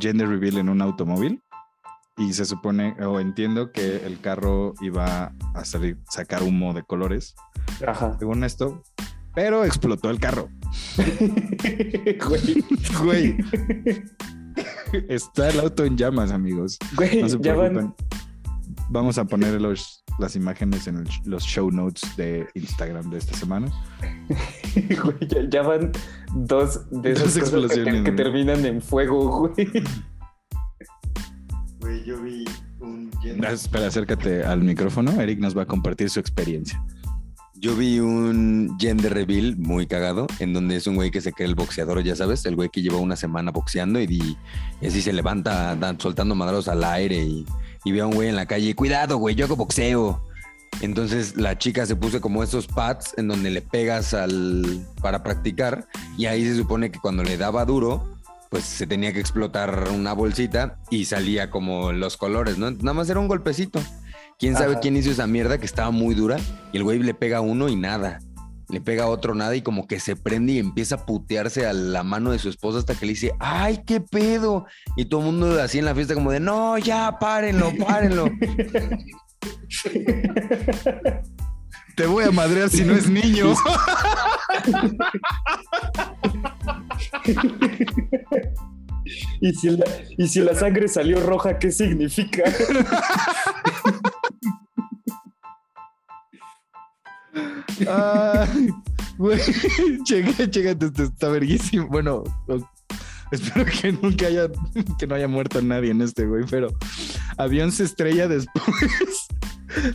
gender 0.00 0.28
reveal 0.28 0.58
en 0.58 0.68
un 0.68 0.82
automóvil 0.82 1.40
y 2.22 2.32
se 2.32 2.44
supone, 2.44 2.94
o 3.04 3.18
entiendo 3.18 3.72
que 3.72 4.06
el 4.06 4.20
carro 4.20 4.74
iba 4.80 5.32
a 5.54 5.64
salir, 5.64 5.98
sacar 6.08 6.42
humo 6.42 6.72
de 6.72 6.82
colores. 6.84 7.34
Ajá. 7.86 8.16
Según 8.18 8.44
esto. 8.44 8.82
Pero 9.34 9.64
explotó 9.64 10.10
el 10.10 10.20
carro. 10.20 10.48
Güey. 12.26 12.64
Güey. 13.02 13.36
Está 15.08 15.48
el 15.48 15.60
auto 15.60 15.84
en 15.84 15.96
llamas, 15.96 16.30
amigos. 16.30 16.78
Güey, 16.96 17.22
no 17.22 17.28
se 17.28 17.38
preocupen. 17.38 17.94
Vamos 18.90 19.16
a 19.18 19.24
poner 19.24 19.60
los, 19.60 20.04
las 20.18 20.36
imágenes 20.36 20.86
en 20.86 21.04
los 21.24 21.42
show 21.44 21.70
notes 21.70 22.02
de 22.16 22.46
Instagram 22.54 23.10
de 23.10 23.18
esta 23.18 23.34
semana. 23.36 23.68
Güey, 24.74 25.50
ya, 25.50 25.62
van 25.62 25.92
dos 26.34 26.88
de 26.90 27.12
esas 27.12 27.36
explosiones 27.36 28.04
que, 28.04 28.12
terminan 28.12 28.64
en 28.64 28.80
fuego, 28.80 29.48
güey. 29.48 29.68
Un 32.80 33.10
gender- 33.22 33.46
Ah, 33.50 33.52
Espera, 33.52 33.86
acércate 33.86 34.44
al 34.44 34.62
micrófono. 34.62 35.20
Eric 35.20 35.38
nos 35.38 35.56
va 35.56 35.62
a 35.62 35.66
compartir 35.66 36.10
su 36.10 36.20
experiencia. 36.20 36.82
Yo 37.54 37.76
vi 37.76 38.00
un 38.00 38.76
gender 38.80 39.14
reveal 39.14 39.56
muy 39.56 39.86
cagado, 39.86 40.26
en 40.40 40.52
donde 40.52 40.74
es 40.76 40.86
un 40.88 40.96
güey 40.96 41.12
que 41.12 41.20
se 41.20 41.32
cree 41.32 41.48
el 41.48 41.54
boxeador, 41.54 42.02
ya 42.02 42.16
sabes, 42.16 42.44
el 42.46 42.56
güey 42.56 42.68
que 42.70 42.82
lleva 42.82 42.96
una 42.98 43.14
semana 43.14 43.52
boxeando 43.52 44.00
y, 44.00 44.06
di- 44.08 44.36
y 44.80 44.86
así 44.86 45.00
se 45.00 45.12
levanta 45.12 45.76
dan- 45.76 46.00
soltando 46.00 46.34
madrazos 46.34 46.66
al 46.66 46.82
aire 46.82 47.22
y, 47.24 47.46
y 47.84 47.92
ve 47.92 48.00
a 48.00 48.06
un 48.06 48.14
güey 48.14 48.28
en 48.28 48.34
la 48.34 48.46
calle, 48.46 48.74
cuidado, 48.74 49.16
güey, 49.18 49.36
yo 49.36 49.44
hago 49.44 49.54
boxeo. 49.54 50.20
Entonces 50.80 51.36
la 51.36 51.56
chica 51.56 51.86
se 51.86 51.94
puso 51.94 52.20
como 52.20 52.42
esos 52.42 52.66
pads 52.66 53.14
en 53.16 53.28
donde 53.28 53.50
le 53.50 53.62
pegas 53.62 54.12
al 54.14 54.84
para 55.00 55.22
practicar 55.22 55.86
y 56.18 56.26
ahí 56.26 56.44
se 56.44 56.56
supone 56.56 56.90
que 56.90 56.98
cuando 56.98 57.22
le 57.22 57.36
daba 57.36 57.64
duro, 57.64 58.16
pues 58.52 58.64
se 58.64 58.86
tenía 58.86 59.12
que 59.14 59.18
explotar 59.18 59.88
una 59.94 60.12
bolsita 60.12 60.78
y 60.90 61.06
salía 61.06 61.50
como 61.50 61.90
los 61.92 62.18
colores, 62.18 62.58
¿no? 62.58 62.70
Nada 62.70 62.92
más 62.92 63.08
era 63.08 63.18
un 63.18 63.26
golpecito. 63.26 63.80
¿Quién 64.38 64.56
sabe 64.56 64.72
Ajá. 64.72 64.80
quién 64.80 64.94
hizo 64.94 65.10
esa 65.10 65.26
mierda 65.26 65.56
que 65.56 65.64
estaba 65.64 65.90
muy 65.90 66.14
dura? 66.14 66.36
Y 66.70 66.76
el 66.76 66.84
güey 66.84 66.98
le 66.98 67.14
pega 67.14 67.40
uno 67.40 67.70
y 67.70 67.76
nada. 67.76 68.18
Le 68.68 68.82
pega 68.82 69.06
otro 69.06 69.34
nada 69.34 69.56
y 69.56 69.62
como 69.62 69.86
que 69.86 69.98
se 70.00 70.16
prende 70.16 70.52
y 70.52 70.58
empieza 70.58 70.96
a 70.96 71.06
putearse 71.06 71.64
a 71.64 71.72
la 71.72 72.02
mano 72.02 72.30
de 72.30 72.38
su 72.38 72.50
esposa 72.50 72.80
hasta 72.80 72.94
que 72.94 73.06
le 73.06 73.12
dice, 73.12 73.32
¡ay, 73.40 73.84
qué 73.86 74.02
pedo! 74.02 74.66
Y 74.98 75.06
todo 75.06 75.20
el 75.20 75.26
mundo 75.26 75.58
así 75.58 75.78
en 75.78 75.86
la 75.86 75.94
fiesta 75.94 76.12
como 76.12 76.30
de, 76.30 76.40
no, 76.40 76.76
ya, 76.76 77.18
párenlo, 77.18 77.72
párenlo. 77.86 78.26
Te 81.96 82.04
voy 82.06 82.24
a 82.24 82.30
madrear 82.30 82.68
si 82.68 82.84
no 82.84 82.92
es 82.92 83.08
niño. 83.08 83.54
¿Y 89.40 89.52
si, 89.54 89.70
la, 89.70 89.84
y 90.16 90.28
si 90.28 90.40
la 90.40 90.54
sangre 90.54 90.88
salió 90.88 91.20
roja, 91.20 91.58
¿qué 91.58 91.70
significa? 91.70 92.44
Ay, 97.88 98.68
güey, 99.18 99.40
checa, 100.04 100.70
esto 100.70 101.02
está 101.02 101.28
verguísimo. 101.28 101.88
Bueno, 101.88 102.24
espero 103.30 103.64
que 103.64 103.92
nunca 103.92 104.26
haya, 104.26 104.48
que 104.98 105.06
no 105.06 105.14
haya 105.14 105.28
muerto 105.28 105.60
nadie 105.62 105.90
en 105.90 106.02
este, 106.02 106.26
güey, 106.26 106.44
pero 106.50 106.68
avión 107.36 107.72
se 107.72 107.84
estrella 107.84 108.28
después 108.28 109.26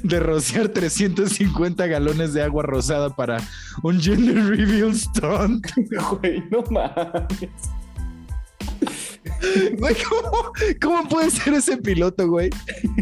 de 0.03 0.19
rociar 0.19 0.69
350 0.69 1.87
galones 1.87 2.33
de 2.33 2.43
agua 2.43 2.63
rosada 2.63 3.15
para 3.15 3.37
un 3.83 3.99
gender 3.99 4.43
reveal 4.45 4.95
stunt. 4.95 5.67
Güey, 6.11 6.43
no 6.49 6.63
mames. 6.71 7.49
Güey, 9.77 9.95
¿cómo, 10.09 10.51
cómo 10.81 11.09
puede 11.09 11.31
ser 11.31 11.53
ese 11.53 11.77
piloto, 11.77 12.27
güey? 12.27 12.49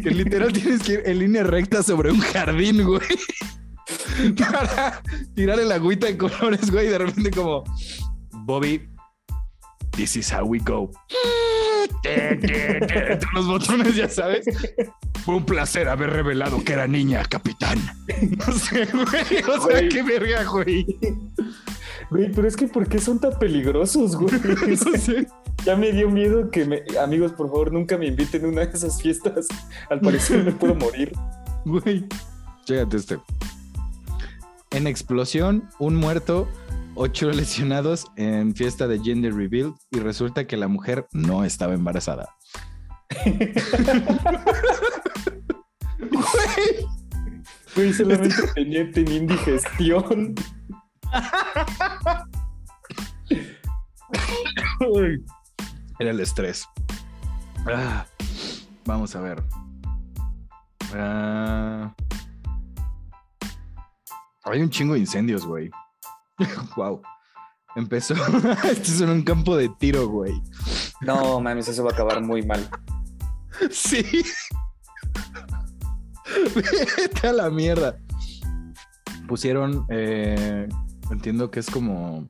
Que 0.01 0.11
literal 0.11 0.51
tienes 0.53 0.81
que 0.83 0.93
ir 0.93 1.03
en 1.05 1.19
línea 1.19 1.43
recta 1.43 1.81
sobre 1.83 2.11
un 2.11 2.19
jardín, 2.19 2.83
güey. 2.85 3.01
Para 4.37 5.01
tirar 5.35 5.59
el 5.59 5.71
agüita 5.71 6.07
de 6.07 6.17
colores, 6.17 6.69
güey. 6.71 6.87
Y 6.87 6.89
de 6.89 6.97
repente 6.97 7.31
como, 7.31 7.63
Bobby, 8.45 8.87
this 9.91 10.15
is 10.15 10.31
how 10.33 10.43
we 10.45 10.59
go. 10.59 10.91
Los 13.33 13.47
botones, 13.47 13.95
ya 13.95 14.09
sabes. 14.09 14.45
Fue 15.23 15.35
un 15.35 15.45
placer 15.45 15.87
haber 15.89 16.11
revelado 16.11 16.63
que 16.63 16.73
era 16.73 16.87
niña, 16.87 17.23
capitán. 17.25 17.79
No 18.47 18.53
sé, 18.53 18.85
güey. 18.85 19.43
O 19.47 19.67
sea, 19.67 19.79
Güey. 19.79 19.89
qué 19.89 20.03
verga, 20.03 20.43
güey. 20.43 20.85
Güey, 22.11 22.31
pero 22.31 22.47
es 22.47 22.55
que 22.55 22.67
¿por 22.67 22.87
qué 22.87 22.99
son 22.99 23.19
tan 23.19 23.37
peligrosos, 23.39 24.15
güey? 24.15 24.33
No 24.85 24.97
sé. 24.99 25.27
Ya 25.63 25.75
me 25.75 25.91
dio 25.91 26.09
miedo 26.09 26.51
que 26.51 26.65
me... 26.65 26.83
Amigos, 27.01 27.31
por 27.31 27.47
favor, 27.47 27.71
nunca 27.71 27.97
me 27.97 28.07
inviten 28.07 28.45
a 28.45 28.49
una 28.49 28.65
de 28.65 28.71
esas 28.71 29.01
fiestas. 29.01 29.47
Al 29.89 30.01
parecer 30.01 30.43
me 30.43 30.51
puedo 30.51 30.75
morir. 30.75 31.11
Güey, 31.65 32.05
chécate 32.65 32.97
este. 32.97 33.17
En 34.69 34.85
explosión, 34.85 35.67
un 35.79 35.95
muerto, 35.95 36.47
ocho 36.93 37.31
lesionados 37.31 38.05
en 38.17 38.53
fiesta 38.53 38.87
de 38.87 38.99
gender 38.99 39.33
reveal 39.33 39.73
y 39.89 39.99
resulta 39.99 40.45
que 40.45 40.57
la 40.57 40.67
mujer 40.67 41.07
no 41.11 41.43
estaba 41.43 41.73
embarazada. 41.73 42.35
Güey, 43.25 43.53
Güey, 47.75 47.93
solamente 47.93 48.35
tenía, 48.53 48.91
tenía 48.91 49.17
indigestión. 49.17 50.35
Era 55.99 56.11
el 56.11 56.19
estrés. 56.19 56.67
Ah, 57.67 58.05
vamos 58.85 59.15
a 59.15 59.21
ver. 59.21 59.43
Ah, 60.93 61.93
hay 64.43 64.61
un 64.61 64.69
chingo 64.69 64.93
de 64.93 64.99
incendios, 64.99 65.45
güey. 65.45 65.71
wow. 66.75 67.01
Empezó. 67.75 68.13
Esto 68.63 68.91
es 68.91 69.01
en 69.01 69.09
un 69.09 69.23
campo 69.23 69.55
de 69.55 69.69
tiro, 69.69 70.07
güey. 70.07 70.41
No, 71.01 71.39
mames, 71.39 71.67
eso 71.67 71.83
va 71.83 71.91
a 71.91 71.93
acabar 71.93 72.21
muy 72.21 72.45
mal. 72.45 72.67
Sí. 73.71 74.03
Vete 76.97 77.27
a 77.29 77.31
la 77.31 77.49
mierda. 77.49 77.97
Pusieron, 79.29 79.85
eh, 79.89 80.67
entiendo 81.09 81.49
que 81.49 81.61
es 81.61 81.69
como, 81.69 82.27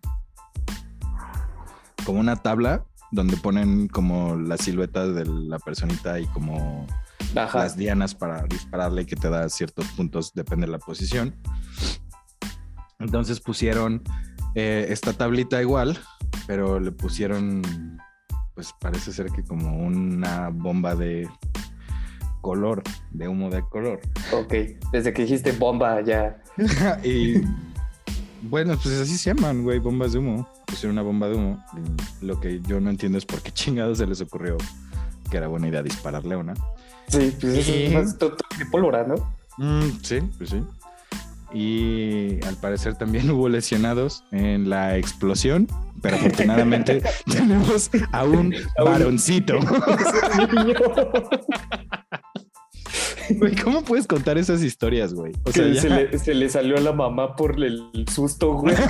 como 2.05 2.20
una 2.20 2.36
tabla 2.36 2.86
donde 3.16 3.38
ponen 3.38 3.88
como 3.88 4.36
la 4.36 4.57
silueta 4.57 5.07
de 5.07 5.26
la 5.26 5.57
personita 5.59 6.20
y 6.20 6.28
como 6.28 6.86
Ajá. 7.36 7.59
las 7.59 7.78
dianas 7.78 8.13
para 8.13 8.43
dispararle 8.43 9.03
y 9.03 9.05
que 9.05 9.16
te 9.16 9.30
da 9.30 9.49
ciertos 9.49 9.88
puntos, 9.89 10.34
depende 10.34 10.68
de 10.68 10.74
la 10.74 10.80
posición. 10.80 11.36
Entonces 12.99 13.39
pusieron 13.39 14.03
eh, 14.53 14.88
esta 14.89 15.13
tablita 15.13 15.61
igual, 15.61 15.97
pero 16.47 16.80
le 16.80 16.91
pusieron, 16.91 17.61
pues 18.53 18.74
parece 18.80 19.11
ser 19.11 19.32
que 19.32 19.43
como 19.43 19.78
una 19.78 20.49
bomba 20.49 20.95
de 20.95 21.28
color, 22.41 22.84
de 23.11 23.28
humo 23.28 23.49
de 23.49 23.63
color. 23.70 23.99
Ok, 24.32 24.53
desde 24.91 25.13
que 25.13 25.24
dijiste 25.24 25.51
bomba 25.53 26.01
ya. 26.01 26.41
y 27.03 27.41
bueno, 28.49 28.77
pues 28.81 28.99
así 29.01 29.17
se 29.17 29.33
llaman, 29.33 29.63
güey, 29.63 29.79
bombas 29.79 30.13
de 30.13 30.19
humo. 30.19 30.47
Pusieron 30.65 30.93
una 30.95 31.01
bomba 31.01 31.27
de 31.27 31.35
humo. 31.35 31.63
Lo 32.21 32.39
que 32.39 32.61
yo 32.61 32.79
no 32.79 32.89
entiendo 32.89 33.17
es 33.17 33.25
por 33.25 33.41
qué 33.41 33.51
chingados 33.51 33.97
se 33.99 34.07
les 34.07 34.21
ocurrió 34.21 34.57
que 35.29 35.37
era 35.37 35.47
buena 35.47 35.67
idea 35.67 35.81
dispararle 35.83 36.35
a 36.35 36.37
una. 36.37 36.53
Sí, 37.07 37.33
pues 37.39 37.67
Y- 37.67 37.85
es 37.85 37.93
más 37.93 38.17
de 38.19 38.31
pólvora, 38.71 39.05
¿no? 39.07 39.15
Mm, 39.57 39.89
sí, 40.03 40.19
pues 40.37 40.49
sí. 40.51 40.61
Y 41.53 42.43
al 42.45 42.55
parecer 42.57 42.95
también 42.97 43.29
hubo 43.31 43.47
lesionados 43.49 44.23
en 44.31 44.69
la 44.69 44.97
explosión, 44.97 45.67
pero 46.01 46.17
afortunadamente 46.17 47.01
tenemos 47.31 47.89
a 48.11 48.23
un 48.25 48.53
A 48.77 48.83
un- 48.83 48.91
varoncito. 48.91 49.59
Güey, 53.30 53.55
¿cómo 53.55 53.84
puedes 53.84 54.07
contar 54.07 54.38
esas 54.38 54.61
historias, 54.63 55.13
güey? 55.13 55.34
O 55.45 55.51
sea, 55.51 55.67
ya- 55.67 55.82
se, 55.82 55.89
le, 55.89 56.17
se 56.19 56.34
le 56.34 56.49
salió 56.49 56.78
a 56.78 56.82
la 56.82 56.91
mamá 56.93 57.36
por 57.36 57.61
el 57.63 57.89
susto, 58.13 58.53
güey. 58.53 58.76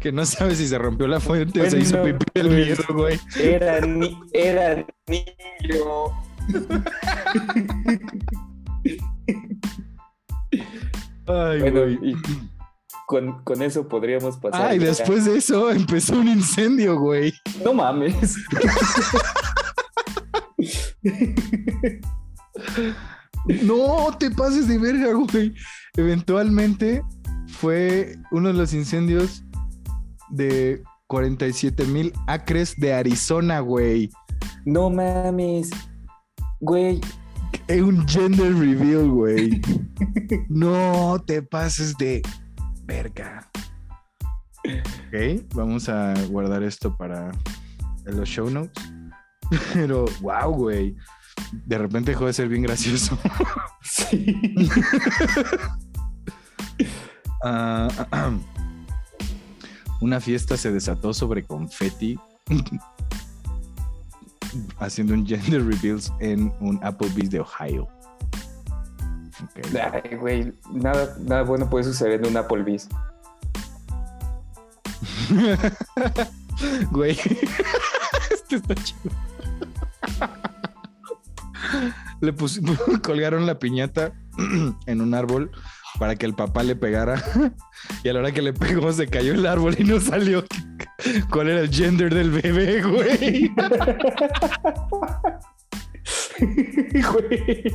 que 0.00 0.12
no 0.12 0.24
sabes 0.24 0.58
si 0.58 0.66
se 0.68 0.78
rompió 0.78 1.06
la 1.06 1.20
fuente 1.20 1.60
o 1.60 1.70
se 1.70 1.78
hizo 1.78 2.02
pipí 2.02 2.24
el 2.34 2.46
pues, 2.48 2.66
miedo, 2.66 2.84
güey. 2.94 3.20
Era, 3.40 3.80
ni- 3.80 4.18
era 4.32 4.86
niño. 5.06 5.24
Ay, 11.28 11.60
Bueno, 11.60 11.80
güey. 11.82 11.98
y 12.02 12.16
con, 13.06 13.42
con 13.44 13.62
eso 13.62 13.88
podríamos 13.88 14.36
pasar. 14.36 14.66
Ah, 14.70 14.74
y 14.74 14.78
ya. 14.78 14.86
después 14.86 15.24
de 15.24 15.36
eso 15.38 15.70
empezó 15.70 16.18
un 16.18 16.28
incendio, 16.28 16.98
güey. 16.98 17.32
No 17.64 17.72
mames. 17.74 18.36
No 23.62 24.16
te 24.18 24.30
pases 24.30 24.68
de 24.68 24.78
verga, 24.78 25.12
güey. 25.12 25.54
Eventualmente 25.96 27.02
fue 27.48 28.16
uno 28.30 28.48
de 28.48 28.54
los 28.54 28.74
incendios 28.74 29.44
de 30.30 30.82
47 31.06 31.84
mil 31.86 32.12
acres 32.26 32.74
de 32.76 32.92
Arizona, 32.92 33.60
güey. 33.60 34.10
No 34.64 34.90
mames. 34.90 35.70
Güey, 36.60 37.00
Es 37.68 37.82
un 37.82 38.06
gender 38.08 38.54
reveal, 38.54 39.08
güey. 39.10 39.60
No 40.48 41.22
te 41.26 41.42
pases 41.42 41.96
de 41.96 42.22
verga. 42.84 43.48
Ok, 44.64 45.44
vamos 45.54 45.88
a 45.88 46.14
guardar 46.28 46.62
esto 46.62 46.96
para 46.96 47.30
los 48.04 48.28
show 48.28 48.50
notes. 48.50 48.92
Pero, 49.74 50.06
wow, 50.20 50.52
güey. 50.52 50.96
De 51.52 51.78
repente 51.78 52.12
dejó 52.12 52.26
de 52.26 52.32
ser 52.32 52.48
bien 52.48 52.62
gracioso. 52.62 53.18
sí. 53.82 54.36
Ah, 57.44 57.88
una 60.00 60.20
fiesta 60.20 60.56
se 60.56 60.72
desató 60.72 61.12
sobre 61.14 61.44
confeti. 61.44 62.18
haciendo 64.78 65.14
un 65.14 65.24
gender 65.24 65.64
reveals 65.64 66.12
en 66.18 66.52
un 66.60 66.80
Applebee's 66.82 67.30
de 67.30 67.40
Ohio. 67.40 67.88
Ay, 69.92 70.16
güey, 70.16 70.52
nada, 70.72 71.14
nada 71.20 71.42
bueno 71.42 71.68
puede 71.68 71.84
suceder 71.84 72.20
en 72.24 72.30
un 72.30 72.36
Applebee's. 72.36 72.88
Güey. 76.90 77.18
este 78.30 78.56
está 78.56 78.74
chido. 78.76 79.25
Le 82.20 82.32
pus- 82.32 82.60
colgaron 83.02 83.46
la 83.46 83.58
piñata 83.58 84.12
en 84.86 85.00
un 85.00 85.14
árbol 85.14 85.50
para 85.98 86.16
que 86.16 86.26
el 86.26 86.34
papá 86.34 86.62
le 86.62 86.76
pegara. 86.76 87.22
Y 88.02 88.08
a 88.08 88.12
la 88.14 88.18
hora 88.20 88.32
que 88.32 88.42
le 88.42 88.52
pegó, 88.52 88.92
se 88.92 89.06
cayó 89.06 89.32
el 89.34 89.46
árbol 89.46 89.76
y 89.78 89.84
no 89.84 90.00
salió. 90.00 90.44
¿Cuál 91.30 91.48
era 91.50 91.60
el 91.60 91.70
gender 91.70 92.12
del 92.12 92.30
bebé, 92.30 92.82
güey? 92.82 93.52
Güey. 96.92 97.66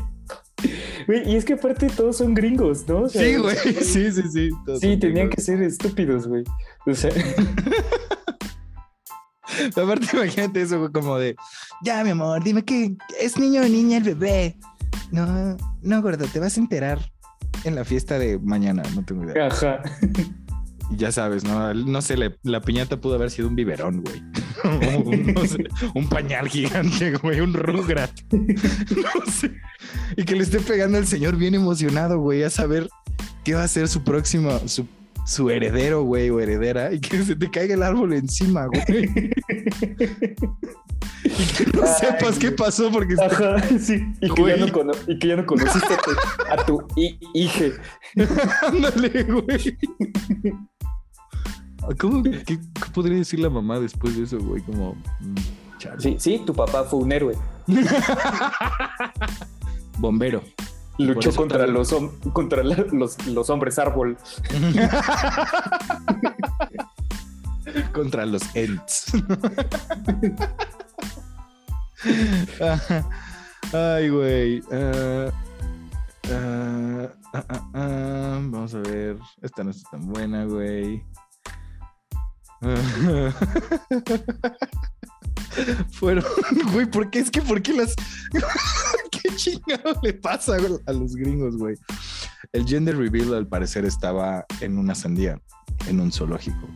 Güey, 1.08 1.32
y 1.32 1.36
es 1.36 1.46
que 1.46 1.54
aparte 1.54 1.88
todos 1.88 2.18
son 2.18 2.34
gringos, 2.34 2.88
¿no? 2.88 3.02
O 3.04 3.10
sea, 3.10 3.22
Sí, 3.24 3.36
güey. 3.38 3.56
Sí, 3.82 4.12
sí, 4.12 4.22
sí. 4.32 4.50
Todos 4.66 4.80
Sí, 4.80 4.98
tenían 4.98 5.28
gringos. 5.30 5.36
que 5.36 5.42
ser 5.42 5.62
estúpidos, 5.64 6.28
güey. 6.28 6.44
O 6.86 6.94
sea, 6.94 7.12
Aparte, 9.76 10.08
imagínate 10.14 10.62
eso, 10.62 10.80
güey, 10.80 10.92
como 10.92 11.18
de, 11.18 11.36
ya, 11.84 12.04
mi 12.04 12.12
amor, 12.12 12.44
dime 12.44 12.64
que 12.64 12.96
es 13.20 13.38
niño 13.38 13.62
o 13.62 13.66
niña 13.66 13.98
el 13.98 14.04
bebé. 14.04 14.58
No, 15.12 15.58
no, 15.82 16.02
gordo, 16.02 16.26
te 16.26 16.40
vas 16.40 16.58
a 16.58 16.60
enterar 16.60 17.00
en 17.64 17.76
la 17.76 17.86
fiesta 17.86 18.18
de 18.18 18.40
mañana, 18.40 18.84
no 18.96 19.04
tengo 19.04 19.24
idea. 19.24 19.48
ajá. 19.48 19.82
Y 20.90 20.98
ya 20.98 21.12
sabes, 21.12 21.44
¿no? 21.44 21.74
No 21.74 22.02
sé, 22.02 22.18
la, 22.18 22.34
la 22.44 22.62
piñata 22.62 23.00
pudo 23.00 23.16
haber 23.16 23.32
sido 23.32 23.48
un 23.48 23.56
biberón, 23.56 24.04
güey. 24.04 24.22
un, 25.06 25.34
no 25.34 25.46
sé, 25.46 25.64
un 25.96 26.08
pañal 26.08 26.50
gigante, 26.50 27.14
güey, 27.18 27.40
un 27.40 27.54
rugrat. 27.54 28.12
no 28.32 29.32
sé. 29.32 29.52
Y 30.18 30.24
que 30.24 30.36
le 30.36 30.44
esté 30.44 30.60
pegando 30.60 30.98
al 30.98 31.08
señor 31.08 31.38
bien 31.38 31.56
emocionado, 31.56 32.20
güey, 32.20 32.44
a 32.44 32.50
saber 32.50 32.90
qué 33.44 33.54
va 33.54 33.64
a 33.64 33.68
ser 33.68 33.88
su 33.88 34.04
próximo, 34.04 34.60
su, 34.66 34.86
su 35.26 35.50
heredero, 35.50 36.04
güey, 36.04 36.30
o 36.30 36.40
heredera, 36.40 36.92
y 36.94 37.00
que 37.00 37.24
se 37.24 37.36
te 37.36 37.50
caiga 37.50 37.74
el 37.76 37.84
árbol 37.84 38.14
encima, 38.14 38.66
güey. 38.68 38.82
y 41.24 41.46
que 41.56 41.66
no 41.74 41.84
Ay, 41.84 41.90
sepas 42.00 42.38
qué 42.40 42.52
pasó 42.52 42.92
porque 42.92 43.14
está... 43.14 43.26
Ajá, 43.28 43.62
sí. 43.80 44.04
Y 44.22 44.30
que, 44.34 44.44
ya 44.46 44.58
no, 44.58 44.72
cono- 44.72 44.94
y 45.08 45.20
que 45.20 45.28
ya 45.28 45.36
no 45.36 45.46
conociste 45.46 45.94
a 45.94 45.98
tu, 45.98 46.12
a 46.50 46.66
tu 46.66 46.88
hi- 46.96 47.20
hije. 47.34 47.74
Ándale, 48.64 49.24
güey. 49.24 49.78
¿Cómo, 52.00 52.22
qué, 52.24 52.44
qué 52.46 52.60
podría 52.94 53.18
decir 53.18 53.40
la 53.40 53.50
mamá 53.50 53.80
después 53.80 54.16
de 54.18 54.24
eso, 54.24 54.38
güey? 54.40 54.62
Como... 54.64 54.94
mm, 55.20 55.36
chale. 55.78 56.00
Sí, 56.02 56.16
sí, 56.20 56.42
tu 56.46 56.54
papá 56.54 56.84
fue 56.84 57.00
un 57.00 57.12
héroe. 57.12 57.36
Bombero. 59.98 60.42
Luchó 61.08 61.32
contra, 61.36 61.60
también- 61.66 61.74
los, 61.78 61.94
contra 62.34 62.64
la- 62.64 62.86
los, 62.92 63.26
los 63.28 63.50
hombres 63.50 63.80
árbol. 63.80 64.18
Contra 67.94 68.26
los 68.26 68.42
Ents. 68.56 69.12
Ay, 73.74 74.10
güey. 74.10 74.62
Ah, 74.72 75.30
ah, 76.32 77.08
ah. 77.74 78.40
Vamos 78.42 78.74
a 78.76 78.80
ver. 78.80 79.18
Esta 79.42 79.64
no 79.64 79.70
está 79.72 79.90
tan 79.92 80.06
buena, 80.08 80.44
güey. 80.46 81.04
Fueron, 85.92 86.24
güey, 86.74 86.86
¿por 86.86 87.10
qué? 87.10 87.20
Es 87.20 87.32
que, 87.32 87.42
¿por 87.42 87.62
qué 87.62 87.74
las. 87.74 87.96
¿Qué 89.12 89.36
chingado 89.36 90.00
le 90.02 90.14
pasa 90.14 90.58
güey, 90.58 90.74
a 90.86 90.94
los 90.94 91.16
gringos, 91.16 91.58
güey? 91.58 91.76
El 92.54 92.66
gender 92.66 92.98
reveal, 92.98 93.34
al 93.34 93.48
parecer, 93.48 93.86
estaba 93.86 94.46
en 94.62 94.78
una 94.78 94.96
sandía, 94.96 95.40
en 95.88 96.00
un 96.00 96.12
zoológico. 96.12 96.68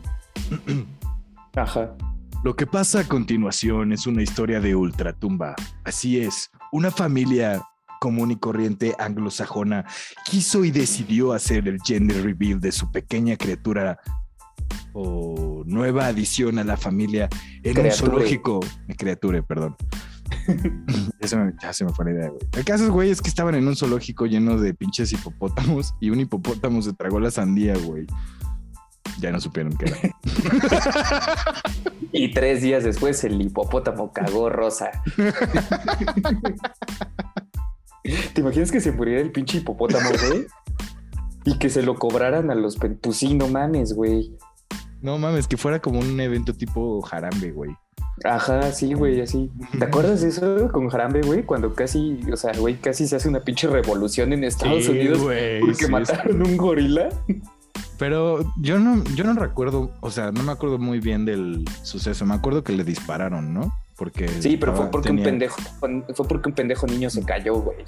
Ajá. 1.56 1.96
Lo 2.44 2.54
que 2.54 2.66
pasa 2.66 3.00
a 3.00 3.08
continuación 3.08 3.92
es 3.92 4.06
una 4.06 4.22
historia 4.22 4.60
de 4.60 4.76
ultratumba. 4.76 5.56
Así 5.84 6.20
es, 6.20 6.50
una 6.70 6.90
familia 6.90 7.62
común 8.00 8.30
y 8.30 8.36
corriente 8.36 8.94
anglosajona 8.98 9.84
quiso 10.24 10.64
y 10.64 10.70
decidió 10.70 11.32
hacer 11.32 11.66
el 11.66 11.80
gender 11.82 12.22
reveal 12.22 12.60
de 12.60 12.72
su 12.72 12.92
pequeña 12.92 13.36
criatura 13.36 13.98
o 14.98 15.62
nueva 15.66 16.06
adición 16.06 16.58
a 16.58 16.64
la 16.64 16.78
familia 16.78 17.28
en 17.62 17.74
Criature. 17.74 17.88
un 17.88 17.92
zoológico. 17.92 18.60
Criature, 18.96 19.42
perdón. 19.42 19.76
ya, 21.20 21.28
se 21.28 21.36
me, 21.36 21.52
ya 21.60 21.72
se 21.72 21.84
me 21.84 21.92
fue 21.92 22.06
la 22.06 22.12
idea, 22.12 22.28
güey. 22.30 22.40
El 22.56 22.64
caso, 22.64 22.90
güey, 22.90 23.10
es 23.10 23.20
que 23.20 23.28
estaban 23.28 23.54
en 23.54 23.68
un 23.68 23.76
zoológico 23.76 24.24
lleno 24.24 24.58
de 24.58 24.72
pinches 24.72 25.12
hipopótamos 25.12 25.94
y 26.00 26.08
un 26.08 26.20
hipopótamo 26.20 26.80
se 26.80 26.94
tragó 26.94 27.20
la 27.20 27.30
sandía, 27.30 27.76
güey. 27.76 28.06
Ya 29.20 29.30
no 29.30 29.40
supieron 29.40 29.76
qué 29.76 29.86
era. 29.86 30.14
Y 32.12 32.32
tres 32.32 32.62
días 32.62 32.82
después 32.82 33.22
el 33.24 33.40
hipopótamo 33.42 34.10
cagó 34.10 34.48
rosa. 34.48 34.90
¿Te 38.32 38.40
imaginas 38.40 38.72
que 38.72 38.80
se 38.80 38.92
muriera 38.92 39.20
el 39.20 39.32
pinche 39.32 39.58
hipopótamo, 39.58 40.08
güey? 40.26 40.46
Y 41.44 41.58
que 41.58 41.68
se 41.68 41.82
lo 41.82 41.96
cobraran 41.96 42.50
a 42.50 42.54
los... 42.54 42.78
Pues 42.78 43.18
sí, 43.18 43.34
no 43.34 43.48
mames, 43.48 43.92
güey. 43.92 44.34
No 45.06 45.18
mames, 45.18 45.46
que 45.46 45.56
fuera 45.56 45.78
como 45.78 46.00
un 46.00 46.18
evento 46.18 46.52
tipo 46.52 47.00
jarambe, 47.00 47.52
güey. 47.52 47.70
Ajá, 48.24 48.72
sí, 48.72 48.92
güey, 48.92 49.20
así. 49.20 49.52
¿Te 49.78 49.84
acuerdas 49.84 50.20
de 50.22 50.30
eso 50.30 50.68
con 50.72 50.88
Jarambe, 50.88 51.20
güey? 51.20 51.44
Cuando 51.44 51.74
casi, 51.74 52.18
o 52.32 52.36
sea, 52.36 52.50
güey, 52.58 52.74
casi 52.74 53.06
se 53.06 53.14
hace 53.14 53.28
una 53.28 53.38
pinche 53.38 53.68
revolución 53.68 54.32
en 54.32 54.42
Estados 54.42 54.86
Sí, 54.86 54.90
Unidos 54.90 55.20
güey, 55.22 55.60
porque 55.60 55.74
sí, 55.84 55.90
mataron 55.92 56.42
un 56.44 56.56
gorila. 56.56 57.08
Pero 57.98 58.40
yo 58.60 58.80
no, 58.80 59.04
yo 59.14 59.22
no 59.22 59.34
recuerdo, 59.34 59.92
o 60.00 60.10
sea, 60.10 60.32
no 60.32 60.42
me 60.42 60.50
acuerdo 60.50 60.78
muy 60.78 60.98
bien 60.98 61.24
del 61.24 61.64
suceso. 61.84 62.26
Me 62.26 62.34
acuerdo 62.34 62.64
que 62.64 62.72
le 62.72 62.82
dispararon, 62.82 63.54
¿no? 63.54 63.72
Porque 63.96 64.26
Sí, 64.28 64.56
pero 64.56 64.74
fue 64.74 64.90
porque 64.90 65.10
tenía- 65.10 65.22
un 65.22 65.30
pendejo, 65.30 65.56
fue 66.14 66.26
porque 66.26 66.48
un 66.48 66.54
pendejo 66.56 66.86
niño 66.88 67.10
se 67.10 67.22
cayó, 67.22 67.54
güey. 67.60 67.78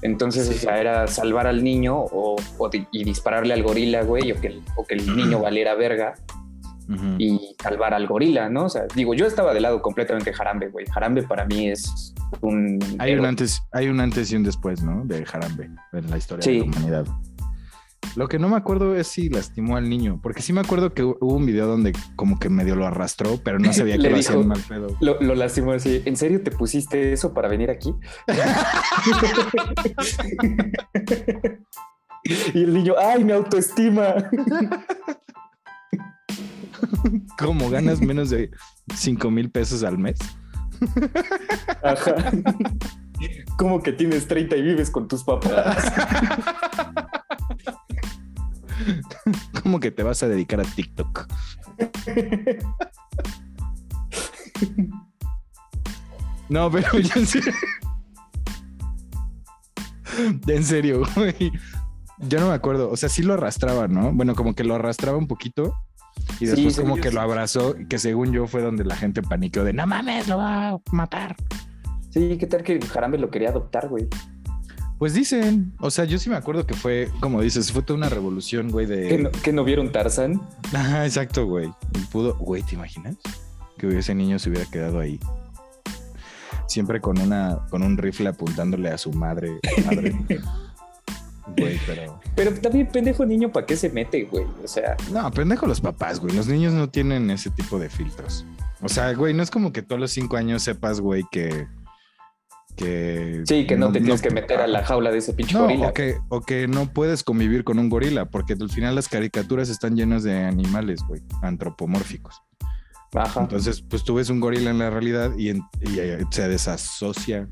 Entonces, 0.00 0.46
Sí. 0.48 0.54
o 0.54 0.58
sea, 0.60 0.78
era 0.80 1.06
salvar 1.08 1.46
al 1.46 1.62
niño 1.62 1.96
o, 1.98 2.36
y 2.90 3.04
dispararle 3.04 3.52
al 3.52 3.62
gorila, 3.62 4.02
güey, 4.02 4.32
o 4.32 4.40
que 4.40 4.46
el, 4.46 4.62
o 4.76 4.86
que 4.86 4.94
el 4.94 5.14
niño 5.14 5.40
valiera 5.40 5.74
verga 5.74 6.14
Y 7.18 7.56
salvar 7.62 7.94
al 7.94 8.06
gorila, 8.06 8.48
¿no? 8.50 8.64
O 8.66 8.68
sea, 8.68 8.82
digo, 8.94 9.14
yo 9.14 9.26
estaba 9.26 9.54
del 9.54 9.62
lado 9.62 9.80
completamente 9.80 10.30
de 10.30 10.36
Jarambe, 10.36 10.68
güey. 10.68 10.86
Jarambe 10.86 11.22
para 11.22 11.44
mí 11.46 11.68
es 11.68 12.14
un. 12.40 12.78
Hay 12.98 13.14
un 13.14 13.24
antes, 13.24 13.62
hay 13.72 13.88
un 13.88 14.00
antes 14.00 14.30
y 14.32 14.36
un 14.36 14.42
después, 14.42 14.82
¿no? 14.82 15.02
De 15.04 15.24
Jarambe 15.24 15.70
en 15.92 16.10
la 16.10 16.18
historia 16.18 16.42
Sí. 16.42 16.52
de 16.52 16.58
la 16.58 16.64
humanidad. 16.64 17.06
Lo 18.16 18.28
que 18.28 18.38
no 18.38 18.50
me 18.50 18.56
acuerdo 18.56 18.94
es 18.94 19.06
si 19.08 19.30
lastimó 19.30 19.78
al 19.78 19.88
niño, 19.88 20.20
porque 20.22 20.42
sí 20.42 20.52
me 20.52 20.60
acuerdo 20.60 20.92
que 20.92 21.02
hubo 21.02 21.34
un 21.34 21.46
video 21.46 21.66
donde 21.66 21.92
como 22.16 22.38
que 22.38 22.50
medio 22.50 22.76
lo 22.76 22.86
arrastró, 22.86 23.40
pero 23.42 23.58
no 23.58 23.72
sabía 23.72 23.96
que 23.98 24.10
lo 24.10 24.16
hacían 24.18 24.46
mal 24.46 24.60
pedo. 24.68 24.88
Lo, 25.00 25.18
lo 25.22 25.34
lastimó 25.34 25.72
así. 25.72 26.02
¿En 26.04 26.16
serio 26.16 26.42
te 26.42 26.50
pusiste 26.50 27.14
eso 27.14 27.32
para 27.32 27.48
venir 27.48 27.70
aquí? 27.70 27.94
y 32.54 32.62
el 32.62 32.74
niño, 32.74 32.94
¡ay, 32.98 33.24
mi 33.24 33.32
autoestima! 33.32 34.14
¿Cómo 37.38 37.70
ganas 37.70 38.00
menos 38.00 38.30
de 38.30 38.50
5 38.94 39.30
mil 39.30 39.50
pesos 39.50 39.82
al 39.82 39.98
mes? 39.98 40.18
Ajá. 41.82 42.14
Como 43.56 43.82
que 43.82 43.92
tienes 43.92 44.26
30 44.26 44.56
y 44.56 44.62
vives 44.62 44.90
con 44.90 45.08
tus 45.08 45.24
papás. 45.24 45.92
¿Cómo 49.62 49.80
que 49.80 49.90
te 49.90 50.02
vas 50.02 50.22
a 50.22 50.28
dedicar 50.28 50.60
a 50.60 50.64
TikTok? 50.64 51.26
No, 56.48 56.70
pero 56.70 56.98
ya 56.98 57.14
en 57.16 57.26
serio. 57.26 57.52
En 60.46 60.64
serio, 60.64 61.02
güey. 61.16 61.52
Yo 62.18 62.40
no 62.40 62.48
me 62.48 62.54
acuerdo. 62.54 62.90
O 62.90 62.96
sea, 62.96 63.08
sí 63.08 63.22
lo 63.22 63.34
arrastraba, 63.34 63.88
¿no? 63.88 64.12
Bueno, 64.12 64.34
como 64.34 64.54
que 64.54 64.64
lo 64.64 64.74
arrastraba 64.74 65.18
un 65.18 65.26
poquito. 65.26 65.74
Y 66.40 66.46
después 66.46 66.76
como 66.76 66.96
que 66.96 67.10
lo 67.10 67.20
abrazó, 67.20 67.74
que 67.88 67.98
según 67.98 68.32
yo 68.32 68.46
fue 68.46 68.62
donde 68.62 68.84
la 68.84 68.96
gente 68.96 69.22
paniqueó 69.22 69.64
de 69.64 69.72
no 69.72 69.86
mames, 69.86 70.28
lo 70.28 70.38
va 70.38 70.70
a 70.70 70.78
matar. 70.92 71.36
Sí, 72.10 72.36
¿qué 72.38 72.46
tal 72.46 72.62
que 72.62 72.80
Jarambe 72.80 73.18
lo 73.18 73.30
quería 73.30 73.50
adoptar, 73.50 73.88
güey? 73.88 74.08
Pues 74.98 75.14
dicen, 75.14 75.72
o 75.80 75.90
sea, 75.90 76.04
yo 76.04 76.18
sí 76.18 76.30
me 76.30 76.36
acuerdo 76.36 76.66
que 76.66 76.74
fue, 76.74 77.10
como 77.20 77.42
dices, 77.42 77.72
fue 77.72 77.82
toda 77.82 77.96
una 77.96 78.08
revolución, 78.08 78.70
güey, 78.70 78.86
de... 78.86 79.08
¿Que 79.08 79.18
no, 79.18 79.30
que 79.30 79.52
no 79.52 79.64
vieron 79.64 79.90
Tarzan? 79.90 80.40
Ajá, 80.72 81.04
exacto, 81.04 81.46
güey. 81.46 81.68
Y 81.94 81.98
Pudo, 82.06 82.36
güey, 82.38 82.62
¿te 82.62 82.76
imaginas? 82.76 83.16
Que 83.76 83.98
ese 83.98 84.14
niño 84.14 84.38
se 84.38 84.50
hubiera 84.50 84.70
quedado 84.70 85.00
ahí. 85.00 85.18
Siempre 86.68 87.00
con 87.00 87.18
una, 87.20 87.66
con 87.70 87.82
un 87.82 87.98
rifle 87.98 88.28
apuntándole 88.28 88.88
a 88.90 88.98
su 88.98 89.12
madre. 89.12 89.58
madre. 89.84 90.16
Güey, 91.56 91.78
pero. 91.86 92.20
Pero 92.34 92.54
también, 92.60 92.86
pendejo 92.88 93.24
niño, 93.26 93.52
¿para 93.52 93.66
qué 93.66 93.76
se 93.76 93.90
mete, 93.90 94.24
güey? 94.24 94.44
O 94.62 94.66
sea, 94.68 94.96
No, 95.12 95.30
pendejo 95.30 95.66
los 95.66 95.80
papás, 95.80 96.18
güey. 96.20 96.34
Los 96.34 96.46
niños 96.46 96.72
no 96.72 96.88
tienen 96.88 97.30
ese 97.30 97.50
tipo 97.50 97.78
de 97.78 97.88
filtros. 97.90 98.44
O 98.82 98.88
sea, 98.88 99.12
güey, 99.14 99.34
no 99.34 99.42
es 99.42 99.50
como 99.50 99.72
que 99.72 99.82
todos 99.82 100.00
los 100.00 100.10
cinco 100.10 100.36
años 100.36 100.62
sepas, 100.62 101.00
güey, 101.00 101.24
que. 101.30 101.66
que 102.76 103.42
Sí, 103.46 103.66
que 103.66 103.76
no, 103.76 103.92
te 103.92 104.00
tienes 104.00 104.20
que 104.22 104.30
meter 104.30 104.60
a 104.60 104.66
la 104.66 104.84
jaula 104.84 105.10
de 105.12 105.18
ese 105.18 105.32
pinche 105.32 105.54
No, 105.54 105.62
gorila. 105.64 105.88
o 105.88 105.92
que, 105.94 106.16
o 106.28 106.40
que 106.40 106.66
no 106.66 106.92
puedes 106.92 107.22
convivir 107.22 107.62
con 107.64 107.78
un 107.78 107.88
gorila, 107.88 108.24
porque 108.26 108.54
al 108.54 108.70
final 108.70 108.94
las 108.94 109.08
caricaturas 109.08 109.68
están 109.68 109.96
llenas 109.96 110.22
de 110.24 110.44
animales, 110.44 111.00
güey, 111.06 111.22
antropomórficos. 111.42 112.42
Ajá. 113.14 113.42
Entonces, 113.42 113.80
pues 113.80 114.02
tú 114.02 114.14
ves 114.14 114.28
un 114.28 114.40
gorila 114.40 114.70
en 114.70 114.78
la 114.80 114.90
realidad 114.90 115.30
y, 115.38 115.50
en- 115.50 115.62
y, 115.82 116.00
eh, 116.00 116.18
se 116.30 116.48
desasocia 116.48 117.48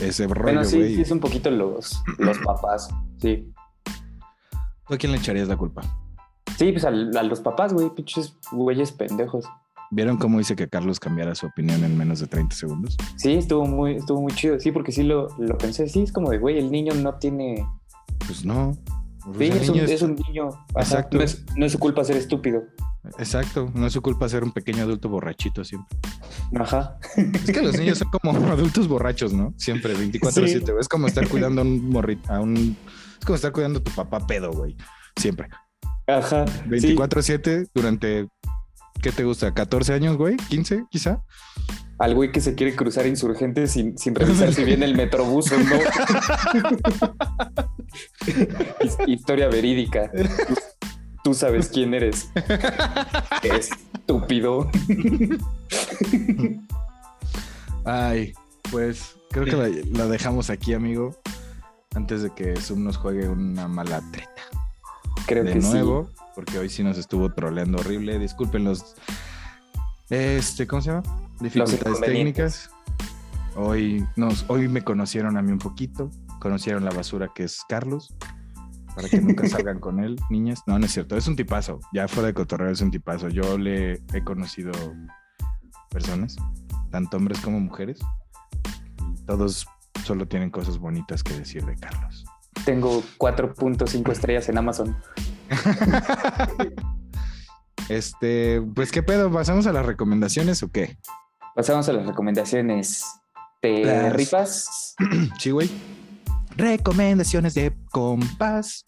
ese 0.00 0.26
rollo, 0.26 0.42
bueno, 0.42 0.64
sí, 0.64 0.78
güey. 0.78 0.94
sí, 0.96 1.02
es 1.02 1.10
un 1.10 1.20
poquito 1.20 1.50
los, 1.50 2.02
los 2.18 2.38
papás. 2.38 2.88
Sí. 3.18 3.52
¿Tú 4.88 4.94
a 4.94 4.98
quién 4.98 5.12
le 5.12 5.18
echarías 5.18 5.48
la 5.48 5.56
culpa? 5.56 5.82
Sí, 6.58 6.72
pues 6.72 6.84
a, 6.84 6.90
los 6.90 7.40
papás, 7.40 7.72
güey, 7.72 7.90
pinches 7.94 8.36
güeyes 8.52 8.92
pendejos. 8.92 9.46
¿Vieron 9.90 10.16
cómo 10.16 10.38
dice 10.38 10.56
que 10.56 10.68
Carlos 10.68 10.98
cambiara 10.98 11.34
su 11.34 11.46
opinión 11.46 11.84
en 11.84 11.96
menos 11.98 12.20
de 12.20 12.26
30 12.26 12.54
segundos? 12.56 12.96
Sí, 13.16 13.34
estuvo 13.34 13.66
muy, 13.66 13.96
estuvo 13.96 14.20
muy 14.22 14.32
chido. 14.32 14.58
Sí, 14.58 14.72
porque 14.72 14.90
sí 14.90 15.02
lo, 15.02 15.28
lo 15.38 15.58
pensé. 15.58 15.88
Sí, 15.88 16.02
es 16.02 16.12
como 16.12 16.30
de, 16.30 16.38
güey, 16.38 16.58
el 16.58 16.70
niño 16.70 16.94
no 16.94 17.14
tiene. 17.16 17.66
Pues 18.26 18.44
no. 18.44 18.72
Pues 19.24 19.36
Sí, 19.38 19.44
es 19.58 19.68
un, 19.68 19.74
niño 19.74 19.84
es- 19.84 19.90
es 19.90 20.02
un 20.02 20.14
niño. 20.14 20.48
Ajá, 20.48 20.80
Exacto. 20.80 21.18
No 21.18 21.22
es, 21.22 21.44
no 21.56 21.66
es 21.66 21.72
su 21.72 21.78
culpa 21.78 22.04
ser 22.04 22.16
estúpido. 22.16 22.62
Exacto, 23.18 23.70
no 23.74 23.86
es 23.86 23.92
su 23.92 24.00
culpa 24.00 24.28
ser 24.28 24.44
un 24.44 24.52
pequeño 24.52 24.84
adulto 24.84 25.08
borrachito 25.08 25.64
siempre. 25.64 25.98
Ajá. 26.58 26.98
Es 27.16 27.50
que 27.50 27.60
los 27.62 27.76
niños 27.76 27.98
son 27.98 28.08
como 28.10 28.30
adultos 28.52 28.86
borrachos, 28.88 29.32
¿no? 29.32 29.52
Siempre, 29.56 29.94
24-7. 29.96 30.60
güey. 30.62 30.80
Es 30.80 30.88
como 30.88 31.06
estar 31.08 31.26
cuidando 31.28 31.62
a 31.62 31.64
un 31.64 31.88
morrito, 31.90 32.32
a 32.32 32.40
un... 32.40 32.76
Es 33.18 33.24
como 33.26 33.34
estar 33.36 33.50
cuidando 33.52 33.80
a 33.80 33.82
tu 33.82 33.90
papá 33.92 34.24
pedo, 34.26 34.52
güey. 34.52 34.76
Siempre. 35.16 35.48
Ajá. 36.06 36.46
sí. 36.46 36.94
24-7 36.96 37.68
durante, 37.74 38.28
¿qué 39.00 39.10
te 39.12 39.24
gusta? 39.24 39.52
¿14 39.54 39.94
años, 39.94 40.16
güey? 40.16 40.36
¿15 40.36 40.86
quizá? 40.90 41.22
Al 41.98 42.14
güey 42.16 42.32
que 42.32 42.40
se 42.40 42.54
quiere 42.56 42.74
cruzar 42.74 43.06
insurgentes 43.06 43.72
sin, 43.72 43.96
sin 43.98 44.14
revisar 44.14 44.52
si 44.52 44.64
viene 44.64 44.86
el 44.86 44.96
metrobús 44.96 45.52
o 45.52 45.58
no. 45.58 45.76
His- 48.80 48.96
Historia 49.06 49.48
verídica. 49.48 50.10
Tú, 51.22 51.34
sabes 51.34 51.68
quién 51.68 51.94
eres. 51.94 52.30
Estúpido. 53.42 54.70
Ay, 57.84 58.34
pues 58.70 59.16
creo 59.30 59.44
que 59.44 59.52
la, 59.52 59.68
la 59.98 60.06
dejamos 60.06 60.50
aquí, 60.50 60.74
amigo. 60.74 61.16
Antes 61.94 62.22
de 62.22 62.30
que 62.30 62.56
Zoom 62.56 62.84
nos 62.84 62.96
juegue 62.96 63.28
una 63.28 63.68
mala 63.68 64.02
treta. 64.10 64.30
Creo 65.26 65.44
de 65.44 65.52
que 65.52 65.58
nuevo, 65.60 66.08
porque 66.34 66.58
hoy 66.58 66.68
sí 66.68 66.82
nos 66.82 66.98
estuvo 66.98 67.32
troleando 67.32 67.78
horrible. 67.78 68.18
Disculpen 68.18 68.64
los. 68.64 68.96
Este, 70.10 70.66
¿cómo 70.66 70.82
se 70.82 70.90
llama? 70.90 71.02
Dificultades 71.40 72.00
técnicas. 72.00 72.70
Hoy, 73.56 74.06
nos, 74.16 74.44
hoy 74.48 74.68
me 74.68 74.82
conocieron 74.82 75.36
a 75.36 75.42
mí 75.42 75.52
un 75.52 75.58
poquito. 75.58 76.10
Conocieron 76.40 76.84
la 76.84 76.90
basura 76.90 77.30
que 77.34 77.44
es 77.44 77.62
Carlos. 77.68 78.14
Para 78.94 79.08
que 79.08 79.20
nunca 79.20 79.48
salgan 79.48 79.80
con 79.80 80.00
él, 80.00 80.16
niñas. 80.30 80.62
No, 80.66 80.78
no 80.78 80.86
es 80.86 80.92
cierto. 80.92 81.16
Es 81.16 81.26
un 81.26 81.36
tipazo. 81.36 81.80
Ya 81.92 82.08
fuera 82.08 82.28
de 82.28 82.34
cotorreo 82.34 82.70
es 82.70 82.80
un 82.80 82.90
tipazo. 82.90 83.28
Yo 83.28 83.56
le 83.58 84.02
he 84.12 84.22
conocido 84.24 84.72
personas, 85.90 86.36
tanto 86.90 87.16
hombres 87.16 87.40
como 87.40 87.58
mujeres. 87.60 87.98
Y 89.16 89.24
todos 89.24 89.66
solo 90.04 90.26
tienen 90.26 90.50
cosas 90.50 90.78
bonitas 90.78 91.22
que 91.22 91.34
decir 91.38 91.64
de 91.64 91.76
Carlos. 91.76 92.24
Tengo 92.64 93.02
4.5 93.18 94.12
estrellas 94.12 94.48
en 94.48 94.58
Amazon. 94.58 94.96
Este, 97.88 98.62
pues 98.74 98.90
qué 98.92 99.02
pedo, 99.02 99.30
¿pasamos 99.30 99.66
a 99.66 99.72
las 99.72 99.84
recomendaciones 99.84 100.62
o 100.62 100.70
qué? 100.70 100.96
Pasamos 101.54 101.88
a 101.88 101.92
las 101.92 102.06
recomendaciones. 102.06 103.04
¿Te 103.60 103.84
Las- 103.84 104.12
rifas? 104.12 104.94
Sí, 105.38 105.50
güey. 105.50 105.70
Recomendaciones 106.56 107.54
de 107.54 107.74
compás. 107.90 108.84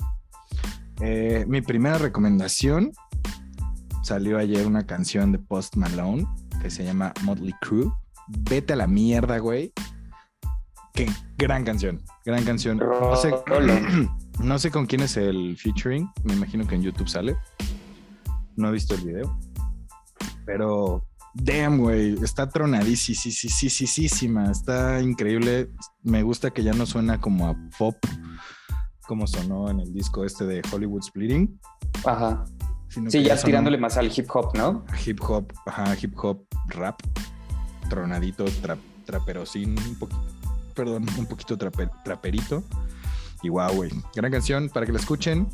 Eh, 1.01 1.45
mi 1.49 1.61
primera 1.61 1.99
recomendación 1.99 2.93
salió 4.03 4.39
ayer 4.39 4.67
una 4.67 4.87
canción 4.87 5.33
de 5.33 5.39
Post 5.39 5.77
Malone 5.77 6.27
que 6.61 6.71
se 6.71 6.85
llama 6.85 7.13
Motley 7.23 7.55
Crue. 7.61 7.91
Vete 8.29 8.75
a 8.75 8.77
la 8.77 8.87
mierda, 8.87 9.39
güey. 9.39 9.73
Qué 10.93 11.11
gran 11.37 11.65
canción, 11.65 12.03
gran 12.25 12.45
canción. 12.45 12.79
No 12.79 13.17
sé, 13.17 13.35
Rolo. 13.47 13.75
no 14.39 14.59
sé 14.59 14.71
con 14.71 14.87
quién 14.87 15.03
es 15.03 15.17
el 15.17 15.57
featuring. 15.59 16.09
Me 16.23 16.35
imagino 16.35 16.67
que 16.67 16.77
en 16.77 16.83
YouTube 16.83 17.09
sale. 17.09 17.37
No 18.57 18.69
he 18.69 18.73
visto 18.73 18.95
el 18.95 19.01
video. 19.01 19.39
Pero, 20.47 21.05
damn, 21.35 21.79
güey. 21.79 22.15
Está 22.23 22.49
tronadísima. 22.49 24.51
Está 24.51 25.01
increíble. 25.01 25.71
Me 26.03 26.23
gusta 26.23 26.51
que 26.51 26.63
ya 26.63 26.73
no 26.73 26.87
suena 26.87 27.21
como 27.21 27.49
a 27.49 27.57
pop, 27.79 27.97
como 29.07 29.27
sonó 29.27 29.71
en 29.71 29.81
el 29.81 29.93
disco 29.93 30.25
este 30.25 30.45
de 30.47 30.63
Hollywood 30.73 31.03
Splitting. 31.03 31.59
Ajá. 32.05 32.45
sino 32.89 33.11
Sí, 33.11 33.23
ya 33.23 33.37
suena 33.37 33.45
tirándole 33.45 33.79
más 33.79 33.97
al 33.97 34.07
hip 34.17 34.29
hop, 34.35 34.57
¿no? 34.57 34.85
Hip 35.05 35.21
hop, 35.23 35.53
ajá, 35.67 35.97
hip 36.01 36.15
hop, 36.23 36.45
rap, 36.69 37.01
tronadito, 37.89 38.45
tra, 38.63 38.77
traperosín, 39.05 39.77
un 39.79 39.99
poquito, 39.99 40.23
perdón, 40.75 41.07
un 41.19 41.27
poquito 41.27 41.59
trape- 41.59 41.91
traperito. 42.05 42.63
Y 43.43 43.51
wow, 43.51 43.73
güey, 43.75 43.91
gran 44.15 44.31
canción 44.33 44.69
para 44.71 44.87
que 44.87 44.93
la 44.93 44.99
escuchen. 44.99 45.47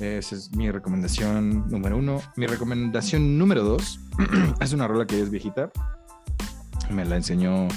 Esa 0.00 0.34
es 0.34 0.52
mi 0.54 0.70
recomendación 0.70 1.68
número 1.68 1.96
uno. 1.96 2.20
Mi 2.36 2.46
recomendación 2.46 3.38
número 3.38 3.62
dos 3.62 4.00
es 4.60 4.72
una 4.72 4.88
rola 4.88 5.06
que 5.06 5.20
es 5.20 5.30
viejita. 5.30 5.70
Me 6.90 7.04
la 7.04 7.16
enseñó 7.16 7.68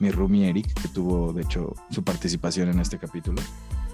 mi 0.00 0.10
roomie 0.10 0.48
Eric, 0.48 0.72
que 0.80 0.88
tuvo, 0.88 1.32
de 1.32 1.42
hecho, 1.42 1.74
su 1.90 2.02
participación 2.02 2.68
en 2.70 2.80
este 2.80 2.98
capítulo. 2.98 3.40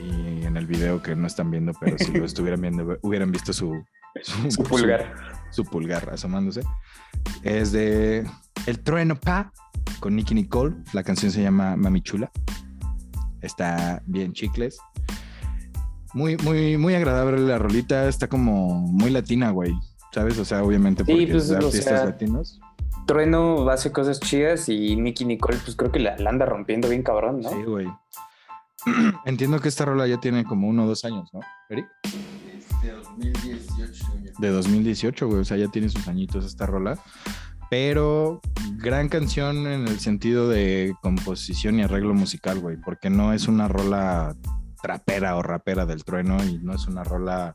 Y 0.01 0.45
en 0.45 0.57
el 0.57 0.67
video 0.67 1.03
que 1.03 1.15
no 1.15 1.27
están 1.27 1.51
viendo, 1.51 1.73
pero 1.81 1.97
si 1.99 2.13
lo 2.13 2.25
estuvieran 2.25 2.61
viendo, 2.61 2.99
hubieran 3.03 3.31
visto 3.31 3.53
su, 3.53 3.85
Su 4.23 4.63
pulgar. 4.63 5.15
su 5.51 5.65
pulgar 5.65 6.09
asomándose. 6.11 6.63
Es 7.43 7.73
de 7.73 8.29
El 8.67 8.81
Trueno 8.81 9.19
Pa 9.19 9.53
con 10.01 10.17
Nicky 10.17 10.35
Nicole. 10.35 10.75
La 10.93 11.03
canción 11.03 11.31
se 11.31 11.43
llama 11.43 11.77
Mami 11.77 12.01
Chula. 12.03 12.31
Está 13.41 14.03
bien 14.07 14.33
chicles. 14.33 14.79
Muy, 16.15 16.37
muy, 16.39 16.79
muy 16.79 16.95
agradable 16.95 17.39
la 17.41 17.59
rolita. 17.59 18.09
Está 18.09 18.29
como 18.29 18.81
muy 18.81 19.11
latina, 19.11 19.51
güey. 19.51 19.75
¿Sabes? 20.13 20.39
O 20.39 20.45
sea, 20.45 20.63
obviamente 20.63 21.05
Sí, 21.05 21.11
porque 21.11 21.27
pues, 21.27 21.43
es 21.43 21.49
de 21.49 21.57
o 21.57 21.59
artistas 21.59 21.85
sea, 21.85 22.05
latinos. 22.05 22.61
Trueno 23.07 23.69
hace 23.69 23.93
cosas 23.93 24.21
chidas 24.21 24.69
y 24.69 24.97
Nicky 24.97 25.25
Nicole, 25.25 25.59
pues 25.65 25.77
creo 25.77 25.91
que 25.91 25.99
la, 25.99 26.17
la 26.17 26.31
anda 26.31 26.47
rompiendo 26.47 26.89
bien 26.89 27.03
cabrón, 27.03 27.41
¿no? 27.41 27.51
Sí, 27.51 27.63
güey. 27.65 27.89
Entiendo 29.27 29.61
que 29.61 29.69
esta 29.69 29.85
rola 29.85 30.07
ya 30.07 30.21
tiene 30.21 30.45
como 30.45 30.69
uno 30.69 30.85
o 30.85 30.87
dos 30.87 31.05
años, 31.05 31.29
¿no, 31.33 31.41
Eric? 31.69 31.87
Este 32.05 32.93
2018. 32.93 34.05
de 34.39 34.49
2018, 34.49 35.27
güey. 35.27 35.41
O 35.41 35.45
sea, 35.45 35.57
ya 35.57 35.69
tiene 35.69 35.89
sus 35.89 36.07
añitos 36.07 36.45
esta 36.45 36.67
rola. 36.67 36.99
Pero 37.71 38.41
gran 38.77 39.09
canción 39.09 39.67
en 39.67 39.89
el 39.89 39.99
sentido 39.99 40.49
de 40.49 40.95
composición 41.03 41.81
y 41.81 41.83
arreglo 41.83 42.15
musical, 42.15 42.61
güey. 42.61 42.77
Porque 42.77 43.11
no 43.11 43.33
es 43.33 43.49
una 43.49 43.69
rola 43.69 44.37
trapera 44.85 45.35
o 45.37 45.43
rapera 45.43 45.87
del 45.87 46.05
trueno 46.05 46.37
y 46.45 46.59
no 46.59 46.75
es 46.75 46.87
una 46.87 47.03
rola 47.05 47.55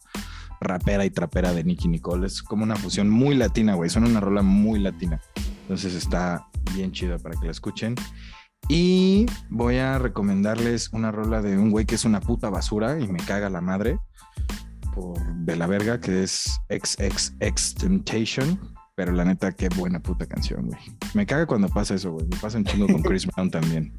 rapera 0.59 1.05
y 1.05 1.11
trapera 1.11 1.53
de 1.53 1.63
Nicky 1.63 1.87
Nicole. 1.87 2.25
Es 2.25 2.41
como 2.41 2.63
una 2.63 2.75
fusión 2.75 3.07
muy 3.07 3.35
latina, 3.35 3.75
güey. 3.75 3.91
Son 3.91 4.03
una 4.03 4.19
rola 4.19 4.41
muy 4.41 4.79
latina. 4.79 5.21
Entonces 5.61 5.93
está 5.93 6.47
bien 6.73 6.91
chida 6.91 7.19
para 7.19 7.39
que 7.39 7.45
la 7.45 7.51
escuchen. 7.51 7.93
Y 8.67 9.27
voy 9.51 9.77
a 9.77 9.99
recomendarles 9.99 10.89
una 10.91 11.11
rola 11.11 11.43
de 11.43 11.55
un 11.55 11.69
güey 11.69 11.85
que 11.85 11.95
es 11.95 12.03
una 12.03 12.19
puta 12.19 12.49
basura 12.49 12.99
y 12.99 13.07
me 13.07 13.19
caga 13.19 13.51
la 13.51 13.61
madre 13.61 13.99
por 14.95 15.23
de 15.35 15.55
la 15.55 15.67
verga, 15.67 15.99
que 15.99 16.23
es 16.23 16.59
XXX 16.69 17.75
Temptation. 17.75 18.59
Pero 18.95 19.11
la 19.11 19.23
neta, 19.23 19.51
qué 19.51 19.69
buena 19.69 19.99
puta 19.99 20.25
canción, 20.25 20.65
güey. 20.65 20.79
Me 21.13 21.27
caga 21.27 21.45
cuando 21.45 21.69
pasa 21.69 21.93
eso, 21.93 22.11
güey. 22.11 22.25
Me 22.25 22.37
pasa 22.37 22.57
un 22.57 22.65
chingo 22.65 22.87
con 22.87 23.01
Chris 23.03 23.27
Brown 23.27 23.51
también. 23.51 23.95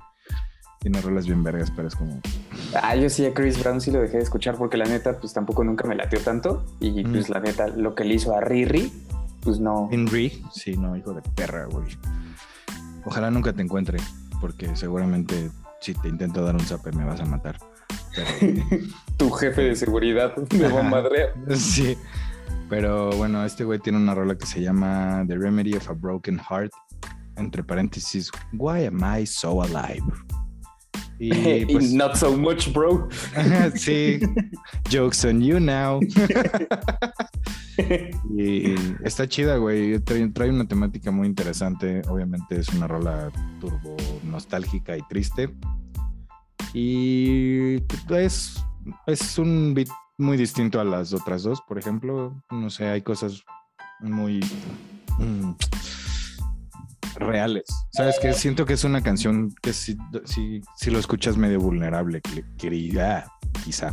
Tiene 0.80 1.00
rolas 1.02 1.26
bien 1.26 1.42
vergas, 1.44 1.70
pero 1.70 1.88
es 1.88 1.94
como. 1.94 2.20
Ah, 2.82 2.96
yo 2.96 3.10
sí 3.10 3.26
a 3.26 3.34
Chris 3.34 3.58
Brown 3.62 3.80
sí 3.82 3.90
lo 3.90 4.00
dejé 4.00 4.16
de 4.16 4.22
escuchar 4.22 4.56
porque 4.56 4.76
la 4.78 4.86
neta, 4.86 5.18
pues 5.18 5.32
tampoco 5.34 5.62
nunca 5.62 5.86
me 5.86 5.94
latió 5.94 6.18
tanto. 6.20 6.64
Y 6.80 7.04
Mm. 7.04 7.12
pues 7.12 7.28
la 7.28 7.40
neta, 7.40 7.68
lo 7.68 7.94
que 7.94 8.04
le 8.04 8.14
hizo 8.14 8.34
a 8.34 8.40
Riri, 8.40 8.90
pues 9.42 9.60
no. 9.60 9.88
Henry, 9.92 10.42
sí, 10.54 10.76
no, 10.78 10.96
hijo 10.96 11.12
de 11.12 11.20
perra, 11.34 11.66
güey. 11.66 11.86
Ojalá 13.04 13.30
nunca 13.30 13.52
te 13.52 13.60
encuentre, 13.62 13.98
porque 14.40 14.74
seguramente 14.74 15.50
si 15.80 15.92
te 15.94 16.08
intento 16.08 16.42
dar 16.44 16.54
un 16.54 16.60
zape 16.64 16.92
me 16.92 17.04
vas 17.04 17.20
a 17.20 17.24
matar. 17.26 17.58
Pero, 18.14 18.28
tu 19.18 19.30
jefe 19.30 19.62
de 19.62 19.76
seguridad 19.76 20.32
me 20.54 20.68
va 20.68 20.78
a 20.78 20.80
Ajá. 20.80 20.88
madrear. 20.88 21.34
sí. 21.56 21.96
Pero 22.70 23.10
bueno, 23.16 23.44
este 23.44 23.64
güey 23.64 23.80
tiene 23.80 23.98
una 23.98 24.14
rola 24.14 24.36
que 24.36 24.46
se 24.46 24.62
llama 24.62 25.24
The 25.26 25.36
Remedy 25.36 25.74
of 25.74 25.90
a 25.90 25.92
Broken 25.92 26.38
Heart. 26.38 26.72
Entre 27.36 27.62
paréntesis, 27.64 28.30
Why 28.52 28.84
am 28.86 29.00
I 29.18 29.26
so 29.26 29.62
alive? 29.62 30.02
Y 31.22 31.66
pues, 31.66 31.92
not 31.92 32.16
so 32.16 32.34
much, 32.34 32.72
bro. 32.72 33.06
sí, 33.74 34.20
jokes 34.90 35.24
on 35.24 35.42
you 35.42 35.60
now. 35.60 36.00
Y 38.36 38.74
está 39.04 39.26
chida, 39.26 39.56
güey. 39.56 39.98
Trae, 40.00 40.28
trae 40.28 40.50
una 40.50 40.66
temática 40.66 41.10
muy 41.10 41.26
interesante. 41.26 42.02
Obviamente 42.08 42.58
es 42.58 42.68
una 42.70 42.86
rola 42.86 43.30
turbo 43.58 43.96
nostálgica 44.22 44.98
y 44.98 45.02
triste. 45.08 45.54
Y 46.74 47.76
es, 48.10 48.62
es 49.06 49.38
un 49.38 49.72
beat 49.72 49.88
muy 50.18 50.36
distinto 50.36 50.78
a 50.78 50.84
las 50.84 51.14
otras 51.14 51.42
dos, 51.42 51.62
por 51.66 51.78
ejemplo. 51.78 52.42
No 52.50 52.68
sé, 52.68 52.88
hay 52.88 53.00
cosas 53.00 53.42
muy 54.00 54.40
mm, 55.18 55.52
reales. 57.16 57.64
¿Sabes 57.92 58.16
qué? 58.20 58.32
Siento 58.32 58.64
que 58.66 58.74
es 58.74 58.84
una 58.84 59.02
canción 59.02 59.54
que 59.62 59.72
si, 59.72 59.96
si, 60.24 60.60
si 60.76 60.90
lo 60.90 60.98
escuchas 60.98 61.36
medio 61.36 61.60
vulnerable, 61.60 62.20
que- 62.20 62.44
querida, 62.58 63.30
quizá. 63.64 63.92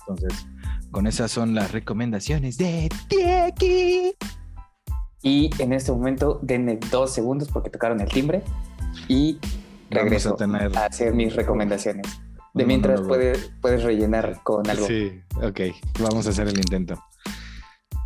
Entonces, 0.00 0.46
con 0.90 1.06
esas 1.06 1.30
son 1.30 1.54
las 1.54 1.72
recomendaciones 1.72 2.56
de 2.58 2.90
Tieki. 3.08 4.14
Y 5.22 5.50
en 5.58 5.72
este 5.72 5.90
momento, 5.92 6.38
denme 6.42 6.78
dos 6.90 7.12
segundos 7.12 7.48
porque 7.50 7.70
tocaron 7.70 8.00
el 8.00 8.08
timbre 8.08 8.42
y 9.08 9.34
Vamos 9.34 9.50
regreso 9.90 10.34
a 10.34 10.36
tener 10.36 10.76
a 10.76 10.86
hacer 10.86 11.14
mis 11.14 11.34
recomendaciones. 11.34 12.06
De 12.52 12.64
mientras 12.66 13.00
puedes, 13.00 13.50
puedes 13.60 13.82
rellenar 13.82 14.40
con 14.44 14.68
algo. 14.68 14.86
Sí, 14.86 15.20
ok, 15.42 15.60
vamos 16.00 16.26
a 16.26 16.30
hacer 16.30 16.46
el 16.48 16.56
intento. 16.58 17.02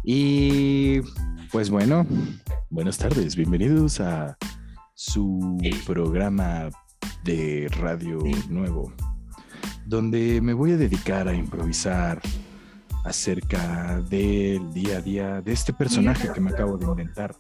Y 0.05 1.01
pues 1.51 1.71
bueno, 1.71 2.07
buenas 2.69 2.99
tardes, 2.99 3.37
bienvenidos 3.37 4.01
a 4.01 4.37
su 4.95 5.59
programa 5.87 6.69
de 7.25 7.69
radio 7.79 8.19
nuevo, 8.49 8.93
donde 9.87 10.41
me 10.41 10.53
voy 10.53 10.73
a 10.73 10.77
dedicar 10.77 11.29
a 11.29 11.35
improvisar 11.35 12.21
acerca 13.05 14.01
del 14.03 14.73
día 14.73 14.99
a 14.99 15.01
día 15.01 15.41
de 15.41 15.53
este 15.53 15.73
personaje 15.73 16.31
que 16.33 16.41
me 16.41 16.51
acabo 16.51 16.77
de 16.77 16.87
inventar. 16.87 17.35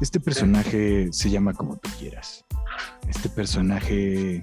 Este 0.00 0.20
personaje 0.20 1.08
se 1.12 1.30
llama 1.30 1.54
como 1.54 1.76
tú 1.78 1.88
quieras. 1.98 2.44
Este 3.08 3.28
personaje 3.28 4.42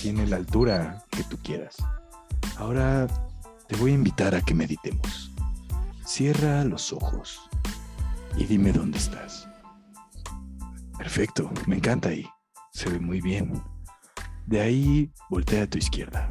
tiene 0.00 0.26
la 0.26 0.36
altura 0.36 1.04
que 1.10 1.22
tú 1.24 1.38
quieras. 1.38 1.76
Ahora 2.56 3.06
te 3.68 3.76
voy 3.76 3.92
a 3.92 3.94
invitar 3.94 4.34
a 4.34 4.42
que 4.42 4.54
meditemos. 4.54 5.21
Cierra 6.14 6.62
los 6.64 6.92
ojos 6.92 7.48
y 8.36 8.44
dime 8.44 8.70
dónde 8.70 8.98
estás. 8.98 9.48
Perfecto, 10.98 11.50
me 11.66 11.76
encanta 11.76 12.10
ahí. 12.10 12.26
Se 12.74 12.90
ve 12.90 13.00
muy 13.00 13.22
bien. 13.22 13.50
De 14.44 14.60
ahí 14.60 15.10
voltea 15.30 15.62
a 15.62 15.66
tu 15.66 15.78
izquierda. 15.78 16.28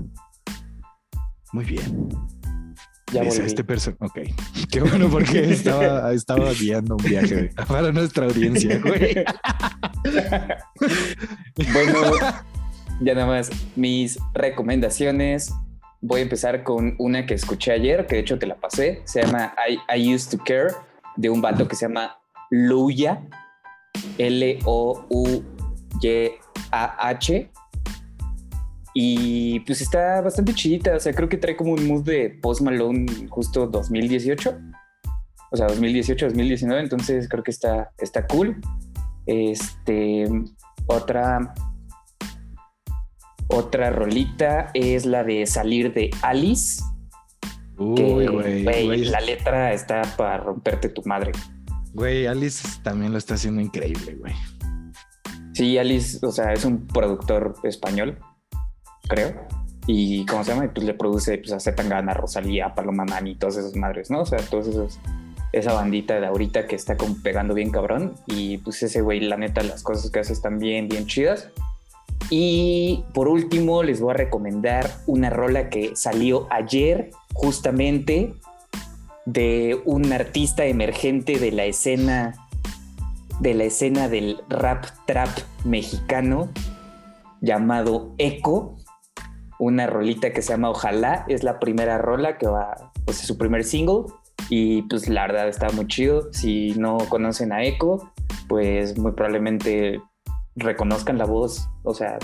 Muy 1.52 1.66
bien. 1.66 2.10
Ya 3.12 3.24
Ves 3.24 3.40
a 3.40 3.44
este 3.44 3.64
person 3.64 3.98
Ok, 4.02 4.20
qué 4.72 4.82
bueno 4.82 5.10
porque 5.10 5.52
estaba, 5.52 6.14
estaba 6.14 6.54
guiando 6.54 6.98
un 6.98 7.04
viaje 7.04 7.50
para 7.68 7.92
nuestra 7.92 8.28
audiencia, 8.28 8.80
güey. 8.82 9.26
Bueno, 11.74 12.02
ya 13.02 13.16
nada 13.16 13.26
más 13.26 13.50
mis 13.76 14.20
recomendaciones. 14.36 15.52
Voy 16.02 16.20
a 16.20 16.24
empezar 16.24 16.64
con 16.64 16.96
una 16.98 17.26
que 17.28 17.36
escuché 17.36 17.72
ayer, 17.72 18.08
que 18.08 18.16
de 18.16 18.22
hecho 18.22 18.40
te 18.40 18.48
la 18.48 18.56
pasé. 18.56 19.02
Se 19.06 19.22
llama 19.22 19.54
I, 19.70 19.78
I 19.96 20.14
Used 20.14 20.36
to 20.36 20.44
Care, 20.44 20.74
de 21.16 21.30
un 21.30 21.42
vato 21.42 21.68
que 21.68 21.76
se 21.76 21.88
llama 21.88 22.18
Luya. 22.50 23.22
L-O-U-Y-A-H. 24.18 25.52
Y 28.94 29.60
pues 29.62 29.82
está 29.82 30.22
bastante 30.22 30.54
chidita. 30.54 30.96
O 30.96 31.00
sea, 31.00 31.14
creo 31.14 31.30
que 31.30 31.38
trae 31.38 31.56
como 31.56 31.74
un 31.74 31.88
mood 31.88 32.04
de 32.04 32.30
Post 32.42 32.62
Malone 32.62 33.06
justo 33.30 33.68
2018. 33.68 34.60
O 35.52 35.58
sea, 35.58 35.68
2018, 35.68 36.26
2019. 36.28 36.82
Entonces 36.82 37.30
creo 37.30 37.44
que 37.44 37.52
está, 37.52 37.92
está 38.00 38.26
cool. 38.28 38.60
Este, 39.26 40.28
otra, 40.88 41.54
otra 43.52 43.90
rolita 43.90 44.72
es 44.74 45.06
la 45.06 45.24
de 45.24 45.46
salir 45.46 45.94
de 45.94 46.10
Alice. 46.22 46.84
Uy, 47.78 48.28
güey, 48.28 49.06
la 49.06 49.22
letra 49.22 49.74
está 49.74 50.02
para 50.18 50.38
romperte 50.38 50.90
tu 50.90 51.02
madre. 51.04 51.32
Güey, 51.94 52.28
Alice 52.28 52.68
también 52.84 53.12
lo 53.12 53.18
está 53.18 53.34
haciendo 53.34 53.62
increíble, 53.62 54.16
güey. 54.16 54.34
Sí, 55.54 55.78
Alice, 55.78 56.26
o 56.26 56.32
sea, 56.32 56.54
es 56.54 56.64
un 56.64 56.88
productor 56.88 57.56
español, 57.64 58.18
creo. 59.08 59.48
Y 59.88 60.26
¿cómo 60.26 60.44
se 60.44 60.52
llama? 60.52 60.66
Y 60.66 60.70
pues 60.70 60.86
le 60.86 60.94
produce 60.94 61.38
pues, 61.40 61.52
a 61.52 61.60
Zetangana, 61.60 62.14
Rosalía, 62.14 62.74
Paloma 62.76 63.04
Mani, 63.04 63.36
todas 63.36 63.58
esas 63.58 63.76
madres, 63.76 64.10
¿no? 64.12 64.22
O 64.22 64.26
sea, 64.26 64.40
todos 64.40 64.68
esos, 64.68 65.00
esa 65.52 65.74
bandita 65.74 66.20
de 66.20 66.28
ahorita 66.28 66.68
que 66.68 66.76
está 66.76 66.98
como 66.98 67.18
pegando 67.22 67.54
bien 67.54 67.72
cabrón. 67.72 68.14
Y 68.28 68.60
pues 68.60 68.82
ese 68.84 69.02
güey, 69.02 69.20
la 69.20 69.38
neta, 69.38 69.64
las 69.64 69.84
cosas 69.84 70.10
que 70.12 70.20
hace 70.20 70.34
están 70.34 70.60
bien, 70.60 70.88
bien 70.88 71.08
chidas. 71.08 71.50
Y 72.30 73.04
por 73.14 73.28
último, 73.28 73.84
les 73.84 74.00
voy 74.00 74.12
a 74.12 74.18
recomendar 74.18 74.90
una 75.08 75.30
rola 75.30 75.70
que 75.70 75.96
salió 75.96 76.48
ayer, 76.50 77.12
justamente, 77.34 78.34
de 79.26 79.82
un 79.86 80.12
artista 80.14 80.66
emergente 80.66 81.40
de 81.40 81.52
la 81.52 81.66
escena 81.66 82.34
de 83.42 83.56
la 83.56 83.64
escena 83.64 84.08
del 84.08 84.38
rap 84.50 84.86
trap 85.08 85.30
mexicano 85.66 86.50
llamado 87.42 88.14
Echo, 88.20 88.76
una 89.58 89.88
rolita 89.88 90.32
que 90.32 90.44
se 90.44 90.54
llama 90.54 90.70
Ojalá, 90.70 91.26
es 91.28 91.44
la 91.44 91.60
primera 91.60 91.98
rola 91.98 92.38
que 92.38 92.48
va, 92.48 92.92
pues 93.04 93.20
es 93.20 93.28
su 93.28 93.38
primer 93.38 93.64
single. 93.64 94.14
Y 94.50 94.84
pues 94.84 95.08
la 95.08 95.28
verdad 95.28 95.48
está 95.48 95.70
muy 95.70 95.88
chido. 95.88 96.32
Si 96.34 96.74
no 96.78 96.98
conocen 97.10 97.52
a 97.52 97.64
Echo, 97.64 98.12
pues 98.48 98.98
muy 98.98 99.12
probablemente 99.14 100.02
reconozcan 100.56 101.18
la 101.18 101.26
voz, 101.26 101.68
o 101.84 101.94
sea, 101.94 102.18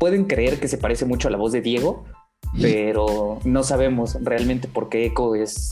pueden 0.00 0.24
creer 0.24 0.58
que 0.60 0.68
se 0.68 0.78
parece 0.78 1.04
mucho 1.04 1.28
a 1.28 1.30
la 1.30 1.36
voz 1.38 1.52
de 1.52 1.60
Diego, 1.62 2.04
pero 2.60 3.38
no 3.44 3.62
sabemos 3.62 4.16
realmente 4.22 4.68
por 4.68 4.88
qué 4.88 5.06
Echo 5.06 5.34
es, 5.34 5.70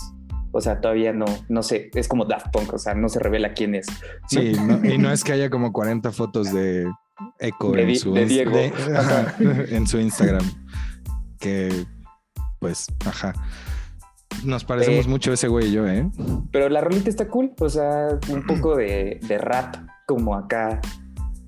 o 0.52 0.60
sea, 0.60 0.80
todavía 0.80 1.12
no, 1.12 1.24
no 1.48 1.62
sé, 1.62 1.90
es 1.94 2.08
como 2.08 2.24
Daft 2.24 2.48
Punk, 2.52 2.72
o 2.74 2.78
sea, 2.78 2.94
no 2.94 3.08
se 3.08 3.18
revela 3.18 3.54
quién 3.54 3.74
es. 3.74 3.86
Sí, 4.28 4.52
no- 4.60 4.84
y 4.84 4.98
no 4.98 5.10
es 5.10 5.24
que 5.24 5.32
haya 5.32 5.50
como 5.50 5.72
40 5.72 6.10
fotos 6.12 6.52
de 6.52 6.86
Echo 7.38 7.70
De 7.72 7.82
en, 7.82 7.96
su 7.96 8.12
de 8.14 8.26
Diego. 8.26 8.56
de- 8.56 8.72
ajá, 8.96 9.34
en 9.38 9.86
su 9.86 9.98
Instagram. 9.98 10.44
Que, 11.38 11.84
pues, 12.60 12.86
ajá. 13.06 13.34
Nos 14.44 14.64
parecemos 14.64 15.06
Eh. 15.06 15.08
mucho 15.08 15.32
ese 15.32 15.48
güey 15.48 15.68
y 15.68 15.72
yo, 15.72 15.86
¿eh? 15.86 16.10
Pero 16.50 16.68
la 16.68 16.80
rolita 16.80 17.08
está 17.08 17.28
cool, 17.28 17.52
o 17.60 17.68
sea, 17.68 18.18
un 18.30 18.44
poco 18.46 18.76
de, 18.76 19.20
de 19.22 19.38
rap 19.38 19.76
como 20.06 20.34
acá, 20.34 20.80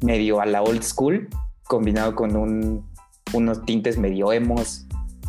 medio 0.02 0.40
a 0.40 0.46
la 0.46 0.62
old 0.62 0.82
school, 0.82 1.28
combinado 1.64 2.14
con 2.14 2.36
un, 2.36 2.86
unos 3.32 3.64
tintes 3.64 3.98
medio 3.98 4.32
emos, 4.32 4.86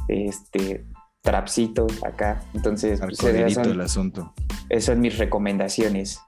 este, 0.07 0.86
trapcito 1.22 1.88
acá. 2.05 2.43
Entonces, 2.53 2.99
pues, 2.99 3.13
esas 3.13 3.26
Arcolerito 3.26 3.61
el 3.61 3.68
son, 3.74 3.82
asunto. 3.82 4.34
esas 4.70 4.86
son 4.95 5.01
mis 5.01 5.18
recomendaciones. 5.18 6.20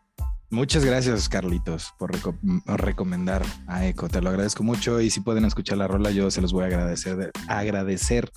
Muchas 0.51 0.83
gracias, 0.83 1.29
Carlitos, 1.29 1.93
por 1.99 2.11
reco- 2.11 2.35
por 2.65 2.81
recomendar 2.83 3.43
a 3.67 3.85
Echo. 3.85 4.07
Te 4.07 4.19
lo 4.19 4.29
agradezco 4.31 4.63
mucho. 4.63 4.99
Y 4.99 5.11
si 5.11 5.19
pueden 5.19 5.45
escuchar 5.45 5.77
la 5.77 5.87
rola, 5.87 6.09
yo 6.09 6.31
se 6.31 6.41
los 6.41 6.53
voy 6.53 6.63
a 6.63 6.67
agradecer. 6.67 7.17
de- 7.17 7.31
agradecer. 7.47 8.31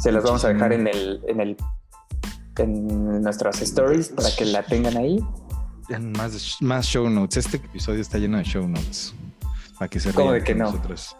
Se 0.00 0.10
las 0.10 0.24
vamos 0.24 0.44
a 0.44 0.48
dejar 0.48 0.72
en 0.72 0.88
el, 0.88 1.20
en 1.28 1.40
el, 1.40 1.56
en 2.58 3.22
nuestras 3.22 3.62
stories 3.62 4.08
para 4.08 4.28
que 4.36 4.44
la 4.44 4.64
tengan 4.64 4.96
ahí. 4.96 5.20
en 5.88 6.10
más, 6.12 6.56
más 6.60 6.84
show 6.86 7.08
notes. 7.08 7.36
Este 7.46 7.58
episodio 7.58 8.00
está 8.00 8.18
lleno 8.18 8.38
de 8.38 8.42
show 8.44 8.66
notes. 8.66 9.14
Para 9.78 9.88
que 9.88 10.00
se 10.00 10.12
¿Cómo 10.12 10.32
de 10.32 10.42
que 10.42 10.54
no? 10.54 10.64
nosotros. 10.64 11.16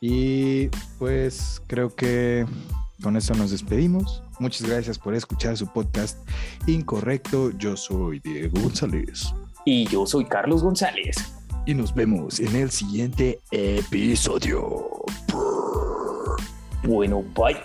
Y 0.00 0.68
pues 0.98 1.62
creo 1.66 1.94
que 1.94 2.46
con 3.02 3.16
eso 3.16 3.34
nos 3.34 3.50
despedimos. 3.50 4.22
Muchas 4.38 4.68
gracias 4.68 4.98
por 4.98 5.14
escuchar 5.14 5.56
su 5.56 5.66
podcast 5.66 6.18
Incorrecto. 6.66 7.50
Yo 7.58 7.76
soy 7.76 8.20
Diego 8.20 8.60
González. 8.60 9.32
Y 9.64 9.86
yo 9.86 10.06
soy 10.06 10.24
Carlos 10.24 10.62
González. 10.62 11.16
Y 11.66 11.74
nos 11.74 11.94
vemos 11.94 12.40
en 12.40 12.56
el 12.56 12.70
siguiente 12.70 13.40
episodio. 13.52 15.04
Bueno, 16.82 17.22
bye. 17.34 17.56